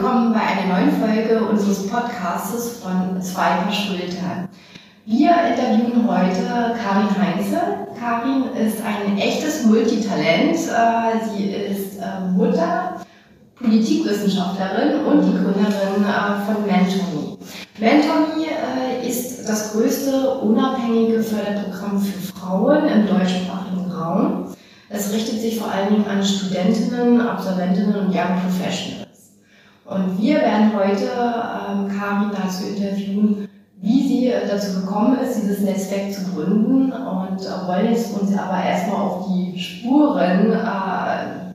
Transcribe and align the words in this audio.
willkommen 0.00 0.32
bei 0.32 0.38
einer 0.38 0.78
neuen 0.78 0.92
Folge 1.00 1.44
unseres 1.44 1.88
Podcasts 1.88 2.78
von 2.78 3.20
Zwei 3.20 3.58
Schultern. 3.72 4.48
Wir 5.04 5.30
interviewen 5.30 6.06
heute 6.06 6.76
Karin 6.80 7.08
Heinze. 7.18 7.58
Karin 7.98 8.44
ist 8.54 8.78
ein 8.84 9.18
echtes 9.18 9.64
Multitalent. 9.64 10.54
Äh, 10.54 11.34
sie 11.34 11.46
ist 11.50 11.98
äh, 11.98 12.30
Mutter, 12.30 13.00
Politikwissenschaftlerin 13.56 15.04
und 15.04 15.22
die 15.22 15.32
Gründerin 15.32 16.04
äh, 16.04 16.46
von 16.46 16.64
MentorMe. 16.64 17.36
MentorMe 17.80 19.04
ist 19.04 19.48
das 19.48 19.72
größte 19.72 20.30
unabhängige 20.42 21.24
Förderprogramm 21.24 22.00
für 22.00 22.34
Frauen 22.34 22.86
im 22.86 23.04
deutschsprachigen 23.08 23.90
Raum. 23.90 24.44
Es 24.90 25.12
richtet 25.12 25.40
sich 25.40 25.58
vor 25.58 25.72
allen 25.72 25.92
Dingen 25.92 26.06
an 26.06 26.22
Studentinnen, 26.22 27.20
Absolventinnen 27.20 27.96
und 27.96 28.14
Young 28.14 28.40
Professionals. 28.46 28.97
Und 29.88 30.20
wir 30.20 30.36
werden 30.36 30.72
heute 30.76 31.04
ähm, 31.04 31.88
Karin 31.88 32.30
dazu 32.30 32.66
interviewen, 32.66 33.48
wie 33.80 34.06
sie 34.06 34.26
äh, 34.26 34.46
dazu 34.46 34.80
gekommen 34.80 35.16
ist, 35.18 35.40
dieses 35.40 35.60
Netzwerk 35.60 36.12
zu 36.12 36.30
gründen 36.30 36.92
und 36.92 37.40
äh, 37.40 37.66
wollen 37.66 37.90
jetzt 37.90 38.20
uns 38.20 38.36
aber 38.36 38.62
erstmal 38.62 39.00
auf 39.00 39.28
die 39.28 39.58
Spuren 39.58 40.52
äh, 40.52 41.54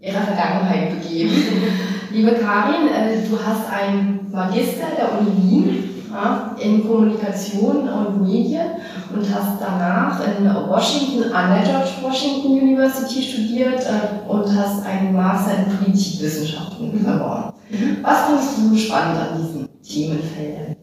ihrer 0.00 0.22
Vergangenheit 0.22 0.98
begeben. 0.98 1.32
Liebe 2.10 2.32
Karin, 2.36 2.88
äh, 2.88 3.28
du 3.28 3.38
hast 3.38 3.70
einen 3.70 4.30
Magister 4.32 4.86
der 4.96 5.20
Uni 5.20 5.36
Wien 5.42 5.90
ja, 6.10 6.56
in 6.58 6.88
Kommunikation 6.88 7.86
und 7.86 8.22
Medien 8.22 8.70
und 9.14 9.34
hast 9.34 9.60
danach 9.60 10.20
in 10.20 10.44
Washington 10.68 11.32
an 11.32 11.54
der 11.54 11.62
George 11.62 11.90
Washington 12.02 12.52
University 12.52 13.22
studiert 13.22 13.80
äh, 13.82 14.28
und 14.30 14.44
hast 14.56 14.84
einen 14.84 15.14
Master 15.14 15.52
in 15.58 15.76
Politikwissenschaften 15.76 17.00
mhm. 17.00 17.06
erworben. 17.06 17.52
Mhm. 17.70 17.98
Was 18.02 18.26
findest 18.26 18.58
du 18.58 18.78
spannend 18.78 19.20
an 19.20 19.38
diesen 19.38 19.68
Themenfeldern? 19.82 20.76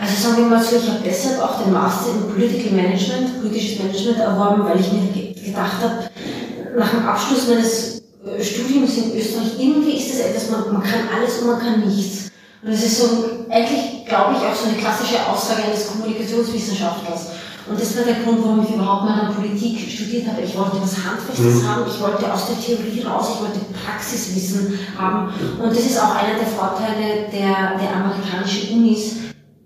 Also 0.00 0.28
sagen 0.28 0.42
wir 0.42 0.56
mal 0.56 0.62
so, 0.62 0.76
ich 0.76 0.88
habe 0.88 1.00
deshalb 1.04 1.42
auch 1.42 1.62
den 1.62 1.72
Master 1.72 2.10
in 2.12 2.32
Political 2.32 2.72
Management, 2.72 3.40
politisches 3.40 3.82
Management 3.82 4.18
erworben, 4.18 4.64
weil 4.64 4.78
ich 4.78 4.92
mir 4.92 5.34
gedacht 5.34 5.82
habe, 5.82 6.10
nach 6.78 6.90
dem 6.90 7.06
Abschluss 7.06 7.48
meines 7.48 8.02
äh, 8.24 8.42
Studiums 8.42 8.96
in 8.96 9.16
Österreich, 9.16 9.58
irgendwie 9.58 9.96
ist 9.96 10.10
das 10.10 10.20
etwas, 10.20 10.50
man, 10.50 10.72
man 10.72 10.82
kann 10.82 11.00
alles 11.14 11.38
und 11.38 11.48
man 11.48 11.58
kann 11.58 11.80
nichts. 11.80 12.27
Und 12.62 12.72
das 12.72 12.82
ist 12.82 12.98
so, 12.98 13.06
eigentlich 13.50 14.04
glaube 14.06 14.34
ich, 14.34 14.42
auch 14.42 14.54
so 14.54 14.68
eine 14.68 14.78
klassische 14.78 15.24
Aussage 15.26 15.62
eines 15.64 15.86
Kommunikationswissenschaftlers. 15.88 17.38
Und 17.68 17.78
das 17.78 17.96
war 17.96 18.04
der 18.04 18.24
Grund, 18.24 18.42
warum 18.42 18.64
ich 18.64 18.74
überhaupt 18.74 19.04
mal 19.04 19.20
an 19.20 19.34
Politik 19.34 19.78
studiert 19.78 20.26
habe. 20.26 20.40
Ich 20.40 20.56
wollte 20.56 20.80
was 20.80 20.96
Handfestes 21.04 21.62
mhm. 21.62 21.68
haben, 21.68 21.84
ich 21.86 22.00
wollte 22.00 22.32
aus 22.32 22.48
der 22.48 22.58
Theorie 22.58 23.02
raus, 23.02 23.28
ich 23.34 23.40
wollte 23.40 23.60
Praxiswissen 23.84 24.78
haben. 24.96 25.32
Und 25.62 25.70
das 25.70 25.84
ist 25.84 26.00
auch 26.00 26.14
einer 26.14 26.38
der 26.38 26.48
Vorteile 26.48 27.28
der, 27.30 27.76
der 27.78 27.94
amerikanischen 27.94 28.78
Unis, 28.78 29.16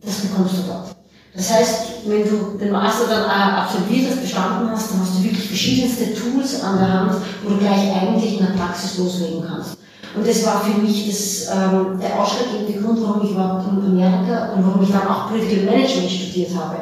das 0.05 0.17
bekommst 0.17 0.55
du 0.59 0.63
dort. 0.67 0.97
Das 1.35 1.51
heißt, 1.51 1.77
wenn 2.07 2.29
du 2.29 2.59
den 2.59 2.73
Master 2.73 3.07
dann 3.07 3.25
absolviert 3.25 4.11
hast, 4.11 4.21
bestanden 4.21 4.69
hast, 4.71 4.91
dann 4.91 5.01
hast 5.01 5.15
du 5.15 5.25
wirklich 5.25 5.47
verschiedenste 5.47 6.13
Tools 6.13 6.61
an 6.61 6.79
der 6.79 6.93
Hand, 6.93 7.13
wo 7.43 7.51
du 7.51 7.59
gleich 7.59 7.91
eigentlich 7.95 8.39
in 8.39 8.47
der 8.47 8.53
Praxis 8.53 8.99
loslegen 8.99 9.45
kannst. 9.47 9.79
Und 10.15 10.27
das 10.27 10.45
war 10.45 10.61
für 10.61 10.81
mich 10.81 11.07
das, 11.09 11.49
ähm, 11.55 11.99
der 11.99 12.21
ausschlaggebende 12.21 12.81
Grund, 12.81 13.01
warum 13.03 13.25
ich 13.25 13.31
überhaupt 13.31 13.67
in 13.69 13.83
Amerika 13.83 14.53
und 14.53 14.67
warum 14.67 14.83
ich 14.83 14.91
dann 14.91 15.09
auch 15.09 15.29
Political 15.29 15.65
Management 15.65 16.11
studiert 16.11 16.51
habe. 16.55 16.77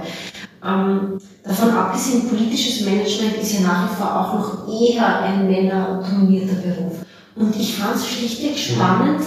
Ähm, 0.62 1.18
davon 1.44 1.70
abgesehen, 1.70 2.28
politisches 2.28 2.84
Management 2.84 3.36
ist 3.40 3.54
ja 3.54 3.60
nach 3.60 3.90
wie 3.90 3.94
vor 3.94 4.20
auch 4.20 4.34
noch 4.34 4.68
eher 4.68 5.20
ein 5.22 5.46
männerdominierter 5.46 6.56
Beruf. 6.56 6.96
Und 7.36 7.56
ich 7.56 7.76
fand 7.76 7.96
es 7.96 8.06
schlichtweg 8.06 8.58
spannend, 8.58 9.22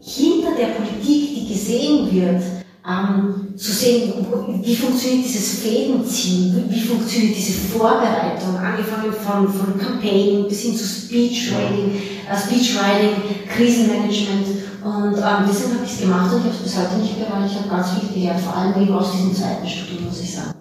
hinter 0.00 0.54
der 0.54 0.68
Politik, 0.68 1.34
die 1.34 1.48
gesehen 1.48 2.12
wird, 2.12 2.42
ähm, 2.88 3.56
zu 3.56 3.72
sehen, 3.72 4.14
wie 4.62 4.76
funktioniert 4.76 5.26
dieses 5.26 5.60
Fädenziehen, 5.60 6.56
wie, 6.56 6.74
wie, 6.74 6.80
funktioniert 6.80 7.36
diese 7.36 7.52
Vorbereitung, 7.52 8.56
angefangen 8.56 9.12
von, 9.12 9.48
von 9.52 9.78
Campaign 9.78 10.48
bis 10.48 10.62
hin 10.62 10.76
zu 10.76 10.84
Speechwriting, 10.84 12.00
äh, 12.30 12.36
Speechwriting, 12.36 13.46
Krisenmanagement. 13.54 14.46
Und 14.82 15.18
ähm, 15.18 15.44
deswegen 15.46 15.74
habe 15.74 15.84
ich 15.84 15.92
es 15.92 16.00
gemacht 16.00 16.32
und 16.32 16.38
ich 16.38 16.44
habe 16.46 16.56
es 16.56 16.62
bis 16.62 16.78
heute 16.78 16.96
nicht 17.02 17.18
bereut. 17.18 17.44
Ich 17.46 17.58
habe 17.58 17.68
ganz 17.68 17.90
viel 17.90 18.08
gelernt, 18.14 18.40
vor 18.40 18.56
allem 18.56 18.80
eben 18.80 18.94
aus 18.94 19.12
diesem 19.12 19.34
zweiten 19.34 19.66
Studium, 19.66 20.06
muss 20.06 20.22
ich 20.22 20.34
sagen. 20.34 20.52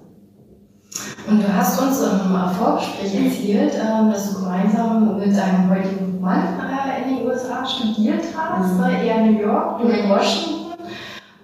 Und 1.30 1.44
du 1.44 1.54
hast 1.54 1.80
uns 1.80 2.00
im 2.02 2.58
Vorgespräch 2.58 3.14
erzählt, 3.14 3.74
ähm, 3.76 4.12
dass 4.12 4.34
du 4.34 4.40
gemeinsam 4.40 5.18
mit 5.18 5.36
deinem 5.36 5.70
heutigen 5.70 6.20
Mann 6.20 6.60
äh, 6.60 7.04
in 7.04 7.18
den 7.18 7.28
USA 7.28 7.66
studiert 7.66 8.24
hast, 8.36 8.74
mhm. 8.74 8.84
er 8.84 9.26
in 9.26 9.34
New 9.34 9.42
York, 9.42 9.82
du 9.82 9.88
in 9.88 10.10
Washington 10.10 10.67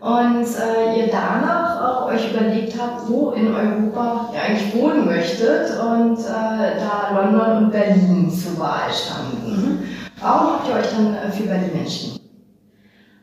und 0.04 0.44
äh, 0.44 1.00
ihr 1.00 1.08
danach 1.08 1.82
auch 1.82 2.08
euch 2.08 2.30
überlegt 2.30 2.74
habt, 2.78 3.08
wo 3.08 3.32
in 3.32 3.56
Europa 3.56 4.32
ihr 4.34 4.42
eigentlich 4.42 4.76
wohnen 4.76 5.06
möchtet 5.06 5.80
und 5.80 6.20
äh, 6.20 6.76
da 6.78 7.10
London 7.16 7.64
und 7.64 7.72
Berlin 7.72 8.30
zur 8.30 8.60
Wahl 8.60 8.92
standen. 8.92 9.48
Mhm. 9.48 9.80
Warum 10.20 10.54
habt 10.54 10.68
ihr 10.68 10.76
euch 10.76 10.92
dann 10.92 11.16
äh, 11.16 11.32
für 11.32 11.44
Berlin 11.44 11.80
entschieden? 11.80 12.20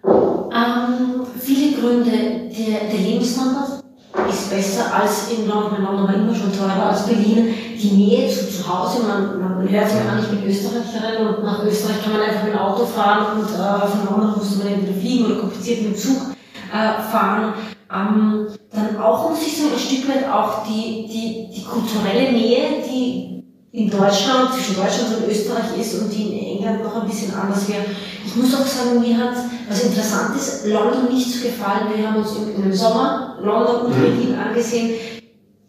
Ähm, 0.06 1.26
viele 1.38 1.78
Gründe. 1.78 2.10
Der, 2.10 2.88
der 2.90 2.98
Lebensstandard 2.98 3.84
ist 4.30 4.50
besser 4.50 4.94
als 4.94 5.30
in 5.30 5.46
London. 5.48 5.82
London 5.82 6.08
war 6.08 6.14
immer 6.14 6.34
schon 6.34 6.50
teurer 6.56 6.88
als 6.90 7.06
Berlin. 7.06 7.54
Die 7.76 7.92
Nähe 7.92 8.28
zu, 8.30 8.48
zu 8.48 8.66
Hause, 8.66 9.02
man, 9.06 9.38
man 9.38 9.68
hört 9.68 9.90
sich 9.90 10.02
gar 10.02 10.16
nicht 10.16 10.32
mit 10.32 10.46
Österreicherin 10.46 11.26
und 11.26 11.44
nach 11.44 11.62
Österreich 11.62 12.02
kann 12.02 12.14
man 12.14 12.22
einfach 12.22 12.44
mit 12.44 12.54
dem 12.54 12.58
Auto 12.58 12.86
fahren 12.86 13.38
und 13.38 13.44
äh, 13.44 13.86
von 13.86 14.16
London 14.16 14.38
musste 14.38 14.64
man 14.64 14.72
entweder 14.72 14.98
fliegen 14.98 15.26
oder 15.26 15.40
kompliziert 15.40 15.82
mit 15.82 15.92
dem 15.92 15.96
Zug 15.96 16.30
äh, 16.72 17.02
fahren. 17.10 17.54
Ähm, 17.92 18.46
dann 18.72 18.96
auch 19.02 19.30
muss 19.30 19.42
ich 19.46 19.58
sagen, 19.58 19.72
ein 19.74 19.78
Stück 19.78 20.08
weit 20.08 20.30
auch 20.30 20.64
die, 20.64 21.06
die, 21.08 21.54
die 21.54 21.64
kulturelle 21.64 22.32
Nähe, 22.32 22.82
die 22.88 23.44
in 23.72 23.90
Deutschland, 23.90 24.52
zwischen 24.52 24.76
Deutschland 24.76 25.16
und 25.16 25.30
Österreich 25.30 25.78
ist 25.80 26.00
und 26.00 26.10
die 26.10 26.32
in 26.32 26.58
England 26.58 26.82
noch 26.82 27.02
ein 27.02 27.08
bisschen 27.08 27.34
anders 27.34 27.68
wäre. 27.68 27.84
Ich 28.24 28.34
muss 28.34 28.54
auch 28.54 28.66
sagen, 28.66 29.00
mir 29.00 29.16
hat, 29.16 29.36
was 29.68 29.84
interessant 29.84 30.36
ist, 30.36 30.66
London 30.66 31.12
nicht 31.12 31.32
so 31.32 31.46
gefallen. 31.46 31.88
Wir 31.94 32.08
haben 32.08 32.16
uns 32.16 32.36
im, 32.36 32.64
im 32.64 32.72
Sommer 32.72 33.36
London 33.42 33.86
und 33.86 33.96
mhm. 33.96 34.02
Berlin 34.02 34.38
angesehen 34.38 34.94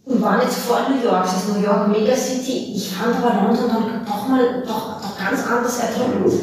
und 0.06 0.22
waren 0.22 0.42
jetzt 0.42 0.58
vor 0.58 0.82
New 0.90 1.04
York, 1.04 1.24
das 1.24 1.44
ist 1.44 1.56
New 1.56 1.64
York 1.64 1.88
Megacity. 1.90 2.74
Ich 2.76 2.90
fand 2.90 3.16
aber 3.18 3.48
London 3.48 3.70
dann 3.70 4.06
doch 4.06 4.28
mal 4.28 4.64
doch, 4.66 5.02
doch 5.02 5.18
ganz 5.18 5.46
anders 5.46 5.80
erdrückend. 5.80 6.34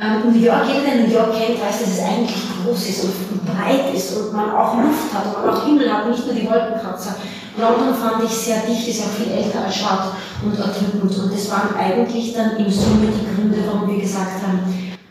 Ähm, 0.00 0.32
New 0.32 0.38
York, 0.38 0.62
jeder, 0.68 0.94
der 0.94 1.06
New 1.06 1.12
York 1.12 1.32
kennt, 1.32 1.60
weiß, 1.60 1.80
dass 1.80 1.88
es 1.88 2.00
eigentlich 2.00 2.36
groß 2.68 2.88
ist 2.88 3.04
und 3.04 3.46
breit 3.46 3.94
ist 3.94 4.16
und 4.16 4.32
man 4.32 4.50
auch 4.50 4.76
Luft 4.76 5.12
hat 5.12 5.26
und 5.26 5.44
man 5.44 5.54
auch 5.54 5.66
Himmel 5.66 5.92
hat, 5.92 6.08
nicht 6.08 6.24
nur 6.26 6.34
die 6.34 6.46
Wolkenkratzer. 6.46 7.16
London 7.58 7.94
fand 7.94 8.24
ich 8.24 8.30
sehr 8.30 8.62
dicht, 8.66 8.86
ist 8.86 9.02
auch 9.02 9.10
viel 9.10 9.32
älter 9.32 9.64
als 9.64 9.74
Stadt 9.74 10.12
und 10.44 10.56
erdrückend. 10.56 11.02
Und 11.02 11.32
das 11.32 11.50
waren 11.50 11.74
eigentlich 11.76 12.32
dann 12.34 12.56
im 12.56 12.70
Summe 12.70 13.08
die 13.10 13.34
Gründe, 13.34 13.58
warum 13.66 13.90
wir 13.90 14.00
gesagt 14.00 14.42
haben, 14.46 14.60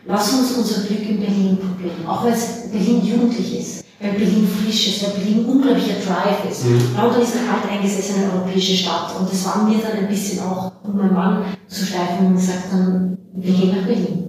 lass 0.06 0.32
uns 0.32 0.52
unser 0.52 0.82
Glück 0.82 1.08
in 1.08 1.20
Berlin 1.20 1.58
probieren. 1.58 2.06
Auch 2.06 2.24
weil 2.24 2.32
es 2.32 2.70
Berlin 2.72 3.04
jugendlich 3.04 3.60
ist, 3.60 3.84
weil 4.00 4.12
Berlin 4.12 4.48
frisch 4.48 4.88
ist, 4.88 5.02
weil 5.02 5.20
Berlin 5.20 5.44
unglaublicher 5.44 6.00
Drive 6.00 6.50
ist. 6.50 6.64
Mhm. 6.64 6.96
London 6.96 7.20
ist 7.20 7.36
eine 7.36 7.52
alteingesessene 7.52 8.32
europäische 8.32 8.76
Stadt 8.76 9.14
und 9.18 9.30
das 9.30 9.44
war 9.44 9.64
mir 9.64 9.78
dann 9.78 9.98
ein 9.98 10.08
bisschen 10.08 10.40
auch, 10.40 10.72
um 10.84 10.96
meinen 10.96 11.14
Mann 11.14 11.44
zu 11.66 11.84
schleifen 11.84 12.28
und 12.28 12.36
gesagt 12.36 12.72
haben, 12.72 13.18
wir 13.34 13.52
gehen 13.52 13.76
nach 13.76 13.86
Berlin. 13.86 14.27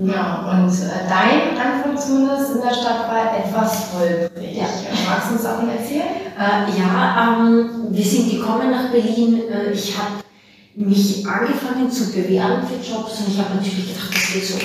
Ja, 0.00 0.46
und 0.52 0.70
äh, 0.70 1.08
dein 1.08 1.58
Anfang 1.58 1.96
zumindest 1.96 2.54
in 2.54 2.62
der 2.62 2.70
Stadt 2.70 3.08
war 3.08 3.36
etwas 3.36 3.88
holprig. 3.92 4.56
Ja. 4.56 4.66
Magst 5.08 5.30
du 5.30 5.34
uns 5.34 5.44
auch 5.44 5.66
erzählen? 5.66 6.22
Äh, 6.38 6.78
ja, 6.78 7.36
ähm, 7.36 7.88
wir 7.90 8.04
sind 8.04 8.30
gekommen 8.30 8.70
nach 8.70 8.92
Berlin. 8.92 9.42
Äh, 9.50 9.72
ich 9.72 9.98
habe 9.98 10.22
mich 10.76 11.26
angefangen 11.26 11.90
zu 11.90 12.12
bewerben 12.12 12.62
für 12.62 12.76
Jobs 12.76 13.18
und 13.18 13.32
ich 13.32 13.38
habe 13.38 13.56
natürlich 13.56 13.88
gedacht, 13.88 14.14
das 14.14 14.32
geht 14.32 14.44
so. 14.44 14.58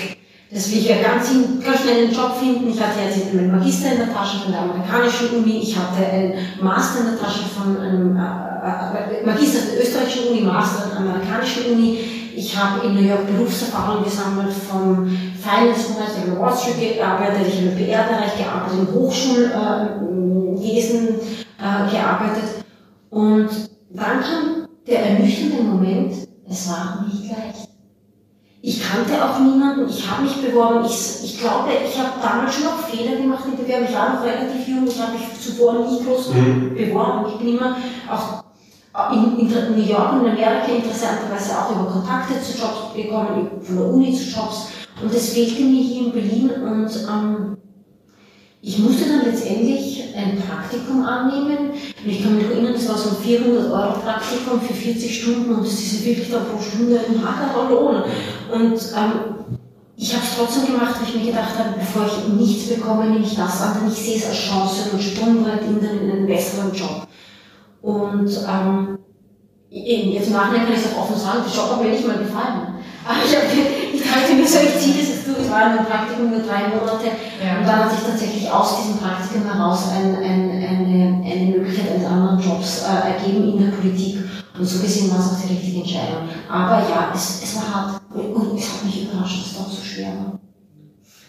Das 0.52 0.72
will 0.72 0.78
ich 0.78 0.90
ja 0.90 1.02
ganz, 1.02 1.32
ganz 1.66 1.82
schnell 1.82 2.04
einen 2.04 2.14
Job 2.14 2.38
finden. 2.38 2.70
Ich 2.70 2.80
hatte 2.80 3.00
jetzt 3.04 3.32
einen 3.32 3.52
Magister 3.52 3.94
in 3.94 3.98
der 3.98 4.14
Tasche 4.14 4.38
von 4.38 4.52
der 4.52 4.62
amerikanischen 4.62 5.30
Uni. 5.30 5.62
Ich 5.64 5.76
hatte 5.76 6.06
einen 6.06 6.34
Master 6.62 7.00
in 7.00 7.06
der 7.08 7.20
Tasche 7.20 7.46
von 7.58 7.82
einem 7.82 8.16
äh, 8.16 8.20
äh, 8.22 9.22
äh 9.22 9.26
Magister 9.26 9.62
der 9.66 9.82
österreichischen 9.82 10.28
Uni, 10.28 10.42
Master 10.42 10.90
der 10.92 11.00
amerikanischen 11.00 11.74
Uni 11.74 12.23
ich 12.36 12.58
habe 12.58 12.88
in 12.88 12.96
New 12.96 13.02
York 13.02 13.28
Berufserfahrung 13.28 14.04
gesammelt 14.04 14.52
vom 14.54 15.08
Finance-Bereich, 15.42 16.10
ich 16.18 16.24
habe 16.30 16.40
Wall 16.40 16.58
Street 16.58 16.98
gearbeitet, 16.98 17.48
ich 17.48 17.58
habe 17.58 17.68
im 17.70 17.78
PR-Bereich 17.78 18.38
gearbeitet, 18.38 18.80
im 18.80 18.92
Hochschulwesen 18.94 21.20
äh, 21.60 21.92
gearbeitet. 21.92 22.66
Und 23.10 23.50
dann 23.92 24.22
kam 24.22 24.68
der 24.88 25.06
ernüchternde 25.06 25.64
Moment, 25.64 26.14
es 26.50 26.70
war 26.70 27.06
nicht 27.08 27.30
leicht. 27.30 27.70
Ich 28.66 28.82
kannte 28.82 29.22
auch 29.24 29.40
niemanden, 29.40 29.90
ich 29.90 30.10
habe 30.10 30.24
mich 30.24 30.42
beworben, 30.42 30.86
ich, 30.86 31.24
ich 31.24 31.38
glaube, 31.40 31.70
ich 31.86 32.00
habe 32.00 32.12
damals 32.22 32.56
schon 32.56 32.64
noch 32.64 32.80
Fehler 32.88 33.18
gemacht 33.18 33.44
in 33.46 33.58
Bewerbung, 33.58 33.90
ich 33.90 33.96
war 33.96 34.14
noch 34.14 34.24
relativ 34.24 34.66
jung, 34.68 34.88
ich 34.88 35.02
habe 35.02 35.12
mich 35.14 35.24
zuvor 35.40 35.80
nicht 35.80 36.06
groß 36.06 36.34
mhm. 36.34 36.74
beworben, 36.74 37.26
ich 37.28 37.36
bin 37.40 37.58
immer 37.58 37.76
auch 38.10 38.43
in, 39.12 39.40
in, 39.40 39.76
New 39.76 39.84
York 39.84 40.14
und 40.14 40.26
in 40.26 40.32
Amerika 40.34 40.72
interessanterweise 40.72 41.58
auch 41.58 41.72
über 41.72 41.92
Kontakte 41.92 42.40
zu 42.42 42.58
Jobs 42.58 42.94
gekommen, 42.96 43.50
von 43.62 43.76
der 43.76 43.86
Uni 43.86 44.14
zu 44.14 44.24
Jobs. 44.30 44.68
Und 45.02 45.14
es 45.14 45.34
fehlte 45.34 45.64
mir 45.64 45.82
hier 45.82 46.06
in 46.06 46.12
Berlin 46.12 46.52
und 46.64 46.90
ähm, 47.10 47.58
ich 48.62 48.80
musste 48.80 49.10
dann 49.10 49.26
letztendlich 49.26 50.14
ein 50.16 50.42
Praktikum 50.42 51.04
annehmen. 51.04 51.72
Und 51.72 52.10
ich 52.10 52.24
kann 52.24 52.38
mich 52.38 52.46
erinnern, 52.46 52.74
das 52.74 52.88
war 52.88 52.98
so 52.98 53.10
ein 53.10 53.16
400 53.24 53.72
Euro 53.72 54.00
Praktikum 54.00 54.62
für 54.62 54.74
40 54.74 55.22
Stunden 55.22 55.56
und 55.56 55.66
das 55.66 55.74
ist 55.74 56.06
wirklich 56.06 56.32
dann 56.32 56.46
pro 56.46 56.62
Stunde 56.62 57.00
ein 57.00 57.22
hagerer 57.22 57.70
Lohn. 57.70 58.04
Und 58.54 58.74
ähm, 58.74 59.44
ich 59.98 60.14
habe 60.14 60.24
es 60.24 60.38
trotzdem 60.38 60.68
gemacht, 60.68 60.96
weil 61.00 61.10
ich 61.10 61.16
mir 61.16 61.32
gedacht 61.32 61.58
habe, 61.58 61.80
bevor 61.80 62.06
ich 62.06 62.34
nichts 62.34 62.70
bekomme, 62.70 63.06
nehme 63.06 63.26
ich 63.26 63.36
das 63.36 63.62
an, 63.62 63.80
denn 63.80 63.92
ich 63.92 63.98
sehe 63.98 64.18
es 64.18 64.28
als 64.28 64.38
Chance 64.38 64.92
und 64.94 65.02
Sprungbrett 65.02 65.62
in, 65.64 65.80
in 65.80 66.12
einen 66.12 66.28
besseren 66.28 66.74
Job. 66.74 67.08
Und 67.84 68.32
ähm, 68.48 68.98
jetzt 69.70 70.28
im 70.28 70.34
Nachhinein 70.34 70.66
kann 70.66 70.74
ich 70.74 70.80
es 70.80 70.94
auch 70.94 71.04
offen 71.04 71.20
sagen, 71.20 71.44
der 71.44 71.54
Job 71.54 71.72
hat 71.72 71.84
mir 71.84 71.92
nicht 71.92 72.08
mal 72.08 72.18
gefallen. 72.18 72.80
Aber 73.04 73.20
ich, 73.20 73.36
hab, 73.36 73.44
ich 73.52 74.02
dachte 74.02 74.34
mir 74.40 74.48
so, 74.48 74.60
ich 74.64 74.80
ziehe 74.80 74.96
das 75.04 75.10
jetzt 75.10 75.28
durch. 75.28 75.40
Es 75.44 75.52
war 75.52 75.68
ein 75.68 75.86
Praktikum 75.86 76.32
nur 76.32 76.40
drei 76.40 76.72
Monate. 76.72 77.12
Ja. 77.44 77.60
Und 77.60 77.68
dann 77.68 77.84
hat 77.84 77.92
sich 77.92 78.08
tatsächlich 78.08 78.50
aus 78.50 78.80
diesem 78.80 79.00
Praktikum 79.00 79.44
heraus 79.44 79.92
ein, 79.92 80.16
ein, 80.16 80.50
eine, 80.64 81.24
eine 81.28 81.46
Möglichkeit 81.52 81.92
eines 81.92 82.08
anderen 82.08 82.40
Jobs 82.40 82.88
äh, 82.88 83.20
ergeben 83.20 83.52
in 83.52 83.60
der 83.60 83.76
Politik. 83.76 84.24
Und 84.58 84.66
so 84.66 84.80
gesehen 84.80 85.12
war 85.12 85.20
es 85.20 85.34
auch 85.34 85.42
die 85.44 85.54
richtige 85.54 85.82
Entscheidung. 85.82 86.30
Aber 86.48 86.88
ja, 86.88 87.12
es, 87.14 87.44
es 87.44 87.58
war 87.58 87.68
hart. 87.68 88.02
Und 88.16 88.58
es 88.58 88.72
hat 88.72 88.86
mich 88.86 89.12
überrascht, 89.12 89.42
dass 89.42 89.52
es 89.52 89.58
doch 89.58 89.68
so 89.68 89.84
schwer 89.84 90.14
war. 90.24 90.40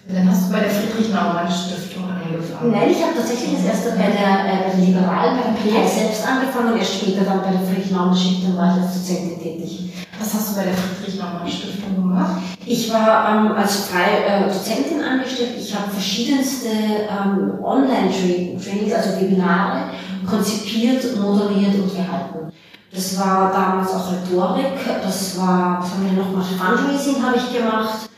Dann 0.06 0.31
hast 0.31 0.49
du 0.49 0.53
bei 0.53 0.61
der 0.61 0.71
Friedrich-Naumann-Stiftung 0.71 2.05
angefangen. 2.05 2.73
Nein, 2.73 2.91
ich 2.91 3.03
habe 3.03 3.17
tatsächlich 3.17 3.56
das 3.56 3.65
erste 3.65 3.91
bei 3.97 4.12
der, 4.12 4.45
äh, 4.45 4.69
bei 4.69 4.77
der 4.77 4.85
Liberalen, 4.85 5.39
bei 5.41 5.49
der 5.49 5.81
PL 5.81 5.89
selbst 5.89 6.29
angefangen 6.29 6.73
und 6.73 6.79
erst 6.79 7.01
später 7.01 7.25
dann 7.25 7.41
bei 7.41 7.53
der 7.53 7.61
Friedrich-Naumann-Stiftung 7.61 8.56
war 8.56 8.77
ich 8.77 8.83
als 8.83 8.95
Dozentin 8.95 9.41
tätig. 9.41 9.95
Was 10.21 10.35
hast 10.35 10.51
du 10.51 10.56
bei 10.56 10.65
der 10.65 10.75
Friedrich-Naumann-Stiftung 10.75 11.97
gemacht? 11.97 12.43
Ich 12.67 12.93
war 12.93 13.31
ähm, 13.33 13.53
als 13.56 13.89
freie 13.89 14.29
äh, 14.29 14.45
Dozentin 14.45 15.01
angestellt. 15.03 15.56
Ich 15.59 15.75
habe 15.75 15.91
verschiedenste 15.91 16.69
ähm, 17.09 17.65
Online-Trainings, 17.65 18.93
also 18.93 19.21
Webinare, 19.21 19.89
konzipiert, 20.29 21.03
moderiert 21.19 21.77
und 21.77 21.97
gehalten. 21.97 22.53
Das 22.93 23.19
war 23.19 23.50
damals 23.50 23.89
auch 23.91 24.12
Rhetorik, 24.12 24.79
das 25.03 25.39
war, 25.39 25.81
was 25.81 25.91
haben 25.91 26.05
wir 26.05 26.23
noch 26.23 26.31
gemacht? 26.31 26.53
Fundraising 26.61 27.23
habe 27.25 27.37
ich 27.37 27.59
gemacht 27.59 28.09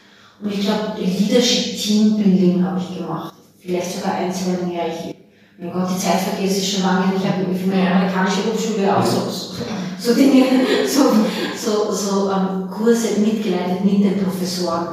und 0.43 0.53
ich 0.53 0.61
glaube 0.61 0.93
Leadership 0.99 1.79
Team 1.79 2.17
Building 2.17 2.65
habe 2.65 2.81
ich 2.81 2.99
gemacht. 2.99 3.35
Vielleicht 3.61 3.97
sogar 3.97 4.15
ein, 4.15 4.33
zwei 4.33 4.65
mehr. 4.67 4.87
Ich, 4.87 5.15
mein 5.59 5.73
Gott, 5.73 5.89
die 5.91 5.99
Zeit 5.99 6.21
vergeht, 6.21 6.51
es 6.51 6.59
ist 6.59 6.73
schon 6.73 6.83
lange. 6.83 7.13
Ich 7.17 7.27
habe 7.27 7.55
für 7.55 7.67
meine 7.67 7.91
amerikanische 7.91 8.45
Hochschule 8.47 8.97
auch 8.97 9.05
so, 9.05 9.23
so 9.99 10.15
Dinge, 10.15 10.45
so, 10.87 11.03
so, 11.57 11.93
so 11.93 12.31
um, 12.31 12.71
Kurse 12.71 13.19
mitgeleitet 13.21 13.85
mit 13.85 14.05
den 14.05 14.23
Professoren. 14.23 14.89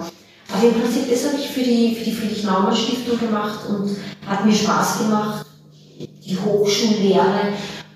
Aber 0.54 0.68
im 0.68 0.82
Prinzip, 0.82 1.10
das 1.10 1.26
habe 1.26 1.42
ich 1.42 1.50
für 1.50 1.64
die, 1.64 1.96
für 1.96 2.06
die 2.06 2.14
Friedrich-Naumann-Stiftung 2.14 3.20
gemacht 3.20 3.60
und 3.68 3.96
hat 4.26 4.46
mir 4.46 4.54
Spaß 4.54 5.00
gemacht. 5.00 5.46
Die 6.00 6.38
Hochschullehre, 6.38 7.54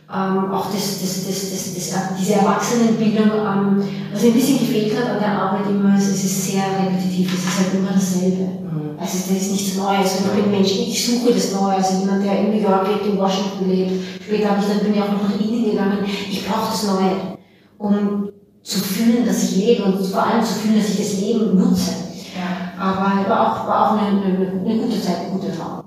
ähm, 0.10 0.52
auch 0.54 0.72
das, 0.72 1.02
das, 1.02 1.28
das, 1.28 1.52
das, 1.52 1.74
das, 1.76 2.18
diese 2.18 2.34
Erwachsenenbildung, 2.36 3.28
ähm, 3.28 3.84
was 4.14 4.24
ein 4.24 4.34
bisschen 4.34 4.60
gefehlt 4.60 4.98
hat 4.98 5.10
an 5.10 5.20
der 5.20 5.38
Arbeit 5.38 5.70
immer, 5.70 5.98
ist, 5.98 6.08
es 6.08 6.24
ist 6.24 6.52
sehr 6.52 6.64
repetitiv, 6.64 7.34
es 7.34 7.44
ist 7.44 7.60
halt 7.60 7.74
immer 7.74 7.92
dasselbe. 7.92 8.44
Mhm. 8.64 8.98
Also 8.98 9.18
das 9.18 9.42
ist 9.42 9.52
nichts 9.52 9.76
Neues. 9.76 10.16
Und 10.16 10.38
ich 10.38 10.44
bin 10.44 10.52
Mensch, 10.52 10.72
ich 10.72 11.06
suche 11.06 11.34
das 11.34 11.52
Neue. 11.52 11.76
Also 11.76 12.00
jemand, 12.00 12.24
der 12.24 12.40
in 12.40 12.52
New 12.52 12.62
York 12.62 12.88
lebt, 12.88 13.06
in 13.06 13.18
Washington 13.18 13.70
lebt. 13.70 14.24
Später 14.24 14.52
habe 14.52 14.62
ich 14.62 14.68
dann 14.68 14.80
bin 14.80 14.94
ich 14.94 15.02
auch 15.02 15.12
noch 15.12 15.24
nach 15.24 15.40
Indien 15.40 15.72
gegangen. 15.72 16.06
Ich 16.06 16.48
brauche 16.48 16.72
das 16.72 16.84
Neue, 16.84 17.38
um 17.78 18.30
zu 18.64 18.80
fühlen, 18.80 19.26
dass 19.26 19.44
ich 19.44 19.58
lebe 19.58 19.84
und 19.84 20.06
vor 20.06 20.24
allem 20.24 20.44
zu 20.44 20.54
fühlen, 20.54 20.78
dass 20.78 20.90
ich 20.90 20.98
das 20.98 21.20
Leben 21.20 21.58
nutze. 21.58 21.92
Ja. 22.36 22.82
Aber 22.82 23.30
war 23.30 23.42
auch, 23.42 23.68
war 23.68 23.92
auch 23.92 23.98
eine, 23.98 24.22
eine, 24.22 24.62
eine 24.66 24.82
gute 24.84 25.02
Zeit, 25.02 25.18
eine 25.20 25.32
gute 25.32 25.48
Erfahrung. 25.48 25.87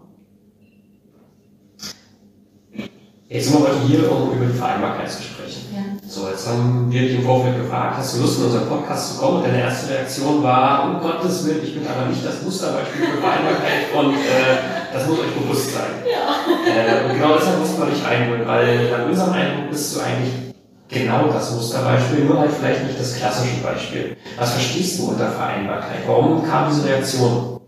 Jetzt 3.30 3.46
sind 3.46 3.60
wir 3.60 3.68
heute 3.68 3.86
hier, 3.86 4.10
um 4.10 4.32
über 4.32 4.44
die 4.44 4.58
Vereinbarkeit 4.58 5.08
zu 5.08 5.22
sprechen. 5.22 5.70
Ja. 5.72 5.82
So, 6.04 6.28
jetzt 6.28 6.48
haben 6.48 6.90
wir 6.90 7.00
dich 7.00 7.14
im 7.14 7.22
Vorfeld 7.22 7.62
gefragt, 7.62 7.98
hast 7.98 8.16
du 8.16 8.22
Lust, 8.22 8.40
in 8.40 8.46
unseren 8.46 8.68
Podcast 8.68 9.14
zu 9.14 9.20
kommen? 9.20 9.36
Und 9.36 9.46
deine 9.46 9.60
erste 9.60 9.94
Reaktion 9.94 10.42
war, 10.42 10.82
um 10.84 11.00
Gottes 11.00 11.46
Willen, 11.46 11.60
ich 11.62 11.74
bin 11.74 11.86
aber 11.86 12.10
nicht 12.10 12.26
das 12.26 12.42
Musterbeispiel 12.42 13.06
für 13.06 13.20
Vereinbarkeit 13.22 13.86
und 13.96 14.14
äh, 14.14 14.92
das 14.92 15.06
muss 15.06 15.20
euch 15.20 15.30
bewusst 15.30 15.72
sein. 15.72 16.02
Ja. 16.10 16.42
Äh, 16.74 17.04
und 17.06 17.14
genau 17.14 17.38
deshalb 17.38 17.60
mussten 17.60 17.78
wir 17.78 17.86
dich 17.86 18.04
reinholen, 18.04 18.48
weil 18.48 18.90
nach 18.90 19.06
unserem 19.06 19.32
Eindruck 19.32 19.70
bist 19.70 19.94
du 19.94 20.00
eigentlich 20.00 20.34
genau 20.88 21.28
das 21.28 21.52
Musterbeispiel, 21.52 22.24
nur 22.24 22.40
halt 22.40 22.50
vielleicht 22.50 22.82
nicht 22.82 22.98
das 22.98 23.14
klassische 23.14 23.62
Beispiel. 23.62 24.16
Was 24.40 24.54
verstehst 24.54 24.98
du 24.98 25.10
unter 25.10 25.30
Vereinbarkeit? 25.30 26.02
Warum 26.04 26.44
kam 26.44 26.68
diese 26.68 26.84
Reaktion? 26.84 27.59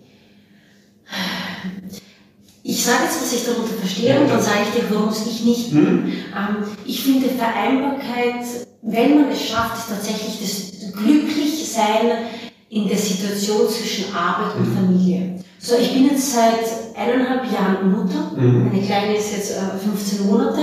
Ich 2.64 2.84
sage 2.84 3.04
jetzt, 3.04 3.20
was 3.20 3.32
ich 3.32 3.44
darunter 3.44 3.74
verstehe 3.74 4.20
und 4.20 4.28
dann 4.28 4.40
sage 4.40 4.60
ich 4.68 4.80
dir, 4.80 4.94
warum 4.94 5.08
es 5.08 5.26
ich 5.26 5.44
nicht 5.44 5.70
bin. 5.70 6.04
Mhm. 6.04 6.12
Ähm, 6.12 6.56
ich 6.84 7.02
finde 7.02 7.28
Vereinbarkeit, 7.28 8.44
wenn 8.82 9.20
man 9.20 9.30
es 9.30 9.42
schafft, 9.42 9.78
ist 9.78 9.88
tatsächlich 9.88 10.38
das 10.40 10.92
Glücklichsein 10.92 12.26
in 12.68 12.88
der 12.88 12.98
Situation 12.98 13.68
zwischen 13.68 14.14
Arbeit 14.14 14.56
und 14.56 14.68
mhm. 14.68 14.76
Familie. 14.76 15.44
So, 15.58 15.76
ich 15.76 15.92
bin 15.92 16.06
jetzt 16.06 16.32
seit 16.32 16.96
eineinhalb 16.96 17.50
Jahren 17.52 17.90
Mutter. 17.90 18.32
Mhm. 18.36 18.68
Meine 18.68 18.82
Kleine 18.82 19.16
ist 19.16 19.32
jetzt 19.32 19.52
äh, 19.52 19.78
15 19.78 20.26
Monate. 20.26 20.60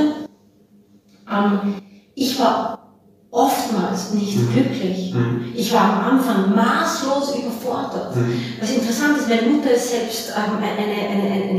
Ähm, 1.29 1.75
ich 2.15 2.39
war 2.39 2.79
oftmals 3.31 4.13
nicht 4.13 4.37
mhm. 4.37 4.53
glücklich. 4.53 5.13
Mhm. 5.13 5.53
Ich 5.55 5.71
war 5.71 5.81
am 5.81 6.17
Anfang 6.17 6.55
maßlos 6.55 7.35
überfordert. 7.35 8.15
Mhm. 8.15 8.41
Was 8.59 8.71
interessant 8.71 9.17
ist, 9.17 9.29
meine 9.29 9.43
Mutter 9.43 9.71
ist 9.71 9.91
selbst 9.91 10.33
ähm, 10.35 10.57
eine, 10.57 10.69
eine, 10.69 11.23
eine, 11.23 11.49
eine 11.49 11.58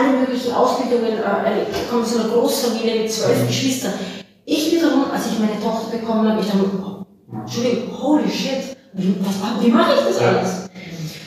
alle 0.00 0.18
möglichen 0.18 0.52
Ausbildungen, 0.52 1.18
äh, 1.18 1.66
kommt 1.90 2.04
aus 2.04 2.16
einer 2.16 2.28
Großfamilie 2.28 3.02
mit 3.02 3.12
zwölf 3.12 3.42
mhm. 3.42 3.46
Geschwistern. 3.46 3.92
Ich 4.44 4.72
wiederum, 4.72 5.04
als 5.12 5.26
ich 5.26 5.38
meine 5.38 5.60
Tochter 5.60 5.96
bekommen 5.96 6.28
habe, 6.28 6.40
ich 6.40 6.46
dachte, 6.46 6.64
oh, 6.82 7.36
Entschuldigung, 7.36 8.02
holy 8.02 8.30
shit, 8.30 8.76
wie, 8.94 9.14
was, 9.20 9.64
wie 9.64 9.70
mache 9.70 9.94
ich 9.94 10.06
das 10.06 10.18
alles? 10.18 10.70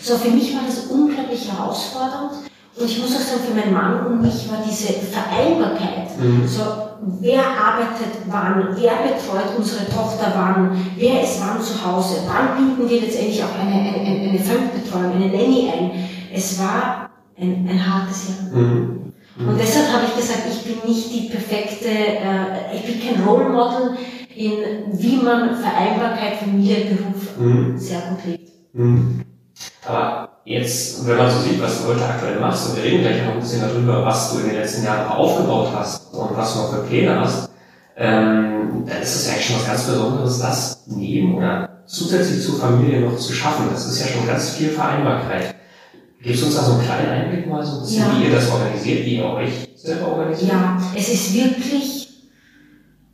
So, 0.02 0.18
für 0.18 0.32
mich 0.32 0.54
war 0.54 0.64
das 0.66 0.88
unglaublich 0.88 1.50
herausfordernd. 1.50 2.32
Und 2.76 2.90
ich 2.90 3.00
muss 3.00 3.16
auch 3.16 3.20
sagen, 3.20 3.42
für 3.48 3.54
meinen 3.54 3.74
Mann 3.74 4.06
und 4.08 4.22
mich 4.22 4.50
war 4.50 4.58
diese 4.68 4.94
Vereinbarkeit, 4.94 6.18
mhm. 6.20 6.48
so, 6.48 6.62
wer 7.20 7.42
arbeitet 7.42 8.26
wann, 8.28 8.76
wer 8.76 8.94
betreut 9.04 9.56
unsere 9.58 9.86
Tochter 9.86 10.34
wann, 10.36 10.86
wer 10.98 11.22
ist 11.22 11.40
wann 11.40 11.62
zu 11.62 11.86
Hause, 11.86 12.24
wann 12.26 12.58
bieten 12.58 12.90
wir 12.90 13.02
letztendlich 13.02 13.44
auch 13.44 13.54
eine, 13.60 13.76
eine, 13.76 14.30
eine 14.30 14.40
Fremdbetreuung, 14.40 15.14
eine 15.14 15.28
Nanny 15.28 15.72
ein. 15.72 15.92
Es 16.34 16.60
war 16.60 17.03
ein, 17.40 17.68
ein 17.70 17.94
hartes 17.94 18.30
Jahr. 18.30 18.62
Mhm. 18.62 19.14
Mhm. 19.36 19.48
Und 19.50 19.60
deshalb 19.60 19.92
habe 19.92 20.06
ich 20.06 20.16
gesagt, 20.16 20.44
ich 20.52 20.64
bin 20.64 20.90
nicht 20.90 21.14
die 21.14 21.30
perfekte, 21.30 21.90
äh, 21.90 22.76
ich 22.76 22.84
bin 22.84 23.02
kein 23.02 23.24
Role 23.24 23.50
Model 23.50 23.98
in 24.36 25.00
wie 25.00 25.18
man 25.18 25.56
Vereinbarkeit 25.56 26.38
Familie, 26.40 26.86
Beruf 26.86 27.38
mhm. 27.38 27.78
sehr 27.78 28.02
gut 28.02 28.26
lebt. 28.26 28.50
Mhm. 28.74 29.22
Aber 29.86 30.30
jetzt, 30.46 31.08
wenn 31.08 31.18
man 31.18 31.30
so 31.30 31.40
sieht, 31.40 31.62
was 31.62 31.82
du 31.82 31.90
heute 31.90 32.06
aktuell 32.06 32.40
machst, 32.40 32.70
und 32.70 32.78
wir 32.78 32.84
reden 32.84 33.02
gleich 33.02 33.24
noch 33.26 33.34
ein 33.34 33.40
bisschen 33.40 33.62
darüber, 33.62 34.06
was 34.06 34.32
du 34.32 34.40
in 34.40 34.48
den 34.48 34.56
letzten 34.56 34.86
Jahren 34.86 35.08
aufgebaut 35.12 35.70
hast 35.76 36.14
und 36.14 36.36
was 36.36 36.54
du 36.54 36.60
noch 36.60 36.74
für 36.74 36.84
Pläne 36.84 37.20
hast, 37.20 37.50
ähm, 37.96 38.86
dann 38.88 39.02
ist 39.02 39.16
es 39.16 39.28
ja 39.28 39.34
eigentlich 39.34 39.46
schon 39.46 39.56
was 39.58 39.68
ganz 39.68 39.84
Besonderes, 39.84 40.40
das 40.40 40.84
neben 40.88 41.38
oder 41.38 41.70
zusätzlich 41.86 42.44
zur 42.44 42.60
Familie 42.60 43.02
noch 43.02 43.18
zu 43.18 43.34
schaffen. 43.34 43.68
Das 43.72 43.86
ist 43.86 44.00
ja 44.00 44.08
schon 44.08 44.26
ganz 44.26 44.52
viel 44.52 44.70
Vereinbarkeit. 44.70 45.56
Gibst 46.24 46.42
uns 46.46 46.56
da 46.56 46.64
so 46.64 46.74
einen 46.74 46.84
kleinen 46.84 47.10
Einblick 47.10 47.48
mal, 47.50 47.62
so 47.66 47.78
ein 47.78 47.82
bisschen, 47.82 48.00
ja. 48.00 48.16
wie 48.16 48.24
ihr 48.24 48.32
das 48.32 48.50
organisiert, 48.50 49.06
wie 49.06 49.18
ihr 49.18 49.26
euch 49.26 49.68
selber 49.76 50.08
organisiert? 50.08 50.54
Ja, 50.54 50.82
es 50.96 51.10
ist 51.10 51.34
wirklich 51.34 52.08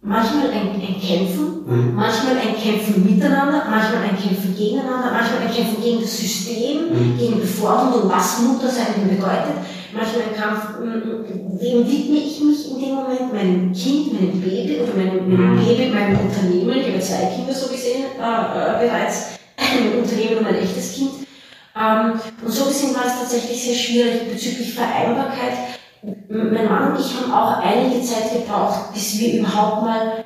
manchmal 0.04 0.52
ein, 0.52 0.80
ein 0.80 1.02
Kämpfen, 1.02 1.66
mhm. 1.66 1.96
manchmal 1.96 2.38
ein 2.38 2.56
Kämpfen 2.56 3.04
miteinander, 3.04 3.66
manchmal 3.68 4.04
ein 4.04 4.16
Kämpfen 4.16 4.56
gegeneinander, 4.56 5.10
manchmal 5.12 5.42
ein 5.42 5.52
Kämpfen 5.52 5.82
gegen 5.82 6.02
das 6.02 6.18
System, 6.20 6.94
mhm. 6.94 7.18
gegen 7.18 7.40
Bevormundung, 7.40 8.12
was 8.12 8.42
Muttersein 8.42 8.94
denn 8.96 9.18
bedeutet, 9.18 9.58
manchmal 9.92 10.30
ein 10.30 10.36
Kampf, 10.38 10.78
wem 10.80 11.90
widme 11.90 12.18
ich 12.18 12.40
mich 12.44 12.70
in 12.70 12.80
dem 12.80 12.94
Moment, 12.94 13.34
meinem 13.34 13.74
Kind, 13.74 14.14
meinem 14.14 14.40
Baby 14.40 14.82
oder 14.84 14.94
meinem, 14.94 15.28
meinem 15.28 15.56
mhm. 15.56 15.66
Baby, 15.66 15.90
meinem 15.90 16.20
Unternehmen, 16.20 16.78
ich 16.78 16.88
habe 16.94 17.00
zwei 17.00 17.26
Kinder 17.34 17.54
so 17.54 17.74
gesehen 17.74 18.06
äh, 18.22 18.22
äh, 18.22 18.86
bereits, 18.86 19.40
ein 19.58 19.98
Unternehmen 20.04 20.38
und 20.38 20.46
ein 20.46 20.62
echtes 20.62 20.94
Kind. 20.94 21.29
Ähm, 21.80 22.20
und 22.44 22.52
so 22.52 22.66
gesehen 22.66 22.94
war 22.94 23.06
es 23.06 23.20
tatsächlich 23.20 23.64
sehr 23.64 23.76
schwierig 23.76 24.32
bezüglich 24.32 24.74
Vereinbarkeit, 24.74 25.54
mein 26.30 26.68
Mann 26.68 26.92
und 26.92 27.00
ich 27.00 27.14
haben 27.16 27.32
auch 27.32 27.60
einige 27.60 28.02
Zeit 28.02 28.32
gebraucht, 28.34 28.94
bis 28.94 29.20
wir 29.20 29.40
überhaupt 29.40 29.84
mal 29.84 30.24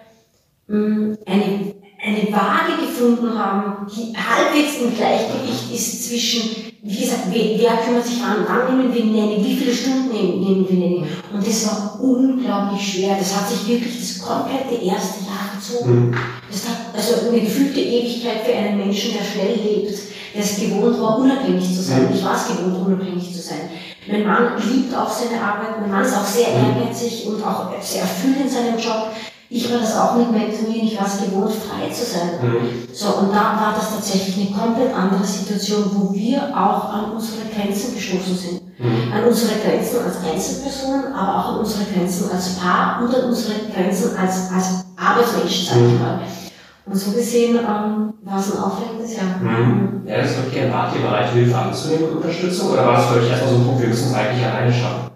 eine, 0.68 1.74
eine 2.04 2.32
Waage 2.32 2.82
gefunden 2.82 3.38
haben, 3.38 3.88
die 3.88 4.14
halbwegs 4.16 4.82
im 4.82 4.96
Gleichgewicht 4.96 5.74
ist 5.74 6.10
zwischen 6.10 6.74
wie 6.86 7.00
gesagt, 7.00 7.28
wer, 7.30 7.58
wer 7.58 7.78
kümmert 7.78 8.06
sich 8.06 8.22
an, 8.22 8.46
wann 8.46 8.78
nehmen 8.78 8.94
wir 8.94 9.06
Nanny, 9.06 9.38
wie 9.42 9.56
viele 9.56 9.74
Stunden 9.74 10.10
nehmen, 10.10 10.42
nehmen 10.42 10.68
wir 10.70 10.78
Nanny. 10.78 11.04
Und 11.34 11.48
das 11.48 11.66
war 11.66 11.98
unglaublich 12.02 12.86
schwer. 12.86 13.16
Das 13.18 13.34
hat 13.34 13.50
sich 13.50 13.66
wirklich 13.70 13.98
das 13.98 14.20
komplette 14.20 14.84
erste 14.84 15.24
Jahr 15.24 15.56
gezogen. 15.56 16.10
Mhm. 16.10 16.16
Das 16.52 16.68
hat 16.68 16.94
also 16.94 17.30
eine 17.30 17.40
gefühlte 17.40 17.80
Ewigkeit 17.80 18.46
für 18.46 18.54
einen 18.54 18.78
Menschen, 18.78 19.14
der 19.14 19.24
schnell 19.24 19.56
lebt, 19.56 19.98
der 20.34 20.44
es 20.44 20.60
gewohnt 20.60 21.00
war, 21.00 21.20
unabhängig 21.20 21.76
zu 21.76 21.82
sein. 21.82 22.08
Mhm. 22.10 22.16
Ich 22.16 22.24
war 22.24 22.36
es 22.36 22.48
gewohnt, 22.48 22.86
unabhängig 22.86 23.34
zu 23.34 23.42
sein. 23.42 23.70
Mein 24.08 24.26
Mann 24.26 24.54
liebt 24.68 24.96
auch 24.96 25.10
seine 25.10 25.42
Arbeit, 25.42 25.80
mein 25.80 25.92
Mann 25.92 26.04
ist 26.04 26.16
auch 26.16 26.26
sehr 26.26 26.50
mhm. 26.50 26.82
ehrgeizig 26.82 27.28
und 27.28 27.44
auch 27.44 27.72
sehr 27.82 28.02
erfüllt 28.02 28.38
in 28.42 28.50
seinem 28.50 28.78
Job. 28.78 29.12
Ich 29.50 29.72
war 29.72 29.80
das 29.80 29.96
auch 29.96 30.16
mit 30.16 30.32
Maximilian, 30.32 30.88
ich 30.88 30.98
war 31.00 31.06
es 31.06 31.20
gewohnt, 31.20 31.52
frei 31.54 31.88
zu 31.90 32.04
sein. 32.04 32.42
Mhm. 32.42 32.88
So, 32.92 33.10
und 33.20 33.30
da 33.32 33.54
war 33.54 33.76
das 33.78 33.94
tatsächlich 33.94 34.36
eine 34.36 34.58
komplett 34.58 34.96
andere 34.96 35.24
Situation, 35.24 35.92
wo 35.94 36.14
wir 36.14 36.42
auch 36.58 36.92
an 36.92 37.12
unsere 37.12 37.46
Grenzen 37.54 37.94
gestoßen 37.94 38.36
sind. 38.36 38.62
Mhm. 38.80 39.14
An 39.14 39.26
unsere 39.26 39.54
Grenzen 39.60 40.00
als 40.04 40.18
Einzelpersonen, 40.26 41.14
aber 41.14 41.38
auch 41.38 41.54
an 41.54 41.60
unsere 41.60 41.84
Grenzen 41.86 42.32
als 42.32 42.56
Paar 42.56 43.04
und 43.04 43.14
an 43.14 43.26
unsere 43.26 43.54
Grenzen 43.72 44.18
als, 44.18 44.52
als 44.52 44.86
Arbeitsmensch, 44.98 45.68
sag 45.68 45.78
ich 45.78 45.84
mhm. 45.84 46.43
Und 46.86 46.96
so 46.96 47.12
gesehen 47.12 47.56
ähm, 47.58 48.14
war 48.24 48.40
es 48.40 48.54
ein 48.54 48.62
aufregendes 48.62 49.16
Jahr. 49.16 49.38
Mhm. 49.40 50.06
Ja, 50.06 50.18
das 50.18 50.36
wird 50.38 50.54
gerne 50.54 50.74
Wart 50.74 50.96
ihr 50.96 51.02
bereit, 51.02 51.32
Hilfe 51.32 51.58
anzunehmen 51.58 52.10
und 52.10 52.18
Unterstützung? 52.18 52.72
Oder 52.72 52.86
war 52.86 52.98
das 52.98 53.06
für 53.06 53.20
euch 53.20 53.30
erstmal 53.30 53.52
so 53.52 53.58
ein 53.58 53.66
Punkt, 53.66 53.82
wir 53.82 53.88
müssen 53.88 54.10
es 54.10 54.14
eigentlich 54.14 54.46
alleine 54.46 54.74
schaffen? 54.74 55.10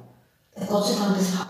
Gott 0.67 0.85
sei 0.85 0.93
Dank, 0.99 1.15
das 1.17 1.47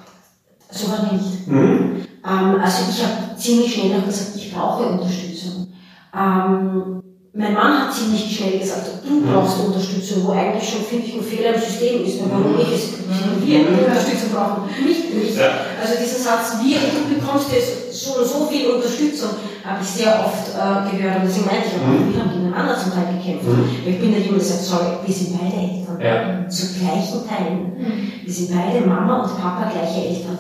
so 0.70 0.92
war 0.92 1.12
nicht. 1.12 1.48
Mhm. 1.48 2.06
Ähm, 2.26 2.60
also 2.62 2.84
ich 2.90 3.04
habe 3.04 3.38
ziemlich 3.38 3.74
schnell 3.74 4.00
auch 4.00 4.06
gesagt, 4.06 4.36
ich 4.36 4.54
brauche 4.54 4.88
Unterstützung. 4.88 5.68
Ähm, 6.16 7.02
mein 7.34 7.54
Mann 7.54 7.88
hat 7.88 7.94
ziemlich 7.94 8.36
schnell 8.36 8.60
gesagt, 8.60 8.88
du 9.06 9.14
mhm. 9.14 9.32
brauchst 9.32 9.60
Unterstützung, 9.60 10.26
wo 10.26 10.32
eigentlich 10.32 10.68
schon, 10.68 10.82
finde 10.82 11.06
ich, 11.06 11.14
ein 11.16 11.24
Fehler 11.24 11.54
im 11.54 11.62
System 11.62 12.06
ist. 12.06 12.22
Und 12.22 12.32
warum 12.32 12.60
ich 12.60 12.74
es, 12.74 12.98
wir 13.46 13.60
Unterstützung 13.60 14.30
brauchen, 14.34 14.64
nicht 14.84 15.06
ich. 15.14 15.36
Ja. 15.36 15.50
Also 15.82 15.94
dieser 16.02 16.18
Satz, 16.18 16.58
wir, 16.64 16.78
du 16.78 17.16
bekommst 17.16 17.52
jetzt 17.54 17.94
so, 17.94 18.24
so 18.24 18.46
viel 18.48 18.68
Unterstützung, 18.68 19.30
habe 19.64 19.80
ich 19.82 19.88
sehr 19.88 20.26
oft 20.26 20.50
äh, 20.56 20.96
gehört. 20.96 21.22
Und 21.22 21.26
deswegen 21.28 21.46
meinte 21.46 21.68
ich 21.68 21.76
auch, 21.76 21.88
mhm. 21.88 22.14
wir 22.14 22.22
haben 22.22 22.32
gegeneinander 22.32 22.78
zum 22.78 22.94
Teil 22.94 23.14
gekämpft. 23.14 23.48
Mhm. 23.48 23.70
Ich 23.86 24.00
bin 24.00 24.12
da 24.14 24.18
jemand, 24.18 24.42
der 24.42 24.48
sagt, 24.48 24.64
sorry, 24.64 24.98
wir 25.06 25.14
sind 25.14 25.38
beide 25.38 25.56
Eltern. 25.56 25.98
Ja. 26.02 26.50
Zu 26.50 26.74
gleichen 26.80 27.28
Teilen. 27.28 27.78
Mhm. 27.78 28.12
Wir 28.24 28.34
sind 28.34 28.50
beide 28.50 28.86
Mama 28.86 29.24
und 29.24 29.38
Papa 29.38 29.70
gleiche 29.70 30.08
Eltern. 30.08 30.40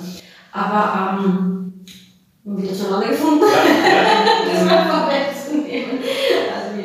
Aber, 0.51 1.19
ähm, 1.21 1.85
und 2.43 2.61
wieder 2.63 2.73
zueinander 2.73 3.09
gefunden. 3.09 3.43
Ja, 3.43 3.59
ja. 3.91 4.05
das 4.53 4.69
war 4.69 4.85
vorwegzunehmen. 4.87 5.99
Also 5.99 6.05
wir 6.25 6.36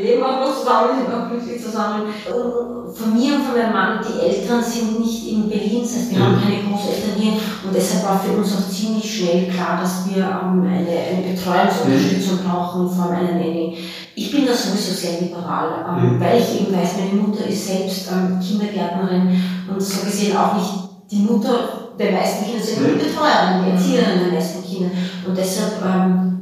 leben 0.02 0.22
auch 0.22 0.40
noch 0.40 0.58
zusammen, 0.58 0.98
sind 0.98 1.14
auch 1.14 1.30
glücklich 1.30 1.62
zusammen. 1.62 2.12
Von 2.92 3.14
mir 3.14 3.36
und 3.36 3.44
von 3.44 3.56
meinem 3.56 3.72
Mann, 3.72 4.00
die 4.04 4.20
Eltern 4.20 4.62
sind 4.62 5.00
nicht 5.00 5.28
in 5.28 5.48
Berlin, 5.48 5.82
das 5.82 5.94
heißt, 5.94 6.10
wir 6.10 6.20
haben 6.20 6.42
keine 6.42 6.62
Großeltern 6.68 7.16
hier 7.16 7.32
und 7.32 7.74
deshalb 7.74 8.04
war 8.04 8.20
für 8.20 8.36
uns 8.36 8.52
auch 8.52 8.68
ziemlich 8.68 9.18
schnell 9.18 9.48
klar, 9.48 9.80
dass 9.80 10.06
wir 10.08 10.22
ähm, 10.22 10.66
eine, 10.66 10.90
eine 10.90 11.32
Betreuungsunterstützung 11.32 12.38
brauchen 12.44 12.90
von 12.90 13.14
einer 13.14 13.32
Nanny. 13.32 13.78
Ich 14.14 14.30
bin 14.30 14.44
da 14.44 14.52
sowieso 14.52 14.92
sehr 14.92 15.20
liberal, 15.22 15.86
ähm, 15.88 16.16
mhm. 16.16 16.20
weil 16.20 16.40
ich 16.40 16.60
eben 16.60 16.76
weiß, 16.76 16.96
meine 16.98 17.22
Mutter 17.22 17.46
ist 17.46 17.66
selbst 17.66 18.10
ähm, 18.12 18.38
Kindergärtnerin 18.40 19.40
und 19.72 19.80
so 19.80 20.04
gesehen 20.04 20.36
auch 20.36 20.54
nicht 20.54 20.92
die 21.10 21.22
Mutter 21.22 21.94
der 21.98 22.12
meisten 22.12 22.44
Kinder 22.44 22.62
sind 22.62 22.82
mhm. 22.82 22.98
Betreuerinnen, 22.98 23.64
die 23.64 23.70
Erzieherinnen 23.70 24.24
der 24.24 24.32
meisten 24.32 24.64
Kinder. 24.64 24.90
Und 25.26 25.36
deshalb 25.36 25.80
ähm, 25.82 26.32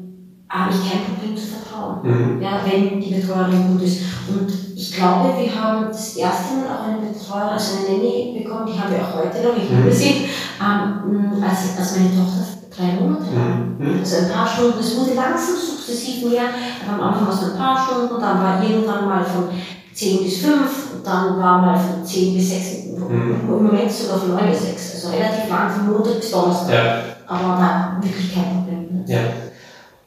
habe 0.48 0.72
ich 0.72 0.90
kein 0.90 1.04
Problem 1.04 1.36
zu 1.36 1.49
vertrauen, 1.80 2.00
mhm. 2.02 2.42
ja, 2.42 2.60
wenn 2.64 3.00
die 3.00 3.14
Betreuerin 3.14 3.72
gut 3.72 3.82
ist. 3.82 4.00
Und 4.28 4.48
ich 4.76 4.92
glaube, 4.94 5.34
wir 5.38 5.54
haben 5.54 5.86
das 5.88 6.16
erste 6.16 6.54
Mal 6.54 6.76
auch 6.76 6.88
eine 6.88 7.08
Betreuerin, 7.08 7.50
also 7.50 7.86
eine 7.86 7.98
Nanny 7.98 8.42
bekommen, 8.42 8.66
die 8.66 8.78
haben 8.78 8.92
wir 8.92 9.00
auch 9.00 9.16
heute 9.16 9.46
noch, 9.46 9.56
ich 9.56 9.70
liebe 9.70 9.92
sie, 9.92 10.28
ähm, 10.60 11.42
als, 11.42 11.78
als 11.78 11.96
meine 11.96 12.10
Tochter 12.10 12.46
drei 12.74 13.00
Monate 13.00 13.34
lang. 13.34 13.76
Mhm. 13.78 13.98
Also 14.00 14.16
ein 14.16 14.32
paar 14.32 14.46
Stunden, 14.46 14.78
es 14.78 14.96
wurde 14.96 15.14
langsam 15.14 15.56
sukzessiv 15.56 16.30
mehr, 16.30 16.48
am 16.88 17.00
Anfang 17.00 17.26
war 17.26 17.34
es 17.34 17.44
ein 17.44 17.58
paar 17.58 17.76
Stunden, 17.84 18.20
dann 18.20 18.38
war 18.38 18.62
irgendwann 18.62 19.08
mal 19.08 19.24
von 19.24 19.48
10 19.92 20.24
bis 20.24 20.38
5 20.38 20.94
und 20.94 21.06
dann 21.06 21.38
war 21.38 21.60
mal 21.60 21.78
von 21.78 22.04
10 22.04 22.34
bis 22.34 22.50
6, 22.50 22.96
mhm. 22.96 23.40
im 23.48 23.66
Moment 23.66 23.90
sogar 23.90 24.18
von 24.18 24.34
9 24.34 24.50
bis 24.50 24.62
6, 24.62 24.94
also 24.94 25.08
relativ 25.16 25.50
lang 25.50 25.70
von 25.70 25.92
Montag 25.92 26.20
bis 26.20 26.30
Donnerstag. 26.30 26.72
Ja. 26.72 27.02
Aber 27.26 27.48
war 27.48 27.98
wirklich 28.00 28.34
kein 28.34 28.44
Problem. 28.44 29.04
Ja. 29.06 29.49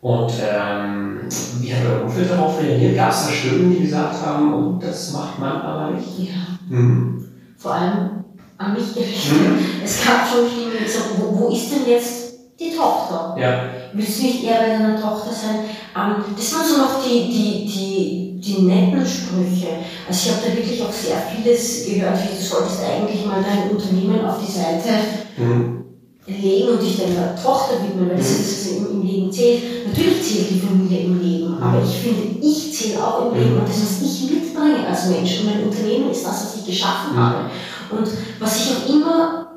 Und 0.04 0.34
ähm, 0.42 1.22
wie 1.62 1.74
hat 1.74 1.86
euer 1.90 2.04
Umfeld 2.04 2.30
darauf 2.30 2.62
reagiert? 2.62 2.98
Gab 2.98 3.10
es 3.10 3.26
da 3.26 3.32
Stimmen, 3.32 3.74
die 3.74 3.84
gesagt 3.84 4.22
haben, 4.22 4.54
und 4.54 4.84
das 4.84 5.14
macht 5.14 5.40
man 5.40 5.62
aber 5.62 5.92
nicht? 5.92 6.30
Ja. 6.30 6.58
Mhm. 6.68 7.26
Vor 7.58 7.74
allem 7.74 8.26
an 8.58 8.74
mich 8.74 8.94
gerichtet. 8.94 9.32
Mhm. 9.32 9.82
Es 9.82 10.04
gab 10.04 10.28
schon 10.28 10.50
Stimmen, 10.50 10.74
die 10.78 10.84
gesagt 10.84 11.06
wo, 11.18 11.40
wo 11.40 11.54
ist 11.54 11.72
denn 11.72 11.88
jetzt 11.88 12.34
die 12.60 12.76
Tochter? 12.76 13.38
Ja. 13.40 13.70
Willst 13.94 14.20
du 14.20 14.24
nicht 14.24 14.44
eher 14.44 14.60
bei 14.60 14.68
deiner 14.78 15.02
Tochter 15.02 15.32
sein? 15.32 15.60
Ähm, 15.96 16.16
das 16.36 16.54
waren 16.54 16.68
so 16.68 16.78
noch 16.80 17.02
die, 17.02 17.30
die, 17.30 17.66
die, 17.66 18.42
die 18.42 18.62
netten 18.64 19.08
Sprüche. 19.08 19.70
Also 20.06 20.28
ich 20.28 20.36
habe 20.36 20.50
da 20.50 20.58
wirklich 20.58 20.82
auch 20.82 20.92
sehr 20.92 21.16
vieles 21.34 21.86
gehört, 21.86 22.18
wie 22.22 22.36
du 22.36 22.44
solltest 22.44 22.82
eigentlich 22.84 23.26
mal 23.26 23.42
dein 23.42 23.72
Unternehmen 23.72 24.26
auf 24.26 24.38
die 24.46 24.52
Seite 24.52 24.90
mhm. 25.38 25.83
Legen 26.26 26.70
und 26.70 26.82
dich 26.82 26.98
deiner 26.98 27.36
Tochter 27.36 27.84
widmen, 27.84 28.10
weil 28.10 28.18
das 28.18 28.30
mhm. 28.30 28.36
ist, 28.40 28.70
was 28.70 28.78
im, 28.78 29.02
Leben 29.02 29.32
zählt. 29.32 29.88
Natürlich 29.88 30.24
zählt 30.24 30.52
die 30.52 30.60
Familie 30.60 31.00
im 31.02 31.22
Leben, 31.22 31.58
aber 31.62 31.84
ich 31.84 31.96
finde, 31.98 32.40
ich 32.42 32.74
zähle 32.74 33.06
auch 33.06 33.32
im 33.32 33.40
Leben 33.40 33.60
und 33.60 33.68
das, 33.68 33.82
was 33.82 34.02
ich 34.02 34.32
mitbringe 34.32 34.88
als 34.88 35.10
Mensch. 35.10 35.40
Und 35.40 35.46
mein 35.48 35.64
Unternehmen 35.64 36.10
ist 36.10 36.26
das, 36.26 36.46
was 36.46 36.56
ich 36.58 36.66
geschaffen 36.66 37.18
habe. 37.18 37.50
Und 37.92 38.08
was 38.40 38.58
ich 38.58 38.72
auch 38.72 38.90
immer 38.90 39.48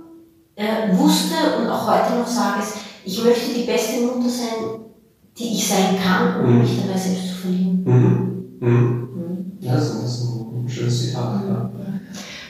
äh, 0.57 0.97
wusste 0.97 1.35
und 1.61 1.69
auch 1.69 1.87
heute 1.87 2.19
noch 2.19 2.27
sage, 2.27 2.63
ist, 2.63 2.75
ich 3.05 3.23
möchte 3.23 3.55
die 3.55 3.65
beste 3.65 4.03
Mutter 4.03 4.29
sein, 4.29 4.81
die 5.39 5.53
ich 5.53 5.69
sein 5.69 5.97
kann, 6.03 6.45
um 6.45 6.55
mhm. 6.55 6.63
mich 6.63 6.81
dabei 6.81 6.99
selbst 6.99 7.29
zu 7.29 7.35
verlieren. 7.35 7.85
Mhm. 7.85 8.69
Mhm. 8.69 9.09
mhm. 9.15 9.53
Ja, 9.61 9.75
das 9.75 9.91
ist 9.91 10.25
ein, 10.25 10.69
schönes 10.69 11.01
Zitat. 11.01 11.43
Ja. 11.49 11.71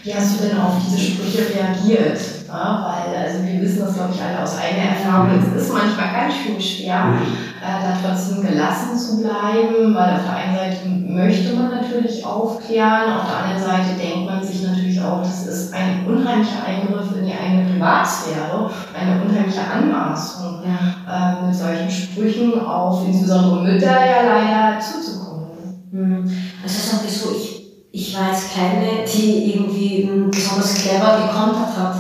Wie 0.03 0.15
hast 0.15 0.39
du 0.39 0.47
denn 0.47 0.59
auf 0.59 0.75
diese 0.85 0.99
Sprüche 0.99 1.43
reagiert? 1.55 2.19
Ja, 2.49 2.87
weil, 2.87 3.17
also 3.17 3.45
wir 3.45 3.61
wissen 3.61 3.81
das, 3.81 3.95
glaube 3.95 4.13
ich, 4.15 4.23
alle 4.23 4.43
aus 4.43 4.57
eigener 4.59 4.97
Erfahrung. 4.97 5.31
Es 5.39 5.63
ist 5.63 5.73
manchmal 5.73 6.13
ganz 6.13 6.35
schön 6.35 6.61
schwer, 6.61 7.07
mhm. 7.07 7.23
äh, 7.61 7.83
da 7.83 7.97
trotzdem 8.01 8.43
gelassen 8.43 8.97
zu 8.97 9.23
bleiben, 9.23 9.95
weil 9.95 10.15
auf 10.15 10.23
der 10.23 10.37
einen 10.37 10.57
Seite 10.57 10.89
möchte 10.89 11.57
man 11.57 11.71
natürlich 11.71 12.25
aufklären, 12.25 13.19
auf 13.19 13.27
der 13.27 13.39
anderen 13.45 13.63
Seite 13.63 13.99
denkt 13.99 14.31
man 14.31 14.43
sich 14.43 14.63
natürlich 14.63 15.01
auch, 15.01 15.23
das 15.23 15.47
ist 15.47 15.75
ein 15.75 16.07
unheimlicher 16.07 16.65
Eingriff 16.65 17.17
in 17.17 17.27
die 17.27 17.33
eigene 17.33 17.71
Privatsphäre, 17.71 18.71
eine 18.95 19.23
unheimliche 19.23 19.63
Anmaßung, 19.63 20.63
ja. 20.63 21.41
äh, 21.41 21.47
mit 21.47 21.55
solchen 21.55 21.91
Sprüchen 21.91 22.61
auf 22.61 23.07
insbesondere 23.07 23.63
Mütter 23.63 23.87
ja 23.87 24.23
leider 24.25 24.81
zuzukommen. 24.81 25.47
Mhm. 25.91 26.31
Also 26.63 26.91
sagen 26.91 27.05
wir 27.05 27.11
so, 27.11 27.31
ich 27.37 27.57
ich 27.97 28.15
weiß 28.15 28.51
keine, 28.55 29.07
die 29.07 29.55
irgendwie 29.55 30.07
besonders 30.31 30.75
clever 30.75 31.17
gekontert 31.17 31.75
hat. 31.79 31.97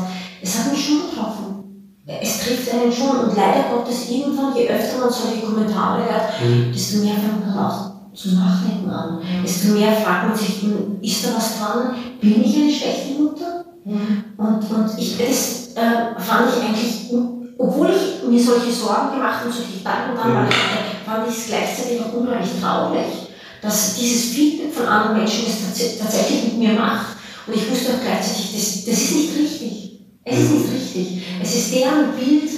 Es 0.47 0.59
hat 0.59 0.73
mich 0.73 0.87
schon 0.87 1.11
getroffen. 1.11 1.97
Es 2.07 2.38
trifft 2.38 2.73
einen 2.73 2.93
schon 2.93 3.19
und 3.19 3.37
leider 3.37 3.65
Gottes 3.75 4.09
irgendwann, 4.09 4.55
je 4.55 4.69
öfter 4.69 4.99
man 5.00 5.11
solche 5.11 5.45
Kommentare 5.45 6.05
hört, 6.05 6.41
mhm. 6.41 6.73
desto 6.73 6.99
mehr 6.99 7.15
fängt 7.15 7.45
man 7.45 7.59
auch 7.59 8.15
zu 8.15 8.29
nachdenken 8.29 8.88
an. 8.88 9.19
Mhm. 9.19 9.43
Desto 9.43 9.73
mehr 9.73 9.93
fragt 9.93 10.29
man 10.29 10.38
sich, 10.38 10.62
hm, 10.62 10.99
ist 11.03 11.26
da 11.26 11.35
was 11.35 11.59
dran? 11.59 11.97
Bin 12.21 12.45
ich 12.45 12.57
eine 12.57 12.71
schlechte 12.71 13.21
Mutter? 13.21 13.65
Mhm. 13.85 14.23
Und, 14.37 14.71
und 14.71 14.99
ich, 14.99 15.19
das 15.19 15.75
äh, 15.75 16.21
fand 16.21 16.49
ich 16.49 16.62
eigentlich, 16.62 17.11
obwohl 17.59 17.91
ich 17.91 18.29
mir 18.29 18.41
solche 18.41 18.71
Sorgen 18.71 19.17
gemacht 19.17 19.45
und 19.45 19.53
solche 19.53 19.79
Gedanken 19.79 20.17
dann 20.17 20.45
mhm. 20.45 20.49
fand 21.05 21.29
ich 21.29 21.37
es 21.37 21.47
gleichzeitig 21.49 22.00
auch 22.03 22.12
unheimlich 22.12 22.50
traurig 22.62 23.26
dass 23.62 23.97
dieses 23.97 24.35
Feedback 24.35 24.73
von 24.73 24.87
anderen 24.87 25.17
Menschen 25.17 25.47
es 25.47 25.99
tatsächlich 25.99 26.45
mit 26.45 26.59
mir 26.59 26.73
macht. 26.75 27.17
Und 27.47 27.57
ich 27.57 27.69
wusste 27.69 27.95
auch 27.95 28.00
gleichzeitig, 28.00 28.53
das, 28.55 28.85
das 28.85 29.03
ist 29.03 29.17
nicht 29.17 29.37
richtig. 29.37 29.96
Es 30.28 30.40
ist 30.40 30.50
nicht 30.50 30.75
richtig. 30.75 31.23
Es 31.40 31.54
ist 31.54 31.75
deren 31.75 32.12
Bild 32.18 32.50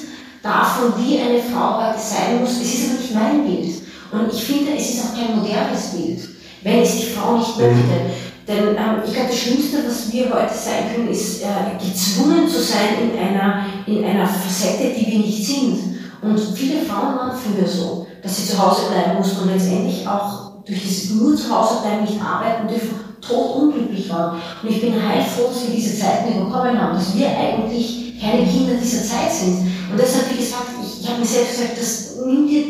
davon, 0.42 0.94
wie 0.96 1.18
eine 1.18 1.42
Frau 1.42 1.76
heute 1.76 1.98
sein 1.98 2.40
muss. 2.40 2.52
Es 2.62 2.74
ist 2.74 2.90
aber 2.90 3.00
nicht 3.00 3.14
mein 3.14 3.46
Bild. 3.46 3.82
Und 4.10 4.32
ich 4.32 4.42
finde, 4.42 4.72
es 4.74 4.94
ist 4.94 5.04
auch 5.04 5.14
kein 5.14 5.36
modernes 5.36 5.88
Bild, 5.92 6.18
wenn 6.62 6.80
es 6.80 6.96
die 6.96 7.06
Frau 7.12 7.36
nicht 7.36 7.58
mhm. 7.58 7.64
möchte. 7.64 8.00
Denn 8.48 8.68
ähm, 8.68 9.02
ich 9.06 9.12
glaube, 9.12 9.28
das 9.28 9.38
Schlimmste, 9.38 9.84
was 9.86 10.10
wir 10.10 10.32
heute 10.32 10.54
sein 10.54 10.94
können, 10.94 11.10
ist 11.10 11.42
äh, 11.42 11.76
gezwungen 11.78 12.48
zu 12.48 12.62
sein 12.62 12.96
in 13.02 13.18
einer, 13.18 13.66
in 13.86 14.02
einer 14.02 14.26
Facette, 14.26 14.94
die 14.98 15.06
wir 15.06 15.18
nicht 15.18 15.46
sind. 15.46 15.98
Und 16.22 16.40
viele 16.56 16.80
Frauen 16.86 17.16
waren 17.16 17.36
früher 17.36 17.68
so, 17.68 18.06
dass 18.22 18.34
sie 18.34 18.46
zu 18.50 18.58
Hause 18.58 18.88
bleiben 18.90 19.18
mussten 19.18 19.42
und 19.42 19.52
letztendlich 19.52 20.08
auch 20.08 20.62
durch 20.64 20.82
das 20.82 21.10
nur 21.10 21.36
zu 21.36 21.54
Hause 21.54 21.82
bleiben, 21.82 22.04
nicht 22.04 22.22
arbeiten 22.22 22.66
dürfen, 22.66 23.07
tot 23.20 23.56
unglücklich 23.56 24.08
waren. 24.10 24.40
Und 24.62 24.70
ich 24.70 24.80
bin 24.80 24.94
heilfroh, 24.94 25.48
dass 25.48 25.66
wir 25.66 25.74
diese 25.74 25.98
Zeiten 25.98 26.34
überkommen 26.34 26.80
haben, 26.80 26.94
dass 26.94 27.16
wir 27.16 27.28
eigentlich 27.28 28.20
keine 28.20 28.46
Kinder 28.46 28.74
dieser 28.74 29.02
Zeit 29.02 29.32
sind. 29.32 29.58
Und 29.90 29.98
deshalb, 29.98 30.30
wie 30.32 30.38
gesagt, 30.38 30.66
ich, 30.82 31.02
ich 31.02 31.08
habe 31.08 31.20
mir 31.20 31.26
selbst 31.26 31.58
gesagt, 31.58 31.78
das 31.78 32.16
nimm 32.24 32.46
dir, 32.48 32.64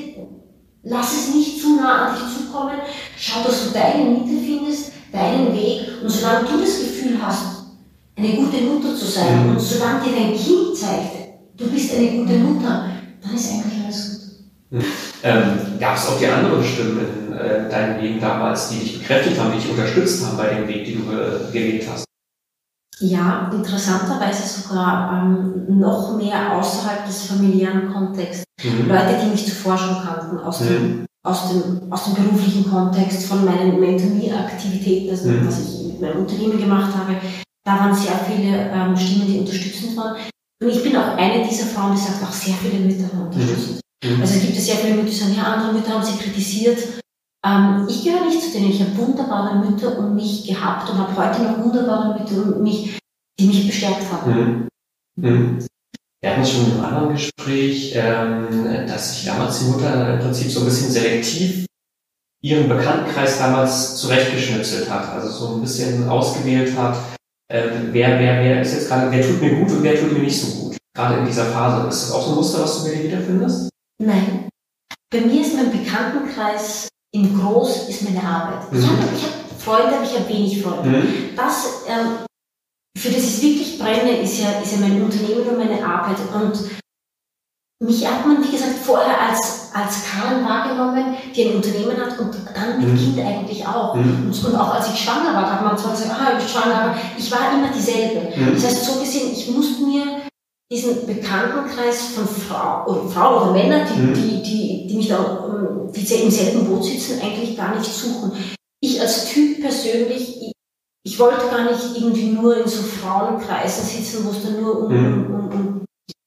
lass 0.85 1.13
es 1.13 1.35
nicht 1.35 1.61
zu 1.61 1.77
nah 1.77 2.09
an 2.09 2.15
dich 2.15 2.37
zukommen, 2.37 2.79
schau, 3.17 3.43
dass 3.45 3.65
du 3.65 3.71
deine 3.71 4.05
Mitte 4.05 4.45
findest, 4.45 4.93
deinen 5.13 5.53
Weg. 5.55 5.89
Und 6.03 6.11
solange 6.11 6.49
du 6.49 6.61
das 6.61 6.79
Gefühl 6.81 7.19
hast, 7.21 7.59
eine 8.17 8.29
gute 8.35 8.63
Mutter 8.63 8.97
zu 8.97 9.07
sein, 9.07 9.45
mhm. 9.45 9.51
und 9.51 9.61
solange 9.61 10.05
dir 10.05 10.13
dein 10.13 10.37
Kind 10.37 10.77
zeigt, 10.77 11.17
du 11.57 11.67
bist 11.69 11.95
eine 11.95 12.09
gute 12.09 12.35
Mutter, 12.35 12.91
dann 13.23 13.35
ist 13.35 13.51
eigentlich 13.51 13.85
alles 13.85 14.21
gut. 14.71 14.79
Mhm. 14.79 14.85
Ähm, 15.23 15.79
Gab 15.81 15.97
es 15.97 16.07
auch 16.07 16.19
die 16.19 16.27
anderen 16.27 16.63
Stimmen 16.63 17.01
in 17.01 17.33
äh, 17.33 17.69
deinem 17.69 18.01
Leben 18.01 18.21
damals, 18.21 18.69
die 18.69 18.79
dich 18.79 18.99
bekräftigt 18.99 19.39
haben, 19.39 19.53
die 19.53 19.59
dich 19.59 19.71
unterstützt 19.71 20.25
haben 20.25 20.37
bei 20.37 20.55
dem 20.55 20.69
Weg, 20.69 20.85
den 20.85 21.05
du 21.05 21.13
äh, 21.13 21.53
gewählt 21.53 21.87
hast? 21.91 22.05
Ja, 23.01 23.51
interessanterweise 23.53 24.61
sogar 24.61 25.23
ähm, 25.23 25.79
noch 25.79 26.17
mehr 26.17 26.57
außerhalb 26.57 27.07
des 27.07 27.25
familiären 27.25 27.93
Kontexts. 27.93 28.45
Mhm. 28.63 28.89
Leute, 28.89 29.21
die 29.23 29.31
mich 29.31 29.47
zuvor 29.47 29.79
schon 29.79 30.03
kannten, 30.03 30.39
aus, 30.39 30.61
mhm. 30.61 30.67
dem, 30.67 31.07
aus, 31.25 31.49
dem, 31.51 31.93
aus 31.93 32.05
dem 32.05 32.15
beruflichen 32.15 32.69
Kontext, 32.69 33.27
von 33.27 33.45
meinen 33.45 33.79
Mentoring-Aktivitäten, 33.79 35.11
also 35.11 35.29
mhm. 35.29 35.47
was 35.47 35.61
ich 35.61 35.87
mit 35.93 36.01
meinem 36.01 36.21
Unternehmen 36.21 36.59
gemacht 36.59 36.93
habe, 36.97 37.17
da 37.65 37.79
waren 37.79 37.95
sehr 37.95 38.19
viele 38.27 38.71
ähm, 38.73 38.97
Stimmen, 38.97 39.27
die 39.27 39.39
unterstützend 39.39 39.97
waren. 39.97 40.17
Und 40.61 40.69
ich 40.69 40.83
bin 40.83 40.97
auch 40.97 41.17
eine 41.17 41.47
dieser 41.47 41.67
Frauen, 41.67 41.95
die 41.95 42.01
sagt, 42.01 42.23
auch 42.23 42.33
sehr 42.33 42.55
viele 42.55 42.85
Mütter 42.85 43.13
haben 43.13 43.27
unterstützt. 43.27 43.81
Mhm. 44.05 44.21
Also 44.21 44.35
es 44.35 44.43
gibt 44.43 44.55
ja 44.55 44.61
sehr 44.61 44.77
viele 44.77 44.95
Mütter, 44.95 45.09
die 45.09 45.15
sagen, 45.15 45.35
ja, 45.37 45.45
andere 45.45 45.73
Mütter 45.73 45.91
haben 45.91 46.05
sie 46.05 46.19
kritisiert. 46.19 46.79
Ähm, 47.45 47.87
ich 47.89 48.05
gehöre 48.05 48.27
nicht 48.27 48.43
zu 48.43 48.53
denen. 48.53 48.71
Ich 48.71 48.81
habe 48.81 48.97
wunderbare 48.97 49.59
Mütter 49.59 49.99
um 49.99 50.15
mich 50.15 50.47
gehabt 50.47 50.91
und 50.91 50.99
habe 50.99 51.17
heute 51.17 51.43
noch 51.43 51.65
wunderbare 51.65 52.19
Mütter 52.19 52.57
um 52.57 52.63
mich, 52.63 52.99
die 53.39 53.47
mich 53.47 53.67
bestärkt 53.67 54.11
haben. 54.13 54.69
Mhm. 55.17 55.29
Mhm. 55.29 55.67
Wir 56.21 56.31
hatten 56.31 56.45
schon 56.45 56.67
in 56.67 56.73
einem 56.73 56.85
anderen 56.85 57.13
Gespräch, 57.13 57.93
ähm, 57.95 58.87
dass 58.87 59.15
sich 59.15 59.27
damals 59.27 59.61
die 59.61 59.67
Mutter 59.67 60.15
im 60.15 60.21
Prinzip 60.21 60.51
so 60.51 60.61
ein 60.61 60.67
bisschen 60.67 60.91
selektiv 60.91 61.67
ihren 62.43 62.69
Bekanntenkreis 62.69 63.39
damals 63.39 63.97
zurechtgeschnitzelt 63.97 64.91
hat, 64.91 65.13
also 65.13 65.29
so 65.29 65.55
ein 65.55 65.61
bisschen 65.61 66.09
ausgewählt 66.09 66.77
hat, 66.77 66.97
äh, 67.49 67.63
wer, 67.93 68.19
wer, 68.19 68.41
wer 68.43 68.63
ist 68.63 68.75
jetzt 68.75 68.89
gerade, 68.89 69.11
wer 69.11 69.27
tut 69.27 69.41
mir 69.41 69.57
gut 69.57 69.71
und 69.71 69.83
wer 69.83 69.99
tut 69.99 70.13
mir 70.13 70.21
nicht 70.21 70.41
so 70.41 70.47
gut, 70.63 70.77
gerade 70.95 71.19
in 71.19 71.27
dieser 71.27 71.47
Phase. 71.47 71.89
Ist 71.89 72.05
das 72.05 72.13
auch 72.13 72.25
so 72.25 72.31
ein 72.31 72.37
Muster, 72.37 72.63
was 72.63 72.85
du 72.85 72.91
mir 72.91 73.03
wiederfindest? 73.03 73.71
Nein. 73.99 74.49
Bei 75.11 75.21
mir 75.21 75.41
ist 75.41 75.55
mein 75.55 75.71
Bekanntenkreis 75.71 76.89
im 77.13 77.41
Groß 77.41 77.89
ist 77.89 78.03
meine 78.03 78.23
Arbeit. 78.23 78.71
Mhm. 78.71 78.79
Ich 78.79 78.87
habe 78.87 79.03
hab 79.03 79.61
Freunde, 79.61 79.97
aber 79.97 80.05
ich 80.05 80.19
habe 80.19 80.29
wenig 80.29 80.63
Freunde. 80.63 80.89
Mhm. 80.89 81.37
Das, 81.37 81.85
ähm, 81.89 82.25
für 82.97 83.11
das 83.11 83.25
ich 83.25 83.43
wirklich 83.43 83.79
brenne, 83.79 84.21
ist 84.21 84.39
ja, 84.39 84.61
ist 84.61 84.73
ja 84.73 84.79
mein 84.81 85.03
Unternehmen 85.03 85.49
und 85.49 85.59
meine 85.59 85.85
Arbeit. 85.85 86.19
Und 86.35 86.59
mich 87.81 88.07
hat 88.07 88.27
man, 88.27 88.45
wie 88.45 88.51
gesagt, 88.51 88.75
vorher 88.85 89.21
als, 89.21 89.71
als 89.73 90.05
Karen 90.05 90.45
wahrgenommen, 90.45 91.17
die 91.35 91.45
ein 91.45 91.57
Unternehmen 91.57 91.97
hat 91.97 92.19
und 92.19 92.37
dann 92.55 92.79
mit 92.79 92.89
mhm. 92.89 92.99
Kind 92.99 93.21
eigentlich 93.21 93.67
auch. 93.67 93.95
Mhm. 93.95 94.27
Und, 94.27 94.45
und, 94.45 94.57
auch 94.57 94.75
als 94.75 94.93
ich 94.93 95.01
schwanger 95.01 95.33
war, 95.33 95.51
hat 95.51 95.65
man 95.65 95.79
zwar 95.79 95.93
gesagt, 95.93 96.11
ah, 96.11 96.33
ich 96.33 96.45
bin 96.45 96.49
schwanger, 96.49 96.83
aber 96.83 96.97
ich 97.17 97.31
war 97.33 97.53
immer 97.55 97.69
dieselbe. 97.73 98.37
Mhm. 98.37 98.55
Das 98.55 98.65
heißt, 98.65 98.85
so 98.85 99.01
gesehen, 99.01 99.33
ich 99.33 99.51
musste 99.51 99.85
mir 99.85 100.28
diesen 100.71 101.07
Bekanntenkreis 101.07 102.09
von 102.15 102.29
Frau, 102.29 102.87
oder 102.87 103.09
Frauen 103.09 103.43
oder 103.43 103.53
Männer, 103.53 103.87
die, 103.87 104.01
mhm. 104.01 104.15
die, 104.15 104.43
die, 104.43 104.87
die 104.87 104.97
mich 104.97 105.09
da, 105.09 105.49
ähm, 105.49 105.93
die 105.93 106.15
im 106.15 106.31
selben 106.31 106.67
Boot 106.67 106.85
sitzen, 106.85 107.21
eigentlich 107.23 107.57
gar 107.57 107.77
nicht 107.77 107.91
suchen. 107.91 108.33
Ich 108.81 109.01
als 109.01 109.31
Typ 109.31 109.61
persönlich, 109.61 110.43
ich, 110.43 110.53
ich 111.05 111.19
wollte 111.19 111.49
gar 111.51 111.71
nicht 111.71 111.97
irgendwie 111.97 112.27
nur 112.27 112.57
in 112.57 112.69
so 112.69 112.83
Frauenkreisen 112.83 113.85
sitzen, 113.85 114.25
wo 114.27 114.31
es 114.31 114.43
dann 114.43 114.61
nur 114.61 114.85
um, 114.85 114.93
mhm. 114.93 115.35
um, 115.35 115.49
um, 115.49 115.85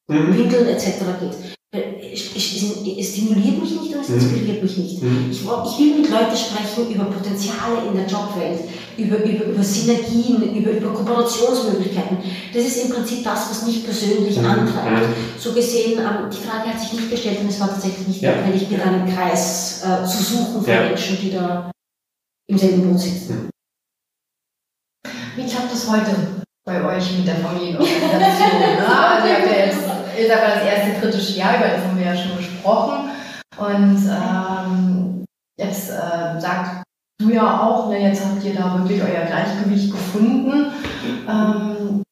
um 0.07 0.29
mhm. 0.29 0.37
Windeln 0.37 0.67
etc. 0.67 0.85
geht. 1.19 1.55
Äh, 1.73 2.11
es, 2.13 2.19
stimuliert 2.19 3.61
mich 3.61 3.71
nicht 3.71 3.95
und 3.95 4.01
es 4.01 4.09
mhm. 4.09 4.15
inspiriert 4.15 4.61
mich 4.61 4.77
nicht. 4.77 5.01
Mhm. 5.01 5.31
Ich, 5.31 5.39
ich, 5.39 5.79
will 5.79 6.01
mit 6.01 6.09
Leuten 6.09 6.35
sprechen 6.35 6.93
über 6.93 7.05
Potenziale 7.05 7.87
in 7.87 7.95
der 7.95 8.05
Jobwelt, 8.05 8.59
über, 8.97 9.23
über, 9.23 9.45
über 9.45 9.63
Synergien, 9.63 10.53
über, 10.53 10.71
über 10.71 10.89
Kooperationsmöglichkeiten. 10.89 12.17
Das 12.53 12.65
ist 12.65 12.83
im 12.83 12.91
Prinzip 12.91 13.23
das, 13.23 13.49
was 13.49 13.65
mich 13.65 13.85
persönlich 13.85 14.37
mhm. 14.37 14.47
antreibt. 14.47 15.15
So 15.39 15.53
gesehen, 15.53 15.99
ähm, 15.99 16.29
die 16.29 16.45
Frage 16.45 16.73
hat 16.73 16.81
sich 16.81 16.91
nicht 16.91 17.09
gestellt 17.09 17.39
und 17.39 17.47
es 17.47 17.59
war 17.61 17.69
tatsächlich 17.69 18.05
nicht 18.05 18.21
ja. 18.21 18.35
notwendig, 18.35 18.69
mir 18.69 18.83
einen 18.83 19.07
Kreis 19.07 19.81
äh, 19.85 20.05
zu 20.05 20.21
suchen 20.21 20.63
von 20.63 20.73
ja. 20.73 20.81
Menschen, 20.83 21.19
die 21.21 21.31
da 21.31 21.71
im 22.49 22.57
selben 22.57 22.89
Boot 22.89 22.99
sitzen. 22.99 23.49
Wie 25.37 25.45
klappt 25.45 25.71
das 25.71 25.89
heute 25.89 26.43
bei 26.65 26.83
euch 26.83 27.17
mit 27.17 27.25
der 27.25 27.35
Familienorganisation? 27.35 28.59
ne? 28.59 28.87
Also 28.87 29.90
ist 30.21 30.31
aber 30.31 30.55
das 30.55 30.63
erste 30.63 30.99
kritische 30.99 31.39
Jahr, 31.39 31.57
über 31.57 31.67
das 31.67 31.83
haben 31.83 31.97
wir 31.97 32.05
ja 32.05 32.15
schon 32.15 32.37
gesprochen. 32.37 33.09
Und 33.57 34.09
ähm, 34.09 35.25
jetzt 35.59 35.89
äh, 35.89 36.39
sagt 36.39 36.83
du 37.19 37.29
ja 37.29 37.61
auch, 37.61 37.89
ne, 37.89 38.01
jetzt 38.01 38.25
habt 38.25 38.43
ihr 38.43 38.55
da 38.55 38.77
wirklich 38.77 39.01
euer 39.01 39.25
Gleichgewicht 39.25 39.91
gefunden. 39.91 40.71
Ähm, 41.27 42.03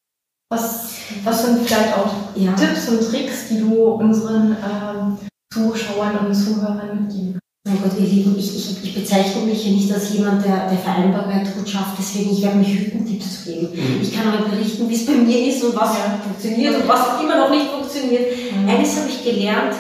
was, 0.52 0.98
was 1.24 1.46
sind 1.46 1.66
vielleicht 1.66 1.98
auch 1.98 2.14
ja. 2.36 2.54
Tipps 2.54 2.90
und 2.90 3.02
Tricks, 3.10 3.50
die 3.50 3.60
du 3.60 3.84
unseren 3.94 4.58
ähm, 4.64 5.18
Zuschauern 5.54 6.18
und 6.18 6.34
Zuhörern 6.34 7.04
mitgeben 7.04 7.40
mein 7.80 7.90
Gott, 7.90 8.00
ihr 8.00 8.08
Lieben, 8.08 8.38
ich, 8.38 8.56
ich, 8.56 8.84
ich 8.84 8.96
bezeichne 8.96 9.42
mich 9.44 9.66
ja 9.66 9.72
nicht 9.72 9.92
als 9.92 10.14
jemand, 10.14 10.44
der, 10.44 10.70
der 10.70 10.78
Vereinbarkeit 10.78 11.56
gut 11.56 11.70
schafft, 11.70 11.98
deswegen 11.98 12.32
ich 12.32 12.42
werde 12.42 12.58
mich 12.58 12.70
hüten, 12.70 13.06
Tipps 13.06 13.44
zu 13.44 13.52
geben. 13.52 13.70
Mhm. 13.74 14.02
Ich 14.02 14.14
kann 14.14 14.28
aber 14.28 14.50
berichten, 14.50 14.90
wie 14.90 14.96
es 14.96 15.06
bei 15.06 15.14
mir 15.14 15.48
ist 15.48 15.64
und 15.64 15.76
was 15.76 15.98
ja. 15.98 16.20
funktioniert 16.24 16.76
und 16.76 16.88
was 16.88 17.22
immer 17.22 17.38
noch 17.38 17.50
nicht 17.50 17.68
funktioniert. 17.68 18.32
Mhm. 18.54 18.70
Eines 18.70 18.98
habe 18.98 19.10
ich 19.10 19.24
gelernt, 19.24 19.76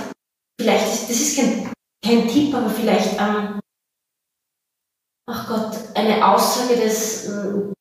vielleicht, 0.59 0.93
ist, 0.93 1.09
das 1.09 1.19
ist 1.19 1.37
kein, 1.37 1.71
kein 2.05 2.27
Tipp, 2.27 2.53
aber 2.53 2.69
vielleicht, 2.69 3.13
ähm, 3.19 3.59
ach 5.29 5.47
Gott, 5.47 5.77
eine 5.95 6.25
Aussage 6.25 6.75
des, 6.75 7.27
ähm, 7.27 7.73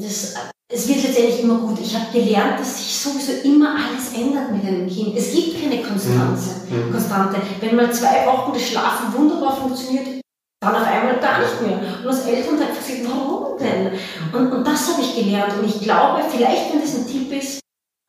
des 0.00 0.34
es 0.74 0.88
wird 0.88 1.02
letztendlich 1.04 1.40
immer 1.42 1.58
gut. 1.58 1.78
Ich 1.80 1.94
habe 1.94 2.06
gelernt, 2.12 2.58
dass 2.58 2.78
sich 2.78 2.98
sowieso 2.98 3.32
immer 3.44 3.76
alles 3.76 4.12
ändert 4.14 4.50
mit 4.50 4.64
einem 4.64 4.88
Kind. 4.88 5.16
Es 5.16 5.32
gibt 5.32 5.62
keine 5.62 5.82
Konstanze, 5.82 6.66
mhm. 6.68 6.88
mhm. 6.88 6.92
Konstante. 6.92 7.40
Wenn 7.60 7.76
mal 7.76 7.92
zwei 7.92 8.26
Wochen 8.26 8.52
das 8.52 8.62
Schlafen 8.62 9.14
wunderbar 9.16 9.56
funktioniert, 9.56 10.20
dann 10.60 10.74
auf 10.74 10.86
einmal 10.86 11.20
gar 11.20 11.40
nicht 11.40 11.62
mehr. 11.62 11.78
Und 12.02 12.08
als 12.08 12.26
Eltern 12.26 12.58
sagt 12.58 12.82
sich, 12.82 13.04
warum 13.06 13.58
denn? 13.58 13.92
Und, 14.32 14.52
und 14.52 14.66
das 14.66 14.92
habe 14.92 15.02
ich 15.02 15.14
gelernt. 15.14 15.54
Und 15.58 15.66
ich 15.66 15.80
glaube, 15.80 16.22
vielleicht, 16.28 16.72
wenn 16.72 16.80
das 16.80 16.96
ein 16.96 17.06
Tipp 17.06 17.32
ist, 17.32 17.60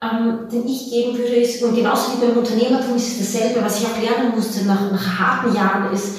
ähm, 0.04 0.48
den 0.52 0.68
ich 0.68 0.90
geben 0.90 1.18
würde, 1.18 1.36
ist, 1.36 1.62
und 1.64 1.76
genauso 1.76 2.14
wie 2.14 2.26
beim 2.26 2.38
Unternehmertum 2.38 2.96
ist 2.96 3.20
es 3.20 3.34
dasselbe, 3.34 3.64
was 3.64 3.80
ich 3.80 3.88
auch 3.88 4.02
lernen 4.02 4.34
musste 4.36 4.66
nach, 4.66 4.92
nach 4.92 5.20
harten 5.20 5.56
Jahren, 5.56 5.94
ist 5.94 6.16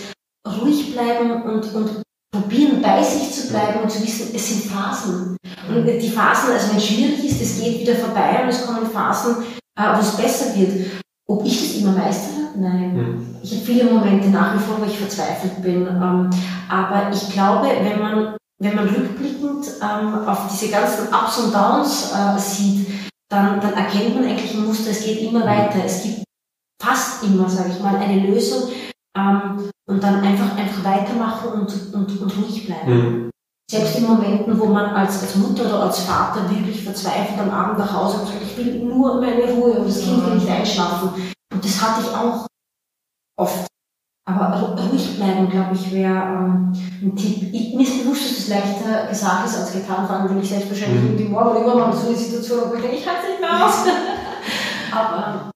ruhig 0.47 0.93
bleiben 0.93 1.43
und, 1.43 1.75
und 1.75 2.06
probieren, 2.33 2.83
bei 2.83 3.03
sich 3.03 3.33
zu 3.33 3.49
bleiben 3.49 3.81
und 3.83 3.91
zu 3.91 4.03
wissen, 4.03 4.35
es 4.35 4.49
sind 4.49 4.71
Phasen. 4.71 5.37
Und 5.69 5.87
die 5.87 6.11
Phasen, 6.11 6.53
also 6.53 6.71
wenn 6.71 6.77
es 6.77 6.87
schwierig 6.87 7.25
ist, 7.25 7.41
es 7.41 7.61
geht 7.61 7.81
wieder 7.81 7.97
vorbei 7.97 8.43
und 8.43 8.49
es 8.49 8.65
kommen 8.65 8.91
Phasen, 8.91 9.37
äh, 9.79 9.95
wo 9.95 10.01
es 10.01 10.17
besser 10.17 10.55
wird. 10.57 10.87
Ob 11.29 11.45
ich 11.45 11.59
das 11.59 11.81
immer 11.81 11.93
meistere? 11.93 12.51
Nein. 12.57 12.95
Mhm. 12.95 13.37
Ich 13.43 13.53
habe 13.53 13.65
viele 13.65 13.91
Momente 13.91 14.29
nach 14.29 14.55
wie 14.55 14.63
vor, 14.63 14.81
wo 14.81 14.85
ich 14.85 14.99
verzweifelt 14.99 15.61
bin. 15.63 15.87
Ähm, 15.87 16.31
aber 16.69 17.11
ich 17.13 17.33
glaube, 17.33 17.69
wenn 17.69 17.99
man, 17.99 18.37
wenn 18.61 18.77
man 18.77 18.89
rückblickend 18.89 19.67
ähm, 19.83 20.27
auf 20.27 20.49
diese 20.53 20.71
ganzen 20.71 21.09
Ups 21.09 21.39
und 21.39 21.53
Downs 21.53 22.13
äh, 22.13 22.39
sieht, 22.39 22.87
dann, 23.29 23.61
dann 23.61 23.73
erkennt 23.75 24.15
man 24.15 24.25
eigentlich 24.25 24.55
ein 24.55 24.65
Muster, 24.65 24.91
es 24.91 25.05
geht 25.05 25.21
immer 25.23 25.45
weiter. 25.45 25.85
Es 25.85 26.03
gibt 26.03 26.23
fast 26.81 27.25
immer, 27.25 27.49
sage 27.49 27.71
ich 27.75 27.83
mal, 27.83 27.97
eine 27.97 28.21
Lösung, 28.27 28.71
ähm, 29.17 29.71
und 29.89 30.03
dann 30.03 30.21
einfach, 30.21 30.57
einfach 30.57 30.85
weitermachen 30.85 31.61
und, 31.61 31.95
und, 31.95 32.21
und 32.21 32.37
ruhig 32.37 32.67
bleiben. 32.67 32.93
Mhm. 32.93 33.31
Selbst 33.71 33.99
in 33.99 34.07
Momenten, 34.07 34.59
wo 34.59 34.67
man 34.67 34.87
als, 34.87 35.23
als 35.23 35.35
Mutter 35.37 35.65
oder 35.67 35.85
als 35.85 36.01
Vater 36.01 36.49
wirklich 36.49 36.85
verzweifelt 36.85 37.39
am 37.39 37.51
Abend 37.51 37.79
nach 37.79 37.93
Hause 37.93 38.19
und 38.19 38.27
sagt, 38.27 38.43
ich 38.43 38.57
will 38.57 38.85
nur 38.85 39.21
meine 39.21 39.45
Ruhe 39.45 39.81
und 39.81 39.89
das 39.89 40.03
Kind 40.03 40.25
will 40.25 40.35
nicht 40.35 40.49
einschlafen. 40.49 41.11
Und 41.53 41.65
das 41.65 41.83
hatte 41.83 42.03
ich 42.03 42.15
auch 42.15 42.47
oft. 43.39 43.67
Aber 44.29 44.77
ruhig 44.77 45.17
bleiben, 45.17 45.49
glaube 45.49 45.75
ich, 45.75 45.93
wäre 45.93 46.15
ähm, 46.15 46.73
ein 47.01 47.17
Tipp. 47.17 47.49
Ich, 47.53 47.75
mir 47.75 47.83
ist 47.83 48.03
bewusst, 48.03 48.25
dass 48.25 48.37
das 48.37 48.49
leichter 48.49 49.07
gesagt 49.09 49.47
ist 49.47 49.57
als 49.57 49.73
getan, 49.73 50.07
vor 50.07 50.17
allem 50.17 50.31
wenn 50.31 50.43
ich 50.43 50.49
selbstverständlich 50.49 51.03
mhm. 51.03 51.09
irgendwie 51.11 51.29
morgen 51.29 51.63
übermorgen 51.63 51.97
so 51.97 52.09
eine 52.09 52.17
Situation 52.17 52.61
habe, 52.67 52.77
ich 52.77 52.83
denke, 52.83 52.97
ich 52.97 53.07
halte 53.07 53.21
es 53.23 53.29
nicht 53.29 53.41
mehr 53.41 53.67
aus. 53.67 53.85
Aber 54.93 55.51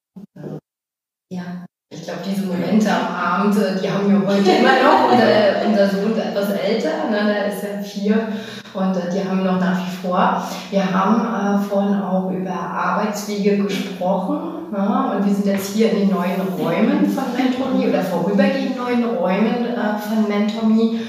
ja, 1.32 1.64
ich 1.92 2.04
glaube, 2.04 2.20
diese 2.24 2.46
Momente 2.46 2.88
am 2.88 3.14
Abend, 3.14 3.56
äh, 3.56 3.80
die 3.80 3.90
haben 3.90 4.08
wir 4.08 4.26
heute 4.26 4.48
immer 4.48 4.78
noch. 4.80 5.10
Unser, 5.10 5.66
unser 5.66 5.88
Sohn 5.88 6.12
ist 6.12 6.24
etwas 6.24 6.50
älter, 6.50 7.10
ne, 7.10 7.26
der 7.26 7.46
ist 7.48 7.62
ja 7.64 7.82
vier 7.82 8.28
und 8.72 8.96
äh, 8.96 9.12
die 9.12 9.28
haben 9.28 9.42
wir 9.42 9.52
noch 9.52 9.60
nach 9.60 9.76
wie 9.78 10.06
vor. 10.06 10.40
Wir 10.70 10.88
haben 10.88 11.20
äh, 11.20 11.68
vorhin 11.68 12.00
auch 12.00 12.30
über 12.30 12.52
Arbeitswege 12.52 13.64
gesprochen 13.64 14.70
ne, 14.70 15.12
und 15.16 15.26
wir 15.26 15.34
sind 15.34 15.46
jetzt 15.46 15.74
hier 15.74 15.90
in 15.90 15.98
den 15.98 16.10
neuen 16.10 16.40
Räumen 16.56 17.08
von 17.08 17.24
Mentomy 17.36 17.88
oder 17.88 18.02
vorübergehend 18.02 18.76
neuen 18.76 19.04
Räumen 19.04 19.66
äh, 19.66 19.98
von 19.98 20.28
Mentomy 20.28 21.00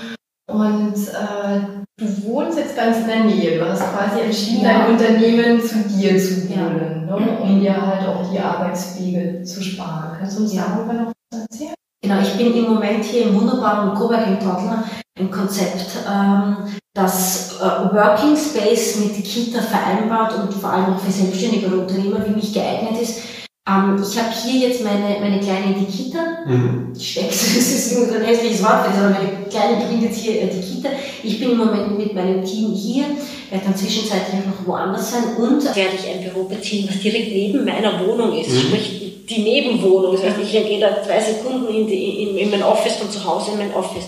und 0.51 0.93
äh, 0.93 1.61
du 1.97 2.23
wohnst 2.23 2.57
jetzt 2.57 2.75
ganz 2.75 2.97
in 2.97 3.07
der 3.07 3.23
Nähe. 3.23 3.59
Du 3.59 3.69
hast 3.69 3.81
quasi 3.81 4.21
entschieden, 4.21 4.63
ja. 4.63 4.79
dein 4.79 4.91
Unternehmen 4.91 5.61
zu 5.61 5.79
dir 5.87 6.17
zu 6.17 6.49
holen, 6.49 7.07
ja. 7.07 7.19
ne? 7.19 7.39
um 7.41 7.59
dir 7.59 7.85
halt 7.85 8.07
auch 8.07 8.31
die 8.31 8.39
Arbeitswege 8.39 9.43
zu 9.43 9.61
sparen. 9.61 10.17
Kannst 10.19 10.37
du 10.37 10.43
uns 10.43 10.53
ja. 10.53 10.65
darüber 10.67 10.93
noch 10.93 11.11
was 11.31 11.41
erzählen? 11.41 11.73
Genau, 12.03 12.19
ich 12.19 12.33
bin 12.35 12.55
im 12.55 12.73
Moment 12.73 13.03
hier 13.03 13.27
im 13.27 13.39
wunderbaren 13.39 13.93
Coworking 13.93 14.39
Toddler, 14.39 14.83
ein 15.19 15.29
Konzept, 15.29 15.97
ähm, 16.11 16.57
das 16.93 17.59
äh, 17.61 17.93
Working 17.93 18.35
Space 18.35 18.97
mit 18.99 19.23
Kita 19.23 19.61
vereinbart 19.61 20.33
und 20.35 20.53
vor 20.53 20.71
allem 20.71 20.95
auch 20.95 20.99
für 20.99 21.11
Selbstständige 21.11 21.67
Unternehmer 21.67 22.25
wie 22.25 22.35
mich 22.35 22.53
geeignet 22.53 22.99
ist. 23.01 23.21
Ähm, 23.67 24.01
ich 24.01 24.17
habe 24.17 24.33
hier 24.33 24.69
jetzt 24.69 24.83
meine, 24.83 25.19
meine 25.19 25.39
kleine 25.39 25.75
Dikita. 25.75 26.19
Mhm. 26.47 26.93
Steck, 26.99 27.27
das 27.29 27.57
ist 27.57 27.95
ein 27.95 28.23
hässliches 28.23 28.63
Wort, 28.63 28.87
aber 28.87 29.09
meine 29.09 29.45
kleine 29.49 29.85
bringt 29.85 30.03
jetzt 30.03 30.17
hier 30.17 30.41
äh, 30.41 30.47
die 30.47 30.61
Kita. 30.61 30.89
Ich 31.21 31.39
bin 31.39 31.51
im 31.51 31.57
Moment 31.57 31.97
mit 31.97 32.13
meinem 32.15 32.43
Team 32.43 32.73
hier, 32.73 33.05
werde 33.51 33.65
dann 33.65 33.75
zwischenzeitlich 33.75 34.45
noch 34.45 34.65
woanders 34.65 35.11
sein 35.11 35.35
und 35.37 35.63
werde 35.63 35.95
ich 35.95 36.09
ein 36.09 36.23
Büro 36.23 36.45
beziehen, 36.45 36.89
was 36.89 36.99
direkt 37.01 37.31
neben 37.31 37.63
meiner 37.63 37.99
Wohnung 38.05 38.35
ist. 38.39 38.49
Mhm. 38.49 38.59
Sprich, 38.61 39.25
die 39.29 39.43
Nebenwohnung. 39.43 40.13
Das 40.13 40.23
heißt, 40.23 40.37
ich 40.41 40.51
gehe 40.51 40.79
da 40.79 41.03
zwei 41.03 41.19
Sekunden 41.19 41.71
in, 41.73 41.87
die, 41.87 42.23
in, 42.23 42.37
in 42.37 42.49
mein 42.49 42.63
Office, 42.63 42.95
von 42.95 43.11
zu 43.11 43.23
Hause 43.23 43.51
in 43.51 43.59
mein 43.59 43.73
Office. 43.75 44.05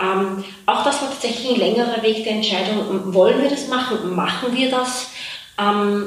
Ähm, 0.00 0.44
auch 0.66 0.84
das 0.84 1.02
war 1.02 1.10
tatsächlich 1.10 1.50
ein 1.50 1.58
längerer 1.58 2.02
Weg 2.02 2.22
der 2.22 2.34
Entscheidung. 2.34 3.12
Wollen 3.12 3.42
wir 3.42 3.50
das 3.50 3.66
machen? 3.66 4.14
Machen 4.14 4.56
wir 4.56 4.70
das? 4.70 5.08
Ähm, 5.58 6.06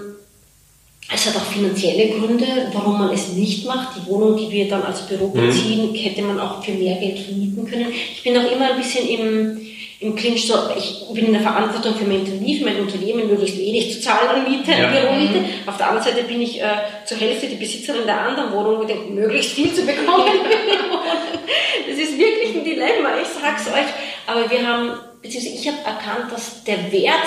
es 1.11 1.27
hat 1.27 1.35
auch 1.35 1.45
finanzielle 1.45 2.09
Gründe, 2.09 2.45
warum 2.71 2.99
man 2.99 3.13
es 3.13 3.29
nicht 3.33 3.65
macht. 3.65 3.97
Die 3.97 4.09
Wohnung, 4.09 4.37
die 4.37 4.49
wir 4.49 4.67
dann 4.67 4.83
als 4.83 5.05
Büro 5.05 5.27
mhm. 5.27 5.47
beziehen, 5.47 5.91
mhm. 5.91 5.95
hätte 5.95 6.21
man 6.21 6.39
auch 6.39 6.63
für 6.63 6.71
mehr 6.71 6.95
Geld 6.97 7.19
vermieten 7.19 7.65
können. 7.65 7.91
Ich 7.91 8.23
bin 8.23 8.37
auch 8.37 8.49
immer 8.49 8.71
ein 8.71 8.77
bisschen 8.77 9.07
im, 9.07 9.61
im 9.99 10.15
Clinch 10.15 10.47
so, 10.47 10.55
ich 10.77 11.03
bin 11.13 11.25
in 11.27 11.33
der 11.33 11.41
Verantwortung 11.41 11.95
für 11.95 12.05
mein 12.05 12.21
Unternehmen, 12.21 12.57
für 12.57 12.65
mein 12.65 12.79
Unternehmen 12.79 13.27
möglichst 13.27 13.57
wenig 13.57 13.93
zu 13.93 14.01
zahlen 14.01 14.29
an 14.29 14.49
Miete, 14.49 14.71
ja. 14.71 14.89
Büromiete. 14.89 15.39
Mhm. 15.39 15.67
Auf 15.67 15.77
der 15.77 15.89
anderen 15.89 16.13
Seite 16.13 16.23
bin 16.25 16.41
ich 16.41 16.61
äh, 16.61 16.65
zur 17.05 17.17
Hälfte 17.17 17.47
die 17.47 17.55
Besitzerin 17.55 18.05
der 18.05 18.21
anderen 18.21 18.53
Wohnung 18.53 18.79
und 18.79 18.89
denke, 18.89 19.11
möglichst 19.11 19.51
viel 19.51 19.73
zu 19.73 19.85
bekommen. 19.85 20.25
das 21.89 21.97
ist 21.97 22.17
wirklich 22.17 22.55
ein 22.55 22.63
Dilemma, 22.63 23.09
ich 23.21 23.27
sag's 23.27 23.67
euch. 23.67 23.91
Aber 24.25 24.49
wir 24.49 24.65
haben, 24.65 24.91
beziehungsweise 25.21 25.55
ich 25.55 25.67
habe 25.67 25.77
erkannt, 25.85 26.31
dass 26.31 26.63
der 26.63 26.91
Wert 26.91 27.25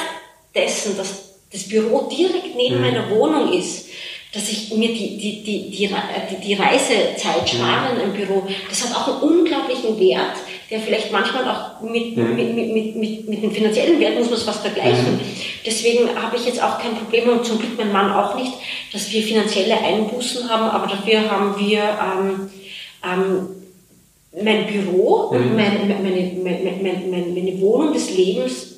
dessen, 0.54 0.96
dass 0.96 1.25
das 1.56 1.68
Büro 1.68 2.08
direkt 2.10 2.54
neben 2.54 2.76
mhm. 2.76 2.82
meiner 2.82 3.10
Wohnung 3.10 3.52
ist, 3.52 3.88
dass 4.32 4.50
ich 4.50 4.74
mir 4.74 4.88
die, 4.88 5.16
die, 5.16 5.42
die, 5.42 5.70
die, 5.70 6.46
die 6.46 6.54
Reisezeit 6.54 7.42
mhm. 7.42 7.46
sparen 7.46 8.00
im 8.04 8.12
Büro, 8.12 8.42
das 8.68 8.84
hat 8.84 8.94
auch 8.94 9.22
einen 9.22 9.38
unglaublichen 9.38 9.98
Wert, 9.98 10.36
der 10.70 10.80
vielleicht 10.80 11.10
manchmal 11.10 11.48
auch 11.48 11.80
mit, 11.80 12.16
mhm. 12.16 12.34
mit, 12.36 12.54
mit, 12.54 12.72
mit, 12.72 12.96
mit, 12.96 13.28
mit 13.28 13.42
dem 13.42 13.50
finanziellen 13.50 13.98
Wert 13.98 14.18
muss 14.18 14.28
man 14.28 14.46
was 14.46 14.58
vergleichen. 14.58 15.14
Mhm. 15.14 15.20
Deswegen 15.64 16.14
habe 16.14 16.36
ich 16.36 16.44
jetzt 16.44 16.62
auch 16.62 16.78
kein 16.78 16.94
Problem 16.96 17.30
und 17.30 17.46
zum 17.46 17.58
Glück 17.58 17.78
mein 17.78 17.92
Mann 17.92 18.12
auch 18.12 18.34
nicht, 18.34 18.52
dass 18.92 19.10
wir 19.10 19.22
finanzielle 19.22 19.78
Einbußen 19.78 20.48
haben, 20.50 20.64
aber 20.64 20.88
dafür 20.88 21.30
haben 21.30 21.54
wir 21.58 21.80
ähm, 21.80 22.50
ähm, 23.02 23.48
mein 24.44 24.66
Büro 24.66 25.30
und 25.30 25.52
mhm. 25.52 25.56
meine, 25.56 25.78
meine, 25.78 26.32
meine, 26.42 27.00
meine, 27.10 27.26
meine 27.26 27.60
Wohnung 27.60 27.94
des 27.94 28.14
Lebens 28.14 28.75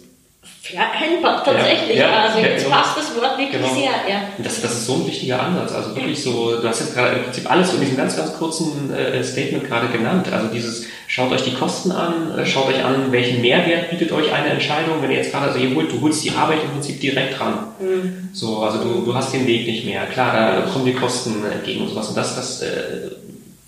vereinbart 0.63 1.47
tatsächlich. 1.47 1.97
Ja, 1.97 2.11
ja, 2.11 2.23
also 2.25 2.39
jetzt 2.41 2.65
genau. 2.65 2.77
passt 2.77 2.99
das 2.99 3.17
Wort 3.17 3.39
wirklich 3.39 3.63
genau. 3.63 3.75
sehr. 3.75 3.91
Ja. 4.09 4.23
Das, 4.39 4.61
das 4.61 4.73
ist 4.73 4.87
so 4.87 4.95
ein 4.95 5.07
wichtiger 5.07 5.43
Ansatz. 5.43 5.73
Also 5.73 5.97
wirklich 5.97 6.23
so, 6.23 6.61
du 6.61 6.69
hast 6.69 6.81
jetzt 6.81 6.95
gerade 6.95 7.17
im 7.17 7.25
Prinzip 7.25 7.51
alles 7.51 7.73
in 7.75 7.81
diesem 7.81 7.97
ganz, 7.97 8.17
ganz 8.17 8.35
kurzen 8.35 8.93
äh, 8.93 9.23
Statement 9.25 9.65
gerade 9.65 9.89
genannt. 9.89 10.31
Also 10.31 10.49
dieses, 10.49 10.87
schaut 11.07 11.33
euch 11.33 11.43
die 11.43 11.55
Kosten 11.55 11.91
an, 11.91 12.39
äh, 12.39 12.45
schaut 12.45 12.69
euch 12.69 12.85
an, 12.85 13.11
welchen 13.13 13.41
Mehrwert 13.41 13.91
bietet 13.91 14.13
euch 14.13 14.33
eine 14.33 14.49
Entscheidung, 14.49 15.01
wenn 15.01 15.11
ihr 15.11 15.19
jetzt 15.19 15.33
gerade, 15.33 15.47
also 15.47 15.59
ihr 15.59 15.75
holt, 15.75 15.91
du 15.91 16.01
holst 16.03 16.25
die 16.25 16.33
Arbeit 16.33 16.63
im 16.65 16.71
Prinzip 16.71 17.01
direkt 17.01 17.41
ran. 17.41 17.69
Mhm. 17.81 18.29
So, 18.33 18.59
also 18.59 18.83
du, 18.83 19.05
du 19.07 19.15
hast 19.15 19.33
den 19.33 19.47
Weg 19.47 19.67
nicht 19.67 19.87
mehr. 19.87 20.05
Klar, 20.07 20.33
da 20.35 20.71
kommen 20.71 20.85
die 20.85 20.95
Kosten 20.95 21.45
entgegen 21.51 21.83
und 21.83 21.89
sowas. 21.89 22.09
Und 22.09 22.17
das, 22.17 22.37
das, 22.37 22.63
äh, 22.63 23.11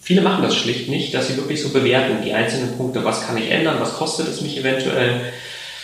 Viele 0.03 0.23
machen 0.23 0.43
das 0.43 0.57
schlicht 0.57 0.88
nicht, 0.88 1.14
dass 1.14 1.29
sie 1.29 1.37
wirklich 1.37 1.62
so 1.62 1.69
bewerten, 1.69 2.25
die 2.25 2.33
einzelnen 2.33 2.77
Punkte, 2.77 3.05
was 3.05 3.27
kann 3.27 3.37
ich 3.37 3.51
ändern, 3.51 3.77
was 3.79 3.95
kostet 3.95 4.27
es 4.29 4.40
mich 4.40 4.59
eventuell, 4.59 5.21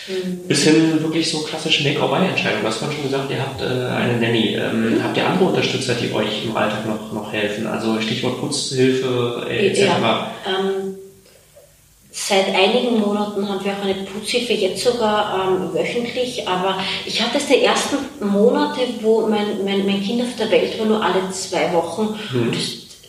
Mhm. 0.07 0.47
Bis 0.47 0.63
hin 0.63 1.01
wirklich 1.01 1.29
so 1.29 1.39
klassische 1.39 1.83
Make-or-Buy-Entscheidungen. 1.83 2.61
Du 2.61 2.67
hast 2.67 2.77
vorhin 2.77 2.97
schon 2.97 3.11
gesagt, 3.11 3.29
ihr 3.29 3.41
habt 3.41 3.61
äh, 3.61 3.65
eine 3.65 4.17
Nanny. 4.19 4.55
Ähm, 4.55 4.95
mhm. 4.95 5.03
Habt 5.03 5.17
ihr 5.17 5.27
andere 5.27 5.49
Unterstützer, 5.49 5.95
die 5.95 6.11
euch 6.13 6.45
im 6.45 6.55
Alltag 6.55 6.85
noch, 6.85 7.11
noch 7.11 7.31
helfen? 7.31 7.67
Also 7.67 7.99
Stichwort 8.01 8.39
Putzhilfe 8.39 9.45
äh, 9.49 9.67
etc. 9.67 9.81
Ja, 9.81 10.31
ähm, 10.47 10.95
seit 12.11 12.47
einigen 12.55 12.99
Monaten 12.99 13.47
haben 13.47 13.63
wir 13.63 13.73
auch 13.73 13.83
eine 13.83 14.05
Putzhilfe, 14.05 14.53
jetzt 14.53 14.83
sogar 14.83 15.49
ähm, 15.49 15.73
wöchentlich. 15.73 16.47
Aber 16.47 16.79
ich 17.05 17.21
hatte 17.21 17.37
es 17.37 17.47
die 17.47 17.63
ersten 17.63 17.97
Monate, 18.25 18.81
wo 19.01 19.27
mein, 19.27 19.63
mein, 19.65 19.85
mein 19.85 20.01
Kind 20.01 20.21
auf 20.21 20.35
der 20.39 20.49
Welt 20.49 20.79
war, 20.79 20.85
nur 20.85 21.03
alle 21.03 21.29
zwei 21.31 21.73
Wochen. 21.73 22.17
Mhm. 22.33 22.53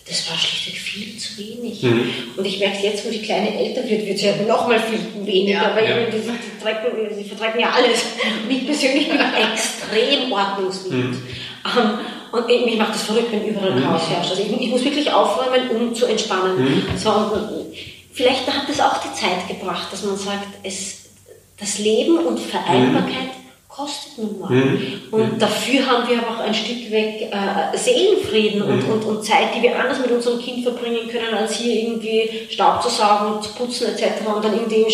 Das 0.09 0.19
das 0.19 0.31
war 0.31 0.39
schlichtweg 0.39 0.77
viel 0.77 1.19
zu 1.19 1.39
wenig. 1.39 1.83
Mhm. 1.83 2.11
Und 2.37 2.45
ich 2.45 2.59
merke 2.59 2.83
jetzt, 2.83 3.05
wo 3.07 3.11
die 3.11 3.23
Kleine 3.23 3.59
älter 3.59 3.89
wird, 3.89 4.07
wird 4.07 4.19
sie 4.19 4.29
halt 4.29 4.47
noch 4.49 4.67
mal 4.67 4.81
viel 4.81 5.01
weniger, 5.27 5.63
ja, 5.63 5.73
weil 5.75 5.85
ja. 5.89 5.97
Die, 6.07 6.17
die, 6.17 6.63
trecken, 6.63 7.15
sie 7.15 7.25
vertreiben 7.25 7.61
ja 7.61 7.71
alles. 7.71 8.05
Und 8.45 8.51
ich 8.51 8.67
persönlich 8.67 9.09
bin 9.09 9.19
extrem 9.53 10.33
ordnungsliebend. 10.33 11.15
Mhm. 11.15 11.19
Um, 11.77 11.99
und 12.31 12.47
mich 12.47 12.77
macht 12.77 12.95
das 12.95 13.03
verrückt, 13.03 13.33
wenn 13.33 13.47
überall 13.47 13.73
mhm. 13.73 13.83
Chaos 13.83 14.09
herrscht. 14.09 14.31
Also 14.31 14.43
ich, 14.43 14.61
ich, 14.61 14.69
muss 14.69 14.85
wirklich 14.85 15.11
aufräumen, 15.11 15.71
um 15.71 15.95
zu 15.95 16.07
entspannen. 16.07 16.59
Mhm. 16.59 16.85
So, 16.97 17.11
und 17.11 17.75
vielleicht 18.13 18.47
hat 18.47 18.69
es 18.71 18.81
auch 18.81 18.99
die 19.03 19.13
Zeit 19.13 19.49
gebracht, 19.49 19.89
dass 19.93 20.05
man 20.05 20.17
sagt, 20.17 20.49
es, 20.63 21.11
das 21.59 21.79
Leben 21.79 22.19
und 22.19 22.39
Vereinbarkeit 22.39 23.31
kostet 23.79 24.19
nun 24.19 24.41
mal. 24.41 24.51
Mhm. 24.51 25.03
Und 25.13 25.35
mhm. 25.35 25.39
dafür 25.39 25.87
haben 25.87 26.09
wir 26.09 26.19
aber 26.19 26.35
auch 26.35 26.45
ein 26.45 26.53
Stück 26.55 26.91
weg 26.91 27.31
äh, 27.31 27.77
Seelenfrieden 27.77 28.67
mhm. 28.67 28.73
und, 28.73 28.83
und, 28.91 29.05
und 29.05 29.25
Zeit, 29.25 29.55
die 29.57 29.63
wir 29.63 29.79
anders 29.79 30.01
mit 30.01 30.11
unserem 30.11 30.41
Kind 30.41 30.65
verbringen 30.65 31.09
können, 31.09 31.33
als 31.33 31.55
hier 31.55 31.83
irgendwie 31.83 32.29
Staub 32.51 32.83
zu 32.83 32.89
saugen, 32.89 33.41
zu 33.41 33.51
putzen 33.51 33.87
etc. 33.87 34.27
und 34.35 34.45
dann 34.45 34.55
irgendwie 34.55 34.85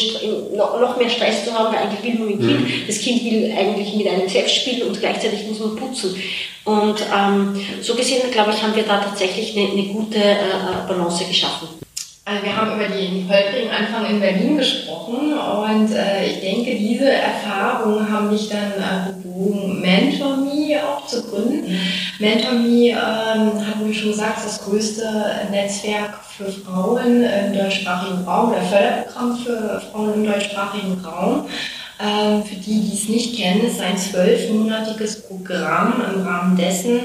noch, 0.55 0.79
noch 0.79 0.97
mehr 0.99 1.09
Stress 1.09 1.47
zu 1.47 1.55
haben, 1.55 1.75
weil 1.75 1.83
eigentlich 1.83 2.03
will 2.03 2.19
man 2.19 2.29
mit 2.29 2.41
dem 2.41 2.49
Kind. 2.49 2.61
Mhm. 2.61 2.87
Das 2.87 2.99
Kind 2.99 3.25
will 3.25 3.55
eigentlich 3.57 3.95
mit 3.95 4.07
einem 4.07 4.29
selbst 4.29 4.55
spielen 4.55 4.89
und 4.89 5.01
gleichzeitig 5.01 5.47
muss 5.49 5.61
man 5.61 5.77
putzen. 5.77 6.15
Und 6.65 6.97
ähm, 7.15 7.61
so 7.81 7.95
gesehen, 7.95 8.31
glaube 8.31 8.51
ich, 8.51 8.63
haben 8.63 8.77
wir 8.77 8.85
da 8.85 8.99
tatsächlich 8.99 9.57
eine, 9.57 9.71
eine 9.71 9.85
gute 9.85 10.19
äh, 10.19 10.33
äh 10.33 10.89
Balance 10.89 11.25
geschaffen. 11.25 11.69
Also 12.27 12.43
wir 12.43 12.57
haben 12.57 12.77
über 12.77 12.89
den 12.89 13.29
holprigen 13.29 13.71
Anfang 13.71 14.07
in 14.07 14.19
Berlin 14.19 14.57
gesprochen 14.57 15.35
und 15.35 15.93
äh, 15.93 16.27
ich 16.27 16.41
denke, 16.41 16.75
diese 16.75 17.11
Erfahrungen 17.11 18.11
haben 18.11 18.31
mich 18.31 18.49
dann 18.49 18.73
äh, 18.73 19.13
MentorMe 19.83 20.81
auch 20.89 21.07
zu 21.07 21.23
gründen. 21.23 21.79
MentorMe, 22.19 22.89
ähm, 22.89 22.97
hatten 22.97 23.87
wir 23.87 23.93
schon 23.93 24.13
gesagt, 24.13 24.39
das 24.43 24.65
größte 24.65 25.05
Netzwerk 25.51 26.19
für 26.25 26.51
Frauen 26.51 27.23
im 27.25 27.53
deutschsprachigen 27.53 28.25
Raum, 28.25 28.53
oder 28.53 28.63
Förderprogramm 28.63 29.37
für 29.37 29.83
Frauen 29.93 30.15
im 30.15 30.25
deutschsprachigen 30.25 31.05
Raum. 31.05 31.47
Ähm, 32.01 32.43
für 32.43 32.57
die, 32.57 32.89
die 32.89 32.95
es 32.95 33.07
nicht 33.07 33.37
kennen, 33.37 33.67
ist 33.67 33.83
ein 33.83 33.99
zwölfmonatiges 33.99 35.29
Programm 35.29 36.03
im 36.15 36.23
Rahmen 36.27 36.57
dessen 36.57 37.01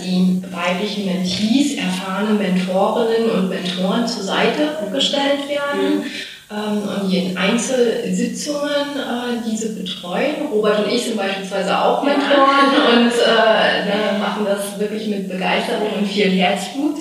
die 0.00 0.42
weiblichen 0.52 1.06
Mentees, 1.06 1.74
erfahrene 1.74 2.34
Mentorinnen 2.34 3.30
und 3.30 3.48
Mentoren 3.48 4.06
zur 4.06 4.22
Seite 4.22 4.78
gestellt 4.92 5.48
werden. 5.48 5.98
Mhm. 5.98 6.04
Ähm, 6.48 6.82
und 6.88 7.10
die 7.10 7.18
in 7.18 7.36
Einzelsitzungen 7.36 8.94
äh, 8.94 9.50
diese 9.50 9.74
betreuen. 9.74 10.46
Robert 10.52 10.84
und 10.84 10.92
ich 10.92 11.02
sind 11.02 11.16
beispielsweise 11.16 11.76
auch 11.76 12.04
Mentoren 12.04 12.70
und 12.94 13.10
äh, 13.10 14.18
machen 14.20 14.44
das 14.44 14.78
wirklich 14.78 15.08
mit 15.08 15.28
Begeisterung 15.28 15.88
und 15.98 16.06
viel 16.06 16.30
Herzblut. 16.30 16.98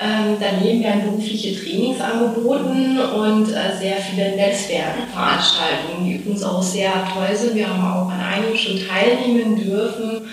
Ähm, 0.00 0.36
daneben 0.38 0.84
werden 0.84 1.02
berufliche 1.06 1.60
Trainings 1.60 2.00
angeboten 2.00 3.00
und 3.00 3.48
äh, 3.48 3.76
sehr 3.80 3.96
viele 3.96 4.36
Netzwerkveranstaltungen, 4.36 6.04
die 6.04 6.14
übrigens 6.14 6.44
auch 6.44 6.62
sehr 6.62 6.92
toll 7.12 7.34
sind. 7.34 7.56
Wir 7.56 7.68
haben 7.68 7.82
auch 7.82 8.08
an 8.08 8.20
einigen 8.20 8.56
schon 8.56 8.78
teilnehmen 8.86 9.56
dürfen. 9.56 10.28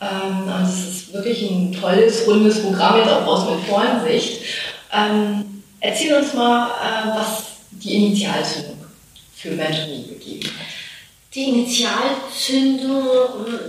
Ähm, 0.00 0.44
und 0.44 0.62
es 0.62 0.88
ist 0.88 1.12
wirklich 1.12 1.50
ein 1.50 1.72
tolles, 1.72 2.26
rundes 2.26 2.62
Programm, 2.62 2.98
jetzt 2.98 3.10
auch 3.10 3.26
aus 3.26 3.50
Mentorensicht. 3.50 4.42
Ähm, 4.92 5.62
erzähl 5.80 6.14
uns 6.14 6.34
mal, 6.34 6.68
äh, 6.68 7.18
was 7.18 7.44
die 7.70 8.06
Initialzündung 8.06 8.78
für 9.34 9.50
Mentoring 9.50 10.08
gegeben 10.08 10.48
hat. 10.58 10.66
Die 11.34 11.50
Initialzündung, 11.50 13.06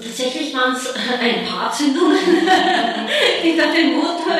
tatsächlich 0.01 0.53
waren 0.53 0.75
es 0.75 0.93
ein 1.19 1.45
paar 1.45 1.71
Zündungen, 1.71 2.17
die 3.43 3.57
da 3.57 3.65
den 3.73 3.97
Motor 3.97 4.33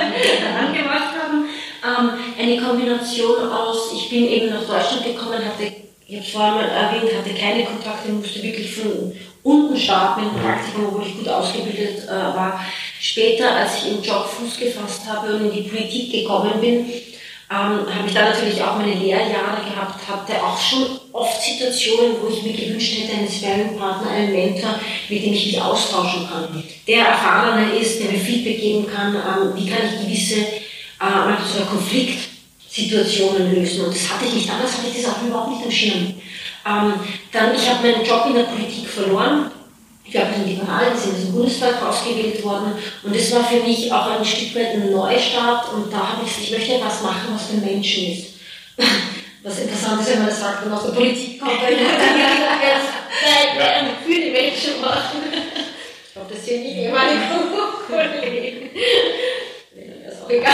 angemacht 0.58 1.13
haben. 1.19 1.45
Ähm, 1.84 2.12
eine 2.39 2.62
Kombination 2.62 3.52
aus, 3.52 3.91
ich 3.93 4.10
bin 4.10 4.25
eben 4.25 4.49
nach 4.49 4.63
Deutschland 4.63 5.04
gekommen, 5.04 5.43
hatte, 5.43 5.88
ich 6.09 6.15
habe 6.15 6.25
vorher 6.25 6.53
mal 6.55 6.69
erwähnt, 6.69 7.11
hatte 7.15 7.39
keine 7.39 7.65
Kontakte, 7.65 8.11
musste 8.11 8.41
wirklich 8.41 8.73
von 8.73 9.13
unten 9.43 9.77
starten 9.77 10.23
im 10.23 10.41
Praktikum, 10.41 10.87
wo 10.91 11.05
ich 11.05 11.15
gut 11.15 11.29
ausgebildet 11.29 12.07
äh, 12.07 12.11
war. 12.11 12.65
Später, 12.99 13.55
als 13.55 13.83
ich 13.83 13.91
im 13.91 14.01
Job 14.01 14.25
Fuß 14.25 14.57
gefasst 14.57 15.01
habe 15.07 15.35
und 15.35 15.45
in 15.45 15.51
die 15.51 15.69
Politik 15.69 16.11
gekommen 16.11 16.59
bin, 16.59 16.85
ähm, 17.51 17.85
habe 17.95 18.07
ich 18.07 18.13
da 18.13 18.29
natürlich 18.29 18.61
auch 18.61 18.77
meine 18.77 18.95
Lehrjahre 18.95 19.63
gehabt, 19.69 20.07
hatte 20.07 20.43
auch 20.43 20.59
schon 20.59 20.99
oft 21.11 21.41
Situationen, 21.41 22.15
wo 22.21 22.27
ich 22.27 22.41
mir 22.41 22.53
gewünscht 22.53 22.97
hätte, 22.99 23.15
einen 23.15 23.29
Sparringpartner, 23.29 24.09
einen 24.09 24.33
Mentor, 24.33 24.79
mit 25.09 25.23
dem 25.23 25.33
ich 25.33 25.45
mich 25.45 25.61
austauschen 25.61 26.27
kann. 26.27 26.63
Der 26.87 27.05
erfahrener 27.05 27.71
ist, 27.73 27.99
der 27.99 28.11
mir 28.11 28.19
Feedback 28.19 28.59
geben 28.59 28.87
kann, 28.87 29.13
ähm, 29.15 29.51
wie 29.55 29.69
kann 29.69 29.85
ich 29.85 30.05
gewisse, 30.05 30.39
äh, 30.41 31.51
sogar 31.53 31.67
Konflikt 31.69 32.28
Situationen 32.69 33.55
lösen. 33.55 33.86
Und 33.86 33.95
das 33.95 34.10
hatte 34.10 34.25
ich 34.25 34.34
nicht, 34.34 34.49
damals 34.49 34.77
hatte 34.77 34.88
ich 34.93 35.01
das 35.01 35.12
auch 35.12 35.21
überhaupt 35.23 35.51
nicht 35.51 35.65
am 35.65 35.71
Schirm. 35.71 36.13
Ähm, 36.65 36.93
dann, 37.32 37.55
ich 37.55 37.69
habe 37.69 37.88
meinen 37.88 38.05
Job 38.05 38.25
in 38.27 38.36
der 38.36 38.43
Politik 38.43 38.88
verloren. 38.88 39.51
Ich 40.05 40.15
habe 40.17 40.34
in 40.36 40.47
Liberalen 40.47 40.97
sind 40.97 41.17
im 41.21 41.34
Bundestag 41.34 41.82
ausgewählt 41.84 42.43
worden. 42.43 42.73
Und 43.03 43.15
das 43.15 43.32
war 43.34 43.43
für 43.43 43.62
mich 43.62 43.91
auch 43.91 44.17
ein 44.17 44.25
Stück 44.25 44.55
weit 44.55 44.73
ein 44.73 44.91
Neustart. 44.91 45.73
Und 45.73 45.91
da 45.93 45.97
habe 45.97 46.25
ich 46.25 46.29
gesagt, 46.29 46.45
ich 46.45 46.51
möchte 46.51 46.73
etwas 46.75 47.03
machen, 47.03 47.34
was 47.34 47.47
für 47.47 47.58
Menschen 47.58 48.12
ist. 48.13 48.27
Was 49.41 49.58
interessant 49.60 50.01
ist, 50.01 50.10
wenn 50.10 50.19
man 50.19 50.27
das 50.27 50.41
sagt, 50.41 50.63
wenn 50.63 50.69
man 50.69 50.77
aus 50.77 50.86
der 50.88 50.91
Politik 50.91 51.39
kommt, 51.39 51.62
weil 51.62 51.71
man 51.71 51.84
ja. 53.58 53.86
für 54.05 54.13
die 54.13 54.32
Menschen 54.32 54.82
machen. 54.82 55.21
Ich 56.05 56.13
glaube, 56.13 56.34
das 56.34 56.45
sind 56.45 56.63
nicht 56.63 56.75
ehemalige 56.75 57.21
Kollegen. 57.88 58.69
Das 60.05 60.13
ist 60.13 60.23
auch 60.23 60.29
egal. 60.29 60.51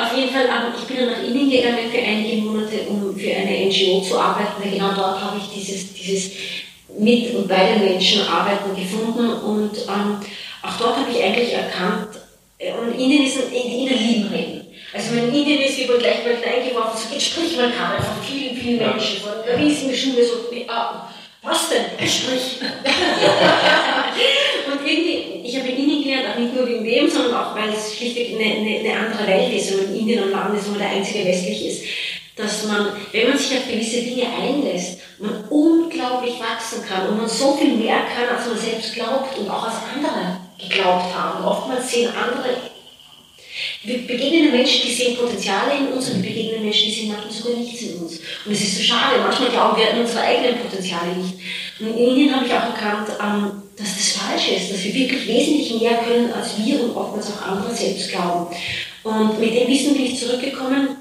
Auf 0.00 0.16
jeden 0.16 0.30
Fall, 0.30 0.48
aber 0.48 0.72
ich 0.76 0.84
bin 0.84 0.96
dann 0.96 1.10
nach 1.10 1.22
innen 1.22 1.50
gegangen 1.50 1.90
für 1.90 1.98
einige 1.98 2.42
Monate, 2.42 2.80
um 2.88 3.16
für 3.16 3.34
eine 3.34 3.66
NGO 3.66 4.00
zu 4.00 4.18
arbeiten, 4.18 4.62
weil 4.62 4.72
genau 4.72 4.92
dort 4.94 5.20
habe 5.20 5.38
ich 5.38 5.48
dieses, 5.54 5.92
dieses 5.94 6.30
mit 6.98 7.34
und 7.34 7.48
bei 7.48 7.72
den 7.72 7.84
Menschen 7.84 8.26
arbeiten 8.26 8.74
gefunden 8.76 9.32
und 9.32 9.76
ähm, 9.88 10.18
auch 10.62 10.76
dort 10.78 10.96
habe 10.96 11.10
ich 11.10 11.22
eigentlich 11.22 11.52
erkannt, 11.52 12.08
äh, 12.58 12.72
und 12.72 12.98
Ihnen 12.98 13.26
ist 13.26 13.36
in 13.38 13.52
Ihnen 13.52 13.98
lieben 13.98 14.28
reden. 14.28 14.62
Also 14.94 15.16
wenn 15.16 15.32
Indien 15.32 15.62
ist, 15.62 15.78
wie 15.78 15.86
man 15.86 15.98
gleich 15.98 16.22
mal 16.22 16.36
hineingeworfen, 16.36 17.00
so 17.00 17.08
jetzt 17.14 17.26
spricht 17.26 17.56
man 17.56 17.74
kann 17.74 17.96
von 17.96 18.22
vielen, 18.22 18.54
vielen 18.54 18.78
Menschen, 18.78 19.22
von 19.22 19.32
einer 19.42 19.56
riesigen 19.58 19.94
Schule, 19.94 20.22
so, 20.24 20.34
ah, 20.68 21.08
was 21.42 21.70
denn? 21.70 21.86
Sprich. 22.06 22.60
und 24.70 24.86
irgendwie, 24.86 25.40
ich 25.44 25.56
habe 25.56 25.68
in 25.68 25.76
Indien 25.76 25.81
nicht 26.42 26.54
nur 26.54 26.66
wegen 26.66 26.84
dem, 26.84 27.08
sondern 27.08 27.34
auch, 27.34 27.54
weil 27.54 27.70
es 27.70 27.96
schlichtweg 27.96 28.34
eine, 28.34 28.56
eine, 28.56 28.78
eine 28.80 29.06
andere 29.06 29.26
Welt 29.26 29.52
ist 29.54 29.72
und 29.72 29.84
in 29.84 29.96
Indien 29.96 30.24
ein 30.24 30.30
Land 30.30 30.58
ist, 30.58 30.66
wo 30.66 30.70
man 30.70 30.80
der 30.80 30.90
einzige 30.90 31.26
westlich 31.26 31.66
ist, 31.66 31.82
dass 32.36 32.66
man, 32.66 32.88
wenn 33.12 33.28
man 33.28 33.38
sich 33.38 33.56
auf 33.56 33.68
gewisse 33.68 34.02
Dinge 34.02 34.26
einlässt, 34.40 34.98
man 35.18 35.44
unglaublich 35.50 36.40
wachsen 36.40 36.82
kann 36.88 37.08
und 37.08 37.18
man 37.18 37.28
so 37.28 37.54
viel 37.54 37.76
mehr 37.76 38.00
kann, 38.14 38.36
als 38.36 38.46
man 38.46 38.58
selbst 38.58 38.94
glaubt 38.94 39.38
und 39.38 39.48
auch 39.48 39.66
als 39.66 39.76
andere 39.94 40.38
geglaubt 40.58 41.14
haben. 41.14 41.44
Oftmals 41.44 41.90
sehen 41.90 42.10
andere 42.10 42.71
wir 43.84 44.06
begegnen 44.06 44.52
Menschen, 44.52 44.82
die 44.86 44.92
sehen 44.92 45.16
Potenziale 45.16 45.76
in 45.78 45.92
uns 45.92 46.08
und 46.10 46.22
wir 46.22 46.30
begegnen 46.30 46.62
Menschen, 46.62 46.86
die 46.86 46.94
sehen 46.94 47.08
manchmal 47.08 47.32
sogar 47.32 47.58
nichts 47.58 47.82
in 47.82 47.98
uns. 47.98 48.20
Und 48.44 48.52
es 48.52 48.60
ist 48.60 48.76
so 48.76 48.82
schade. 48.82 49.20
Manchmal 49.20 49.50
glauben 49.50 49.76
wir 49.76 49.90
an 49.90 50.00
unsere 50.00 50.20
eigenen 50.20 50.58
Potenziale 50.58 51.16
nicht. 51.16 51.34
Und 51.80 51.88
in 51.88 51.98
Indien 51.98 52.34
habe 52.34 52.46
ich 52.46 52.52
auch 52.52 52.62
erkannt, 52.62 53.08
ähm, 53.20 53.62
dass 53.76 53.96
das 53.96 54.12
falsch 54.12 54.50
ist, 54.50 54.72
dass 54.72 54.84
wir 54.84 54.94
wirklich 54.94 55.26
wesentlich 55.26 55.80
mehr 55.80 55.96
können, 55.96 56.32
als 56.32 56.56
wir 56.58 56.80
und 56.84 56.96
oftmals 56.96 57.32
auch 57.32 57.42
andere 57.42 57.74
selbst 57.74 58.10
glauben. 58.10 58.54
Und 59.02 59.40
mit 59.40 59.52
dem 59.52 59.66
Wissen 59.66 59.94
bin 59.94 60.04
ich 60.04 60.18
zurückgekommen. 60.18 60.96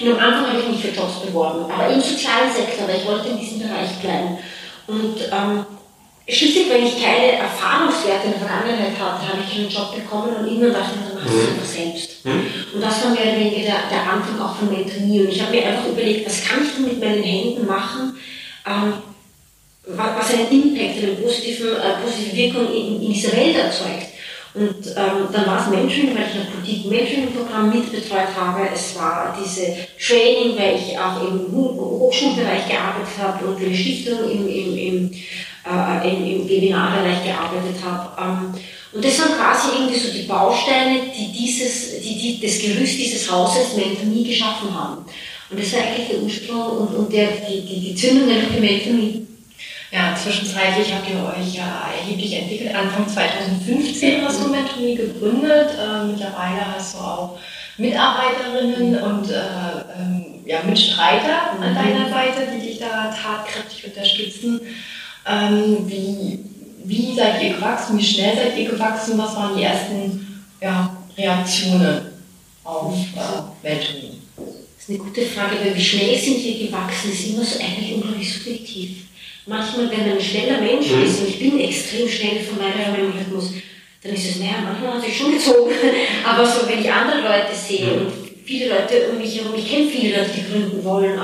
Und 0.00 0.08
am 0.12 0.18
Anfang 0.18 0.52
habe 0.52 0.60
ich 0.60 0.68
mich 0.68 0.80
für 0.80 1.00
Jobs 1.00 1.20
beworben, 1.24 1.70
aber 1.70 1.88
im 1.88 2.00
sozialen 2.00 2.52
Sektor, 2.54 2.86
weil 2.86 2.98
ich 2.98 3.06
wollte 3.06 3.28
in 3.30 3.38
diesem 3.38 3.60
Bereich 3.60 3.90
bleiben. 4.00 4.38
Und 4.86 5.16
ähm, 5.32 5.64
Schließlich, 6.30 6.68
wenn 6.68 6.84
ich 6.84 7.02
keine 7.02 7.40
Erfahrungswerte 7.40 8.26
in 8.26 8.32
der 8.32 8.40
Vergangenheit 8.40 9.00
hatte, 9.00 9.28
habe 9.28 9.38
ich 9.40 9.50
keinen 9.50 9.70
Job 9.70 9.96
bekommen 9.96 10.36
und 10.36 10.46
irgendwann 10.46 10.74
dachte 10.74 10.92
ich, 11.00 11.07
einfach 11.22 11.64
selbst. 11.64 12.24
Mhm. 12.24 12.46
Und 12.74 12.80
das 12.80 13.04
war 13.04 13.10
mehr 13.12 13.22
oder 13.22 13.40
weniger 13.40 13.62
der, 13.62 13.88
der 13.90 14.12
Anfang 14.12 14.40
auch 14.40 14.56
von 14.56 14.70
Mentorie. 14.70 15.20
Und 15.20 15.30
ich 15.30 15.42
habe 15.42 15.56
mir 15.56 15.66
einfach 15.66 15.88
überlegt, 15.88 16.26
was 16.26 16.44
kann 16.44 16.64
ich 16.64 16.74
denn 16.74 16.84
mit 16.84 17.00
meinen 17.00 17.22
Händen 17.22 17.66
machen, 17.66 18.16
ähm, 18.66 18.92
was 19.86 20.32
einen 20.32 20.50
Impact, 20.50 21.02
eine 21.02 21.12
positive, 21.14 21.76
äh, 21.76 22.02
positive 22.04 22.36
Wirkung 22.36 22.74
in, 22.74 23.02
in, 23.02 23.12
dieser 23.12 23.32
Welt 23.32 23.56
erzeugt. 23.56 24.08
Und 24.54 24.86
ähm, 24.96 25.28
dann 25.32 25.46
war 25.46 25.60
es 25.60 25.70
Mentoring, 25.70 26.14
weil 26.14 26.26
ich 26.26 26.40
ein 26.40 26.52
Politik-Mentoring-Programm 26.52 27.70
mitbetreut 27.70 28.34
habe. 28.34 28.68
Es 28.74 28.96
war 28.96 29.36
diese 29.38 29.76
Training, 30.00 30.56
weil 30.56 30.76
ich 30.76 30.98
auch 30.98 31.22
im 31.22 31.52
Hochschulbereich 31.52 32.66
gearbeitet 32.66 33.18
habe 33.20 33.46
und 33.46 33.58
eine 33.58 33.74
Stiftung 33.74 34.30
im, 34.30 34.48
im, 34.48 34.78
im 34.78 35.10
äh, 35.68 36.08
im, 36.08 36.24
im 36.24 36.48
Webinarbereich 36.48 37.24
gearbeitet 37.24 37.76
habe. 37.84 38.10
Ähm, 38.20 38.54
und 38.92 39.04
das 39.04 39.18
waren 39.18 39.36
quasi 39.36 39.68
irgendwie 39.76 39.98
so 39.98 40.12
die 40.12 40.26
Bausteine, 40.26 41.00
die, 41.14 41.30
dieses, 41.32 42.00
die, 42.00 42.16
die 42.18 42.40
das 42.40 42.58
Gerüst 42.58 42.98
dieses 42.98 43.30
Hauses 43.30 43.76
Mentonie 43.76 44.24
geschaffen 44.24 44.72
haben. 44.74 45.04
Und 45.50 45.60
das 45.60 45.72
war 45.72 45.80
eigentlich 45.80 46.08
der 46.08 46.22
Ursprung 46.22 46.78
und, 46.78 46.94
und 46.94 47.12
der, 47.12 47.28
die, 47.48 47.60
die, 47.60 47.80
die 47.80 47.94
Zündung 47.94 48.28
der 48.28 48.60
Mentonie. 48.60 49.27
Ja, 49.90 50.14
zwischenzeitlich 50.14 50.92
habt 50.92 51.08
ihr 51.08 51.16
euch 51.16 51.54
ja 51.54 51.88
erheblich 51.96 52.34
entwickelt. 52.34 52.74
Anfang 52.74 53.08
2015 53.08 54.22
hast 54.22 54.44
du 54.44 54.48
Mentonie 54.48 54.96
gegründet. 54.96 55.70
Äh, 55.80 56.04
mittlerweile 56.04 56.74
hast 56.76 56.94
du 56.94 56.98
auch 56.98 57.38
Mitarbeiterinnen 57.78 59.02
und 59.02 59.30
äh, 59.30 59.40
ähm, 59.98 60.24
ja, 60.44 60.62
Mitstreiter 60.62 61.52
an 61.52 61.70
mhm. 61.70 61.74
deiner 61.74 62.10
Seite, 62.10 62.48
die 62.54 62.66
dich 62.66 62.78
da 62.78 63.10
tatkräftig 63.10 63.86
unterstützen. 63.86 64.60
Ähm, 65.26 65.88
wie, 65.88 66.44
wie 66.84 67.14
seid 67.14 67.42
ihr 67.42 67.54
gewachsen? 67.54 67.96
Wie 67.98 68.04
schnell 68.04 68.36
seid 68.36 68.58
ihr 68.58 68.68
gewachsen? 68.68 69.16
Was 69.16 69.34
waren 69.36 69.56
die 69.56 69.62
ersten 69.62 70.44
ja, 70.60 70.96
Reaktionen 71.16 72.00
auf 72.62 72.94
äh, 72.94 73.64
Welttournee? 73.64 74.18
Das 74.36 74.82
ist 74.82 74.90
eine 74.90 74.98
gute 74.98 75.22
Frage, 75.22 75.56
weil 75.62 75.74
wie 75.74 75.84
schnell 75.84 76.18
sind 76.18 76.44
wir 76.44 76.66
gewachsen, 76.66 77.10
ist 77.10 77.28
immer 77.28 77.44
so 77.44 77.58
eigentlich 77.58 77.94
unglaublich 77.94 78.34
subjektiv. 78.34 79.07
Manchmal, 79.48 79.90
wenn 79.90 80.06
man 80.06 80.18
ein 80.18 80.20
schneller 80.20 80.60
Mensch 80.60 80.90
mhm. 80.90 81.04
ist, 81.04 81.20
und 81.20 81.28
ich 81.28 81.38
bin 81.38 81.58
extrem 81.58 82.06
schnell 82.06 82.40
von 82.40 82.58
meinem 82.58 83.12
Rhythmus, 83.12 83.54
dann 84.02 84.12
ist 84.12 84.28
es, 84.28 84.36
naja, 84.40 84.56
manchmal 84.62 84.94
hat 84.94 85.02
sich 85.02 85.16
schon 85.16 85.32
gezogen. 85.32 85.72
Aber 86.24 86.44
so, 86.44 86.68
wenn 86.68 86.80
ich 86.80 86.92
andere 86.92 87.22
Leute 87.22 87.54
sehe 87.54 87.94
und 87.94 88.12
viele 88.44 88.68
Leute 88.68 89.08
um 89.10 89.16
mich 89.16 89.38
herum, 89.38 89.54
ich 89.56 89.70
kenne 89.70 89.88
viele 89.88 90.18
Leute, 90.18 90.30
die 90.36 90.52
gründen 90.52 90.84
wollen, 90.84 91.18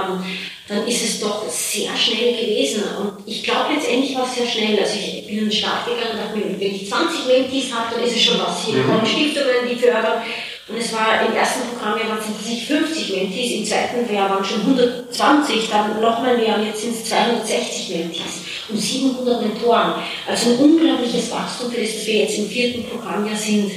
dann 0.69 0.87
ist 0.87 1.05
es 1.05 1.21
doch 1.21 1.47
sehr 1.51 1.95
schnell 1.95 2.33
gewesen. 2.33 2.85
Und 2.99 3.29
ich 3.29 3.43
glaube, 3.43 3.75
letztendlich 3.75 4.17
war 4.17 4.27
es 4.27 4.37
sehr 4.37 4.47
schnell. 4.47 4.79
Also 4.81 4.95
ich 4.99 5.27
bin 5.27 5.39
in 5.39 5.45
den 5.45 5.53
Start 5.53 5.85
gegangen 5.85 6.13
und 6.13 6.21
dachte 6.21 6.39
mir, 6.39 6.59
wenn 6.59 6.75
ich 6.75 6.89
20 6.89 7.27
Mentees 7.27 7.75
habe, 7.75 7.95
dann 7.95 8.05
ist 8.05 8.17
es 8.17 8.23
schon 8.23 8.41
was. 8.41 8.65
Hier 8.65 8.77
mhm. 8.77 8.87
kommen 8.87 9.07
Stiftungen, 9.07 9.69
die 9.69 9.77
fördern. 9.77 10.23
Und 10.67 10.79
es 10.79 10.93
war 10.95 11.21
im 11.27 11.37
ersten 11.37 11.69
Programm 11.69 11.99
ja 11.99 12.09
waren 12.09 12.19
es 12.19 12.63
50 12.63 13.17
Mentees, 13.17 13.53
im 13.53 13.67
zweiten 13.67 14.15
Jahr 14.15 14.31
waren 14.31 14.45
schon 14.45 14.61
120, 14.61 15.69
dann 15.69 16.01
nochmal 16.01 16.39
mehr 16.39 16.57
und 16.57 16.67
jetzt 16.67 16.81
sind 16.81 16.95
es 16.95 17.05
260 17.05 17.97
Mentees 17.97 18.45
und 18.71 18.79
700 18.79 19.43
Mentoren. 19.43 19.93
Also 20.27 20.51
ein 20.51 20.59
unglaubliches 20.59 21.31
Wachstum 21.31 21.71
für 21.71 21.83
das, 21.83 21.95
dass 21.95 22.07
wir 22.07 22.21
jetzt 22.21 22.39
im 22.39 22.49
vierten 22.49 22.85
Programmjahr 22.85 23.37
sind. 23.37 23.71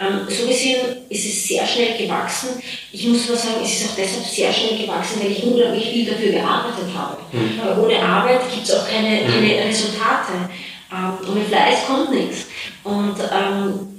Ähm, 0.00 0.26
so 0.28 0.48
gesehen 0.48 0.80
ist 1.08 1.26
es 1.26 1.46
sehr 1.46 1.64
schnell 1.64 1.96
gewachsen. 1.96 2.60
Ich 2.90 3.06
muss 3.06 3.28
aber 3.28 3.38
sagen, 3.38 3.60
es 3.62 3.80
ist 3.80 3.90
auch 3.90 3.96
deshalb 3.96 4.24
sehr 4.24 4.52
schnell 4.52 4.78
gewachsen, 4.78 5.20
weil 5.22 5.30
ich 5.30 5.44
unglaublich 5.44 5.90
viel 5.90 6.06
dafür 6.06 6.32
gearbeitet 6.32 6.88
habe. 6.92 7.18
Mhm. 7.30 7.60
Weil 7.62 7.78
ohne 7.78 8.02
Arbeit 8.02 8.50
gibt 8.52 8.64
es 8.64 8.74
auch 8.74 8.88
keine, 8.88 9.22
mhm. 9.22 9.32
keine 9.32 9.64
Resultate. 9.68 10.50
Ähm, 10.90 11.30
ohne 11.30 11.44
Fleiß 11.44 11.86
kommt 11.86 12.10
nichts. 12.12 12.46
Und 12.82 13.14
ähm, 13.20 13.91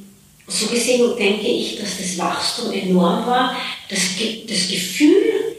so 0.53 0.67
gesehen 0.67 1.15
denke 1.17 1.47
ich, 1.47 1.79
dass 1.79 1.97
das 1.97 2.17
Wachstum 2.17 2.71
enorm 2.71 3.25
war. 3.25 3.55
Das, 3.89 3.99
das 4.47 4.67
Gefühl, 4.69 5.55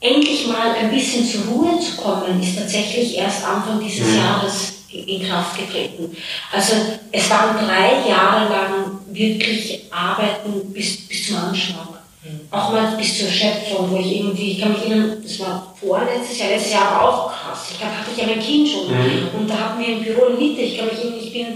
endlich 0.00 0.46
mal 0.46 0.74
ein 0.74 0.90
bisschen 0.90 1.26
zur 1.26 1.44
Ruhe 1.44 1.78
zu 1.78 1.96
kommen, 1.96 2.42
ist 2.42 2.56
tatsächlich 2.56 3.18
erst 3.18 3.44
Anfang 3.44 3.80
dieses 3.80 4.08
mhm. 4.08 4.16
Jahres 4.16 4.72
in 4.92 5.22
Kraft 5.28 5.58
getreten. 5.58 6.16
Also 6.50 6.74
es 7.12 7.30
waren 7.30 7.56
drei 7.56 8.08
Jahre 8.08 8.50
lang 8.50 9.00
wirklich 9.12 9.84
Arbeiten 9.90 10.72
bis, 10.72 11.06
bis 11.06 11.26
zum 11.26 11.36
Anschlag. 11.36 11.86
Mhm. 12.24 12.40
Auch 12.50 12.72
mal 12.72 12.96
bis 12.96 13.18
zur 13.18 13.28
Erschöpfung, 13.28 13.90
wo 13.90 13.96
ich 13.98 14.16
irgendwie, 14.16 14.52
ich 14.52 14.60
kann 14.60 14.72
mich 14.72 14.82
erinnern, 14.82 15.18
das 15.22 15.38
war 15.40 15.74
vorletztes 15.78 16.38
Jahr, 16.38 16.48
letztes 16.48 16.72
Jahr 16.72 16.90
war 16.92 17.08
auch 17.08 17.32
krass. 17.32 17.68
Ich 17.72 17.78
glaube, 17.78 17.98
hatte 17.98 18.10
ich 18.14 18.20
ja 18.20 18.26
mein 18.26 18.40
Kind 18.40 18.68
schon. 18.68 18.88
Mhm. 18.88 19.28
Und 19.38 19.50
da 19.50 19.58
hatten 19.58 19.80
wir 19.80 19.88
im 19.88 20.02
Büro 20.02 20.26
eine 20.26 20.36
Mitte, 20.36 20.62
ich 20.62 20.78
kann 20.78 20.86
mich 20.86 20.98
erinnern, 20.98 21.20
ich 21.22 21.32
bin 21.32 21.46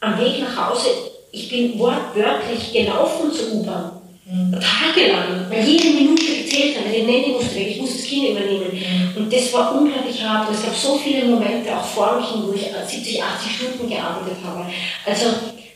am 0.00 0.18
Weg 0.18 0.40
nach 0.40 0.70
Hause, 0.70 0.88
ich 1.32 1.48
bin 1.48 1.78
wortwörtlich 1.78 2.72
gelaufen 2.72 3.32
zur 3.32 3.52
U-Bahn. 3.52 3.92
Mhm. 4.24 4.58
Tagelang, 4.60 5.46
weil 5.48 5.64
jede 5.64 5.90
Minute 5.90 6.24
gezählt 6.24 6.76
hat, 6.76 6.92
den 6.92 7.06
Nanny 7.06 7.28
musste 7.28 7.54
weg, 7.54 7.68
ich 7.70 7.80
musste 7.80 7.98
das 7.98 8.06
Kind 8.06 8.30
übernehmen. 8.30 8.72
Mhm. 8.72 9.22
Und 9.22 9.32
das 9.32 9.52
war 9.52 9.72
unglaublich 9.78 10.20
hart. 10.22 10.48
Und 10.48 10.54
es 10.54 10.64
gab 10.64 10.74
so 10.74 10.96
viele 10.96 11.26
Momente, 11.26 11.76
auch 11.76 11.84
vor 11.84 12.16
mich, 12.18 12.26
wo 12.42 12.52
ich 12.52 12.62
70, 12.62 13.22
80 13.22 13.56
Stunden 13.56 13.88
gearbeitet 13.88 14.38
habe. 14.44 14.66
Also, 15.04 15.26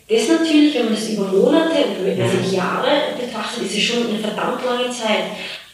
das 0.08 0.28
natürlich, 0.28 0.74
wenn 0.74 0.86
man 0.86 0.94
das 0.94 1.08
über 1.08 1.28
Monate 1.28 1.84
und 1.84 2.04
über 2.04 2.24
mhm. 2.24 2.52
Jahre 2.52 3.14
betrachtet, 3.16 3.62
ist 3.64 3.76
es 3.76 3.82
schon 3.82 4.08
eine 4.08 4.18
verdammt 4.18 4.64
lange 4.64 4.90
Zeit. 4.90 5.26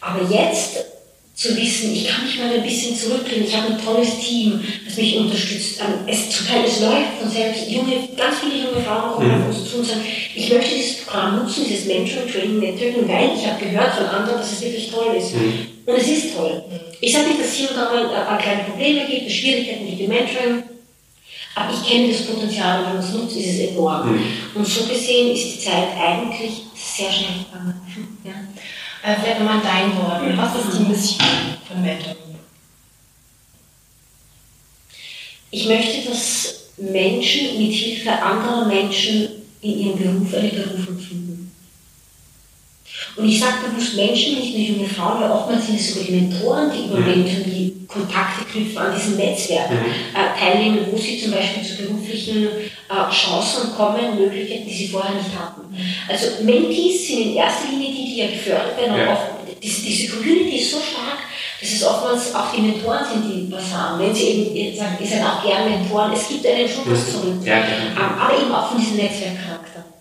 Aber 0.03 0.21
jetzt 0.31 0.95
zu 1.37 1.55
wissen, 1.55 1.92
ich 1.92 2.09
kann 2.09 2.25
mich 2.25 2.38
mal 2.38 2.51
ein 2.51 2.62
bisschen 2.62 2.96
zurücklehnen, 2.96 3.46
ich 3.46 3.55
habe 3.55 3.75
ein 3.75 3.85
tolles 3.85 4.18
Team, 4.18 4.59
das 4.87 4.96
mich 4.96 5.18
unterstützt. 5.18 5.81
Ähm, 5.81 6.07
es, 6.07 6.31
Teil, 6.31 6.64
es 6.64 6.81
läuft 6.81 7.20
von 7.20 7.31
selbst. 7.31 7.70
Junge, 7.70 8.09
ganz 8.16 8.37
viele 8.40 8.64
junge 8.64 8.83
Frauen 8.83 9.12
kommen 9.12 9.29
mhm. 9.29 9.42
auf 9.42 9.49
uns 9.49 9.70
zu 9.70 9.77
und 9.77 9.85
sagen, 9.85 10.01
ich 10.35 10.51
möchte 10.51 10.75
dieses 10.75 11.05
Programm 11.05 11.37
nutzen, 11.37 11.66
dieses 11.68 11.85
Mentoring, 11.85 12.33
Training, 12.33 12.59
Networking, 12.59 13.07
weil 13.09 13.31
ich 13.37 13.46
habe 13.46 13.62
gehört 13.62 13.94
von 13.94 14.07
anderen, 14.07 14.38
dass 14.38 14.53
es 14.53 14.62
wirklich 14.62 14.90
toll 14.90 15.14
ist. 15.14 15.35
Mhm. 15.35 15.66
Und 15.85 15.94
es 15.99 16.09
ist 16.09 16.35
toll. 16.35 16.64
Ich 17.03 17.12
sage 17.12 17.29
nicht, 17.29 17.40
dass 17.40 17.49
es 17.49 17.55
hier 17.55 17.70
und 17.70 17.77
da 17.77 17.85
mal 17.85 18.07
äh, 18.07 18.42
kleine 18.42 18.64
Probleme 18.64 19.05
gibt, 19.07 19.31
Schwierigkeiten 19.31 19.87
gibt 19.87 20.01
im 20.01 20.09
Mentoring, 20.09 20.62
aber 21.55 21.70
ich 21.70 21.87
kenne 21.87 22.09
das 22.09 22.22
Potenzial, 22.22 22.83
wenn 22.83 22.94
man 22.94 23.05
es 23.05 23.12
nutzt, 23.12 23.37
ist 23.37 23.46
es 23.46 23.70
enorm. 23.70 24.11
Mhm. 24.11 24.22
Und 24.55 24.66
so 24.66 24.85
gesehen 24.85 25.37
ist 25.37 25.55
die 25.55 25.61
Zeit 25.61 25.88
eigentlich 26.01 26.62
sehr 26.75 27.12
schnell 27.12 27.44
gegangen. 27.44 27.75
Ja. 28.25 28.33
Äh, 29.07 29.14
vielleicht 29.23 29.38
nochmal 29.38 29.59
in 29.59 29.62
deinen. 29.62 30.37
Was 30.37 30.57
ist 30.57 30.79
die 30.79 30.83
Mission 30.83 31.29
von 31.69 31.81
Mentoring? 31.81 32.16
Ich 35.53 35.69
möchte, 35.69 36.09
dass 36.09 36.71
Menschen 36.77 37.57
mit 37.57 37.73
Hilfe 37.73 38.11
anderer 38.21 38.66
Menschen 38.66 39.29
in 39.61 39.79
ihrem 39.79 39.97
Beruf 39.97 40.35
eine 40.35 40.49
Berufung 40.49 40.99
finden. 40.99 41.26
Und 43.16 43.29
ich 43.29 43.40
sage 43.40 43.55
bewusst 43.68 43.96
Menschen, 43.96 44.35
nicht 44.35 44.57
nur 44.57 44.76
junge 44.76 44.88
Frauen, 44.88 45.22
weil 45.22 45.31
oftmals 45.31 45.66
sind 45.66 45.81
es 45.81 45.94
sogar 45.94 46.05
die 46.07 46.12
Mentoren, 46.12 46.70
die 46.70 46.85
über 46.85 46.98
Menschen, 46.98 47.44
die 47.44 47.87
Kontakte 47.88 48.44
knüpfen 48.44 48.79
an 48.79 48.94
diesem 48.94 49.16
Netzwerk, 49.16 49.70
mhm. 49.70 49.76
äh, 50.12 50.38
teilnehmen, 50.38 50.87
wo 50.90 50.98
sie 50.98 51.18
zum 51.18 51.33
Beispiel 51.33 51.62
zu 51.62 51.83
beruflichen 51.83 52.48
äh, 52.48 53.12
Chancen 53.12 53.72
kommen, 53.74 54.18
Möglichkeiten, 54.18 54.66
die 54.68 54.74
sie 54.74 54.88
vorher 54.88 55.14
nicht 55.14 55.31
hatten. 55.38 55.62
Also 56.09 56.44
Mentees 56.44 57.07
sind 57.07 57.20
in 57.20 57.37
erster 57.37 57.68
Linie 57.70 57.90
die, 57.90 58.05
die 58.05 58.18
ja 58.18 58.26
gefördert 58.26 58.76
werden. 58.76 58.98
Ja. 58.98 59.14
Auch 59.14 59.20
diese, 59.62 59.83
diese 59.83 60.12
Community 60.14 60.59
ist 60.59 60.72
so 60.72 60.79
stark, 60.79 61.18
dass 61.61 61.72
es 61.72 61.83
oftmals 61.85 62.35
auch 62.35 62.52
die 62.55 62.61
Mentoren 62.61 63.05
sind, 63.11 63.24
die 63.31 63.50
was 63.50 63.72
haben. 63.72 63.98
Wenn 63.98 64.14
sie 64.14 64.29
eben 64.29 64.76
sagen, 64.76 64.98
ihr 65.00 65.07
seid 65.07 65.22
auch 65.22 65.42
gern 65.42 65.70
Mentoren, 65.70 66.12
es 66.12 66.29
gibt 66.29 66.46
einen 66.46 66.68
Schutz 66.68 67.12
zurück. 67.12 67.40
Ja, 67.44 67.57
ähm, 67.57 67.96
aber 67.96 68.38
eben 68.38 68.52
auch 68.52 68.68
von 68.68 68.79
diesem 68.79 68.96
Netzwerkcharakter. 68.96 69.95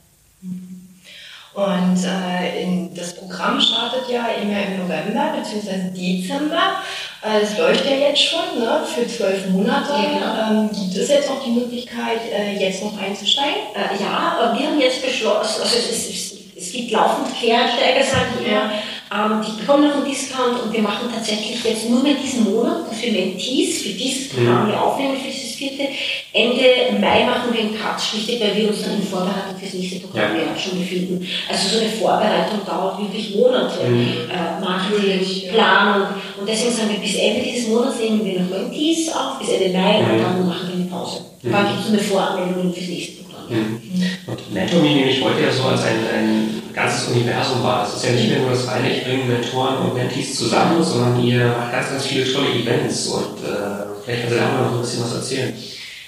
Und 1.56 2.04
äh, 2.04 2.63
in, 2.63 2.94
das 2.94 3.15
Programm 3.15 3.62
startet 3.62 4.10
ja 4.10 4.28
immer 4.41 4.62
im 4.62 4.80
November 4.80 5.36
bzw. 5.38 5.89
Dezember. 5.96 6.84
Äh, 7.24 7.44
es 7.44 7.58
läuft 7.58 7.86
ja 7.86 7.96
jetzt 7.96 8.22
schon 8.22 8.60
ne, 8.60 8.82
für 8.86 9.08
zwölf 9.08 9.48
Monate. 9.50 9.94
Ja. 9.94 10.52
Ähm, 10.52 10.70
gibt 10.70 10.98
es 10.98 11.08
jetzt 11.08 11.30
auch 11.30 11.41
die 11.41 11.52
Möglichkeit, 11.52 12.20
äh, 12.30 12.58
jetzt 12.58 12.84
noch 12.84 13.02
einzusteigen? 13.02 13.72
Äh, 13.74 14.04
ja, 14.04 14.54
wir 14.54 14.68
haben 14.68 14.82
jetzt 14.82 15.02
beschlossen, 15.02 15.62
also 15.62 15.78
es, 15.78 16.10
es, 16.10 16.34
es 16.58 16.72
gibt 16.74 16.91
laufend 16.91 17.34
Quereinsteiger, 17.39 18.04
sagen 18.04 18.34
die 18.38 18.50
immer. 18.50 18.72
Ähm, 19.15 19.41
die 19.41 19.62
bekommen 19.62 19.88
noch 19.88 19.95
einen 19.95 20.06
Discount 20.06 20.62
und 20.63 20.73
wir 20.73 20.82
machen 20.82 21.10
tatsächlich 21.13 21.63
jetzt 21.63 21.89
nur 21.89 22.04
mit 22.04 22.21
diesem 22.21 22.43
Monat 22.43 22.84
für 22.91 23.12
Mentees, 23.12 23.82
für 23.84 23.89
dieses 23.89 24.30
Programm, 24.30 24.67
wir 24.67 24.82
aufnehmen 24.82 25.15
für 25.17 25.32
dieses 25.32 25.56
vierte. 25.56 25.88
Ende 26.34 26.99
Mai 26.99 27.23
machen 27.23 27.54
wir 27.54 27.62
einen 27.62 27.78
Cut, 27.78 28.01
schlichtweg, 28.01 28.41
weil 28.41 28.56
wir 28.56 28.69
uns 28.69 28.82
dann 28.84 28.95
in 28.95 29.04
Vorbereitung 29.04 29.56
fürs 29.58 29.73
nächste 29.73 29.99
Programm 30.01 30.36
ja. 30.36 30.60
schon 30.60 30.80
befinden. 30.80 31.25
Also 31.49 31.69
so 31.69 31.82
eine 31.82 31.89
Vorbereitung 31.89 32.65
dauert 32.65 32.99
wirklich 32.99 33.36
Monate. 33.36 33.84
Mhm. 33.88 34.30
Äh, 34.30 34.60
Marketing, 34.60 35.49
Planung. 35.54 36.08
Und 36.39 36.49
deswegen 36.49 36.73
sagen 36.73 36.89
wir, 36.91 36.99
bis 36.99 37.15
Ende 37.15 37.41
dieses 37.41 37.69
Monats 37.69 37.99
nehmen 37.99 38.25
wir 38.25 38.41
noch 38.41 38.49
Mentees 38.49 39.10
auf, 39.13 39.39
bis 39.39 39.49
Ende 39.49 39.78
Mai 39.78 40.01
mhm. 40.01 40.12
und 40.12 40.23
dann 40.23 40.47
machen 40.47 40.67
wir 40.67 40.75
eine 40.75 40.86
Pause. 40.86 41.21
Mhm. 41.41 41.51
Dann 41.51 41.67
gibt 41.67 41.80
es 41.80 41.88
eine 41.89 41.99
Voranmeldung 41.99 42.73
fürs 42.73 42.88
nächste 42.88 43.12
Programm. 43.13 43.25
Mhm. 43.49 43.81
Und 44.27 44.53
Mentoring 44.53 44.95
nehme 44.95 45.12
ich 45.12 45.23
heute 45.23 45.41
ja 45.41 45.51
so 45.51 45.63
als 45.63 45.81
ein, 45.84 45.99
ein 46.13 46.63
ganzes 46.73 47.08
Universum 47.10 47.63
war. 47.63 47.88
Es 47.88 47.95
ist 47.95 48.05
ja 48.05 48.12
nicht 48.12 48.29
mehr 48.29 48.39
nur 48.39 48.51
das 48.51 48.67
reine, 48.67 48.95
ich 48.95 49.03
bringe 49.03 49.25
Mentoren 49.25 49.77
und 49.77 49.95
Mentees 49.95 50.36
zusammen, 50.36 50.84
sondern 50.84 51.23
ihr 51.23 51.47
macht 51.47 51.71
ganz, 51.71 51.89
ganz 51.89 52.05
viele 52.05 52.31
tolle 52.31 52.49
Events 52.49 53.08
und 53.08 53.43
äh, 53.43 53.86
vielleicht 54.03 54.21
kannst 54.21 54.36
du 54.36 54.39
da 54.39 54.62
noch 54.62 54.73
ein 54.73 54.81
bisschen 54.81 55.03
was 55.03 55.13
erzählen. 55.15 55.53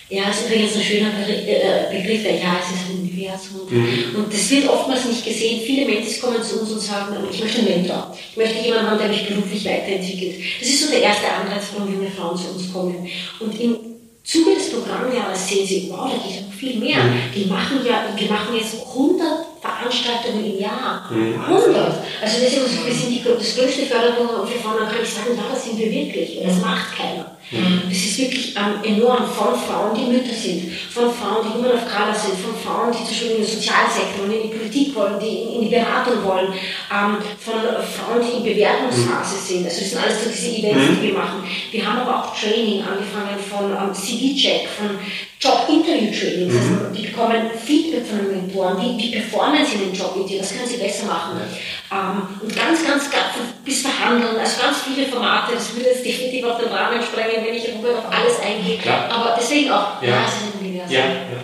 Ja, 0.10 0.24
das 0.28 0.40
ist 0.40 0.46
übrigens 0.48 0.76
ein 0.76 0.82
schöner 0.84 1.12
äh, 1.28 1.92
Begriff, 1.92 2.24
ja, 2.24 2.56
es 2.64 2.72
ist 2.72 2.90
ein 2.90 3.00
Universum. 3.02 3.68
Mhm. 3.70 4.16
Und 4.16 4.34
das 4.34 4.50
wird 4.50 4.70
oftmals 4.70 5.04
nicht 5.04 5.26
gesehen. 5.26 5.62
Viele 5.66 5.86
Mentis 5.86 6.22
kommen 6.22 6.42
zu 6.42 6.62
uns 6.62 6.72
und 6.72 6.80
sagen, 6.80 7.14
ich 7.30 7.42
möchte 7.42 7.60
einen 7.60 7.82
Mentor. 7.82 8.16
Ich 8.32 8.38
möchte 8.38 8.64
jemanden 8.64 8.90
haben, 8.90 9.00
der 9.00 9.10
mich 9.10 9.28
beruflich 9.28 9.66
weiterentwickelt. 9.66 10.36
Das 10.62 10.70
ist 10.70 10.86
so 10.86 10.92
der 10.92 11.02
erste 11.02 11.28
Anreiz, 11.30 11.64
warum 11.76 11.94
junge 11.94 12.10
Frauen 12.10 12.38
zu 12.38 12.48
uns 12.54 12.72
kommen. 12.72 13.06
Und 13.42 13.60
im 13.60 13.97
Zuge 14.28 14.56
des 14.56 14.72
Programmjahres 14.72 15.48
sehen 15.48 15.66
sie, 15.66 15.88
wow, 15.90 16.12
da 16.12 16.18
geht 16.18 16.46
noch 16.46 16.54
viel 16.54 16.78
mehr. 16.78 17.02
Mhm. 17.02 17.32
Die 17.34 17.46
machen 17.46 17.80
ja, 17.86 18.04
wir 18.14 18.30
machen 18.30 18.58
jetzt 18.58 18.76
100 18.76 19.26
Veranstaltungen 19.62 20.44
im 20.44 20.60
Jahr. 20.60 21.10
100. 21.10 21.76
Also 22.22 22.38
deswegen, 22.42 22.86
wir 22.86 22.94
sind 22.94 23.10
die, 23.10 23.24
das 23.24 23.56
größte 23.56 23.84
für 23.84 24.60
Frauen, 24.60 24.80
dann 24.80 24.90
kann 24.92 25.02
ich 25.02 25.10
sagen, 25.10 25.32
da 25.38 25.56
sind 25.56 25.80
wir 25.80 25.90
wirklich. 25.90 26.40
Und 26.40 26.48
das 26.48 26.60
macht 26.60 26.98
keiner. 26.98 27.37
Das 27.50 27.98
ist 27.98 28.18
wirklich 28.20 28.56
ähm, 28.58 28.84
enorm 28.84 29.26
von 29.26 29.56
Frauen, 29.56 29.96
die 29.96 30.12
Mütter 30.12 30.34
sind, 30.34 30.70
von 30.92 31.14
Frauen, 31.14 31.48
die 31.48 31.58
Women 31.58 31.80
of 31.80 31.88
Color 31.88 32.14
sind, 32.14 32.36
von 32.40 32.54
Frauen, 32.54 32.92
die 32.92 32.98
zum 32.98 33.08
Beispiel 33.08 33.32
in 33.32 33.38
den 33.38 33.46
Sozialsektor 33.46 34.26
und 34.26 34.32
in 34.34 34.52
die 34.52 34.58
Politik 34.58 34.96
wollen, 34.96 35.18
die 35.20 35.28
in, 35.28 35.54
in 35.56 35.62
die 35.62 35.76
Beratung 35.76 36.24
wollen, 36.26 36.52
ähm, 36.92 37.18
von 37.40 37.56
Frauen, 37.64 38.20
die 38.20 38.38
in 38.38 38.44
Bewerbungsphase 38.44 39.40
sind. 39.40 39.64
Also 39.64 39.80
das 39.80 39.90
sind 39.90 40.04
alles 40.04 40.24
so 40.24 40.30
diese 40.30 40.60
Events, 40.60 41.00
die 41.00 41.08
wir 41.08 41.14
machen. 41.14 41.44
Wir 41.72 41.86
haben 41.88 42.00
aber 42.00 42.20
auch 42.20 42.36
Training 42.36 42.84
angefangen 42.84 43.40
von 43.40 43.72
ähm, 43.72 43.94
CV-Check, 43.96 44.68
von 44.68 45.00
Job-Interview-Trainings. 45.40 46.54
Mhm. 46.54 46.80
Also 46.80 46.96
die 46.96 47.08
bekommen 47.08 47.52
Feedback 47.64 48.06
von 48.08 48.18
den 48.18 48.32
Mentoren. 48.32 48.82
Wie, 48.82 48.98
wie 48.98 49.12
performen 49.12 49.64
sie 49.64 49.76
in 49.76 49.92
den 49.92 49.94
Job-Interview? 49.94 50.40
Was 50.42 50.52
können 50.52 50.68
sie 50.68 50.78
besser 50.78 51.06
machen? 51.06 51.40
Ja. 51.40 51.48
Ähm, 51.94 52.42
und 52.42 52.56
ganz, 52.56 52.84
ganz, 52.86 53.10
ganz 53.12 53.38
bis 53.64 53.82
verhandeln. 53.82 54.38
Also 54.38 54.62
ganz 54.62 54.78
viele 54.82 55.08
Formate. 55.08 55.54
Das 55.54 55.76
würde 55.76 55.90
jetzt 55.90 56.06
definitiv 56.06 56.44
auf 56.46 56.60
den 56.60 56.70
Rahmen 56.70 57.02
sprengen, 57.02 57.37
wenn 57.44 57.56
ich 57.56 57.70
auf 57.70 58.12
alles 58.12 58.40
eingehe. 58.40 58.78
Klar. 58.78 59.10
Aber 59.10 59.36
deswegen 59.40 59.72
auch, 59.72 60.02
ja, 60.02 60.26
es 60.26 60.34
ist 60.34 60.54
ein 60.54 60.60
Universum. 60.60 60.96
Ja. 60.96 61.06
Ja. 61.06 61.44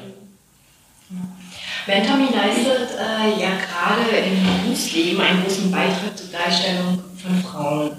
Mentami 1.86 2.28
leistet 2.34 2.98
äh, 2.98 3.42
ja 3.42 3.50
gerade 3.58 4.18
im 4.26 4.64
Berufsleben 4.64 5.22
einen 5.22 5.44
großen 5.44 5.70
Beitrag 5.70 6.18
zur 6.18 6.30
Gleichstellung 6.30 7.04
von 7.22 7.44
Frauen. 7.44 7.92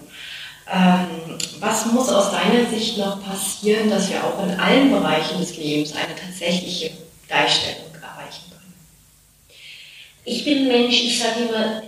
Ähm, 0.72 1.38
was 1.60 1.86
muss 1.86 2.08
aus 2.08 2.30
deiner 2.30 2.68
Sicht 2.70 2.96
noch 2.96 3.22
passieren, 3.22 3.90
dass 3.90 4.08
wir 4.08 4.24
auch 4.24 4.42
in 4.42 4.58
allen 4.58 4.90
Bereichen 4.90 5.38
des 5.38 5.56
Lebens 5.56 5.94
eine 5.94 6.14
tatsächliche 6.14 6.92
Gleichstellung 7.28 7.92
erreichen 7.94 8.44
können? 8.50 8.74
Ich 10.24 10.44
bin 10.44 10.68
Mensch, 10.68 11.02
ich 11.02 11.18
sage 11.18 11.40
immer, 11.40 11.82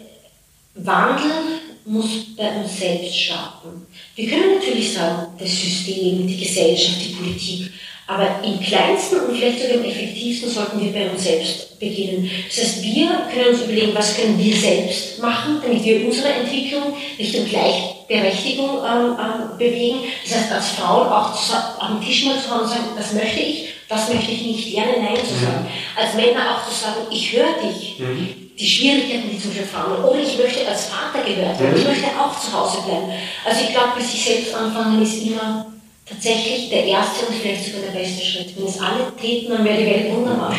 Wandel 0.75 1.56
muss 1.87 2.35
bei 2.37 2.49
uns 2.57 2.79
selbst 2.79 3.17
starten. 3.17 3.87
Wir 4.17 4.29
können 4.29 4.57
natürlich 4.57 4.93
sagen, 4.93 5.29
das 5.39 5.51
System, 5.51 6.27
die 6.27 6.45
Gesellschaft, 6.45 6.99
die 7.05 7.15
Politik, 7.15 7.71
aber 8.09 8.41
im 8.45 8.61
kleinsten 8.61 9.21
und 9.21 9.37
vielleicht 9.37 9.61
sogar 9.61 9.77
im 9.77 9.85
effektivsten 9.85 10.49
sollten 10.49 10.81
wir 10.81 10.93
bei 10.93 11.11
uns 11.11 11.25
selbst 11.25 11.79
beginnen. 11.79 12.31
Das 12.49 12.59
heißt, 12.59 12.83
wir 12.83 13.09
können 13.33 13.55
uns 13.55 13.63
überlegen, 13.63 13.95
was 13.95 14.17
können 14.17 14.39
wir 14.39 14.57
selbst 14.57 15.19
machen, 15.21 15.61
damit 15.63 15.85
wir 15.85 16.07
unsere 16.07 16.29
Entwicklung 16.29 16.97
Richtung 17.19 17.47
Gleichberechtigung 17.47 18.79
ähm, 18.85 19.17
ähm, 19.19 19.59
bewegen. 19.59 19.99
Das 20.25 20.39
heißt, 20.39 20.53
als 20.53 20.69
Frauen 20.71 21.09
auch 21.09 21.35
am 21.81 22.01
Tisch 22.01 22.27
mal 22.27 22.41
zu 22.41 22.51
haben 22.51 22.63
und 22.63 22.69
sagen, 22.69 22.85
das 22.97 23.13
möchte 23.13 23.41
ich, 23.41 23.71
das 23.89 24.13
möchte 24.13 24.31
ich 24.31 24.43
nicht, 24.43 24.75
gerne 24.75 25.03
Nein 25.03 25.17
zu 25.17 25.45
sagen. 25.45 25.65
Mhm. 25.65 26.01
Als 26.01 26.15
Männer 26.15 26.57
auch 26.57 26.69
zu 26.69 26.75
sagen, 26.75 27.07
ich 27.11 27.33
höre 27.33 27.69
dich. 27.69 27.99
Mhm. 27.99 28.46
Die 28.59 28.67
Schwierigkeiten, 28.67 29.31
die 29.31 29.39
zum 29.39 29.53
Frauen 29.53 30.03
Oder 30.05 30.21
ich 30.21 30.39
möchte 30.39 30.67
als 30.67 30.87
Vater 30.87 31.25
gehört 31.25 31.61
werden. 31.61 31.73
Mhm. 31.73 31.79
Ich 31.79 31.85
möchte 31.85 32.07
auch 32.19 32.39
zu 32.41 32.53
Hause 32.53 32.79
bleiben. 32.87 33.13
Also 33.45 33.61
ich 33.65 33.71
glaube, 33.71 33.93
bei 33.97 34.03
sich 34.03 34.25
selbst 34.25 34.55
anfangen 34.55 35.03
ist 35.03 35.23
immer 35.23 35.67
tatsächlich 36.09 36.71
der 36.71 36.85
erste 36.85 37.27
und 37.27 37.35
vielleicht 37.35 37.67
sogar 37.67 37.83
der 37.83 37.99
beste 37.99 38.25
Schritt. 38.25 38.57
Wenn 38.57 38.67
es 38.67 38.81
alle 38.81 39.13
täten, 39.21 39.51
dann 39.51 39.65
wäre 39.65 39.79
die 39.79 39.87
Welt 39.87 40.13
wunderbar. 40.15 40.55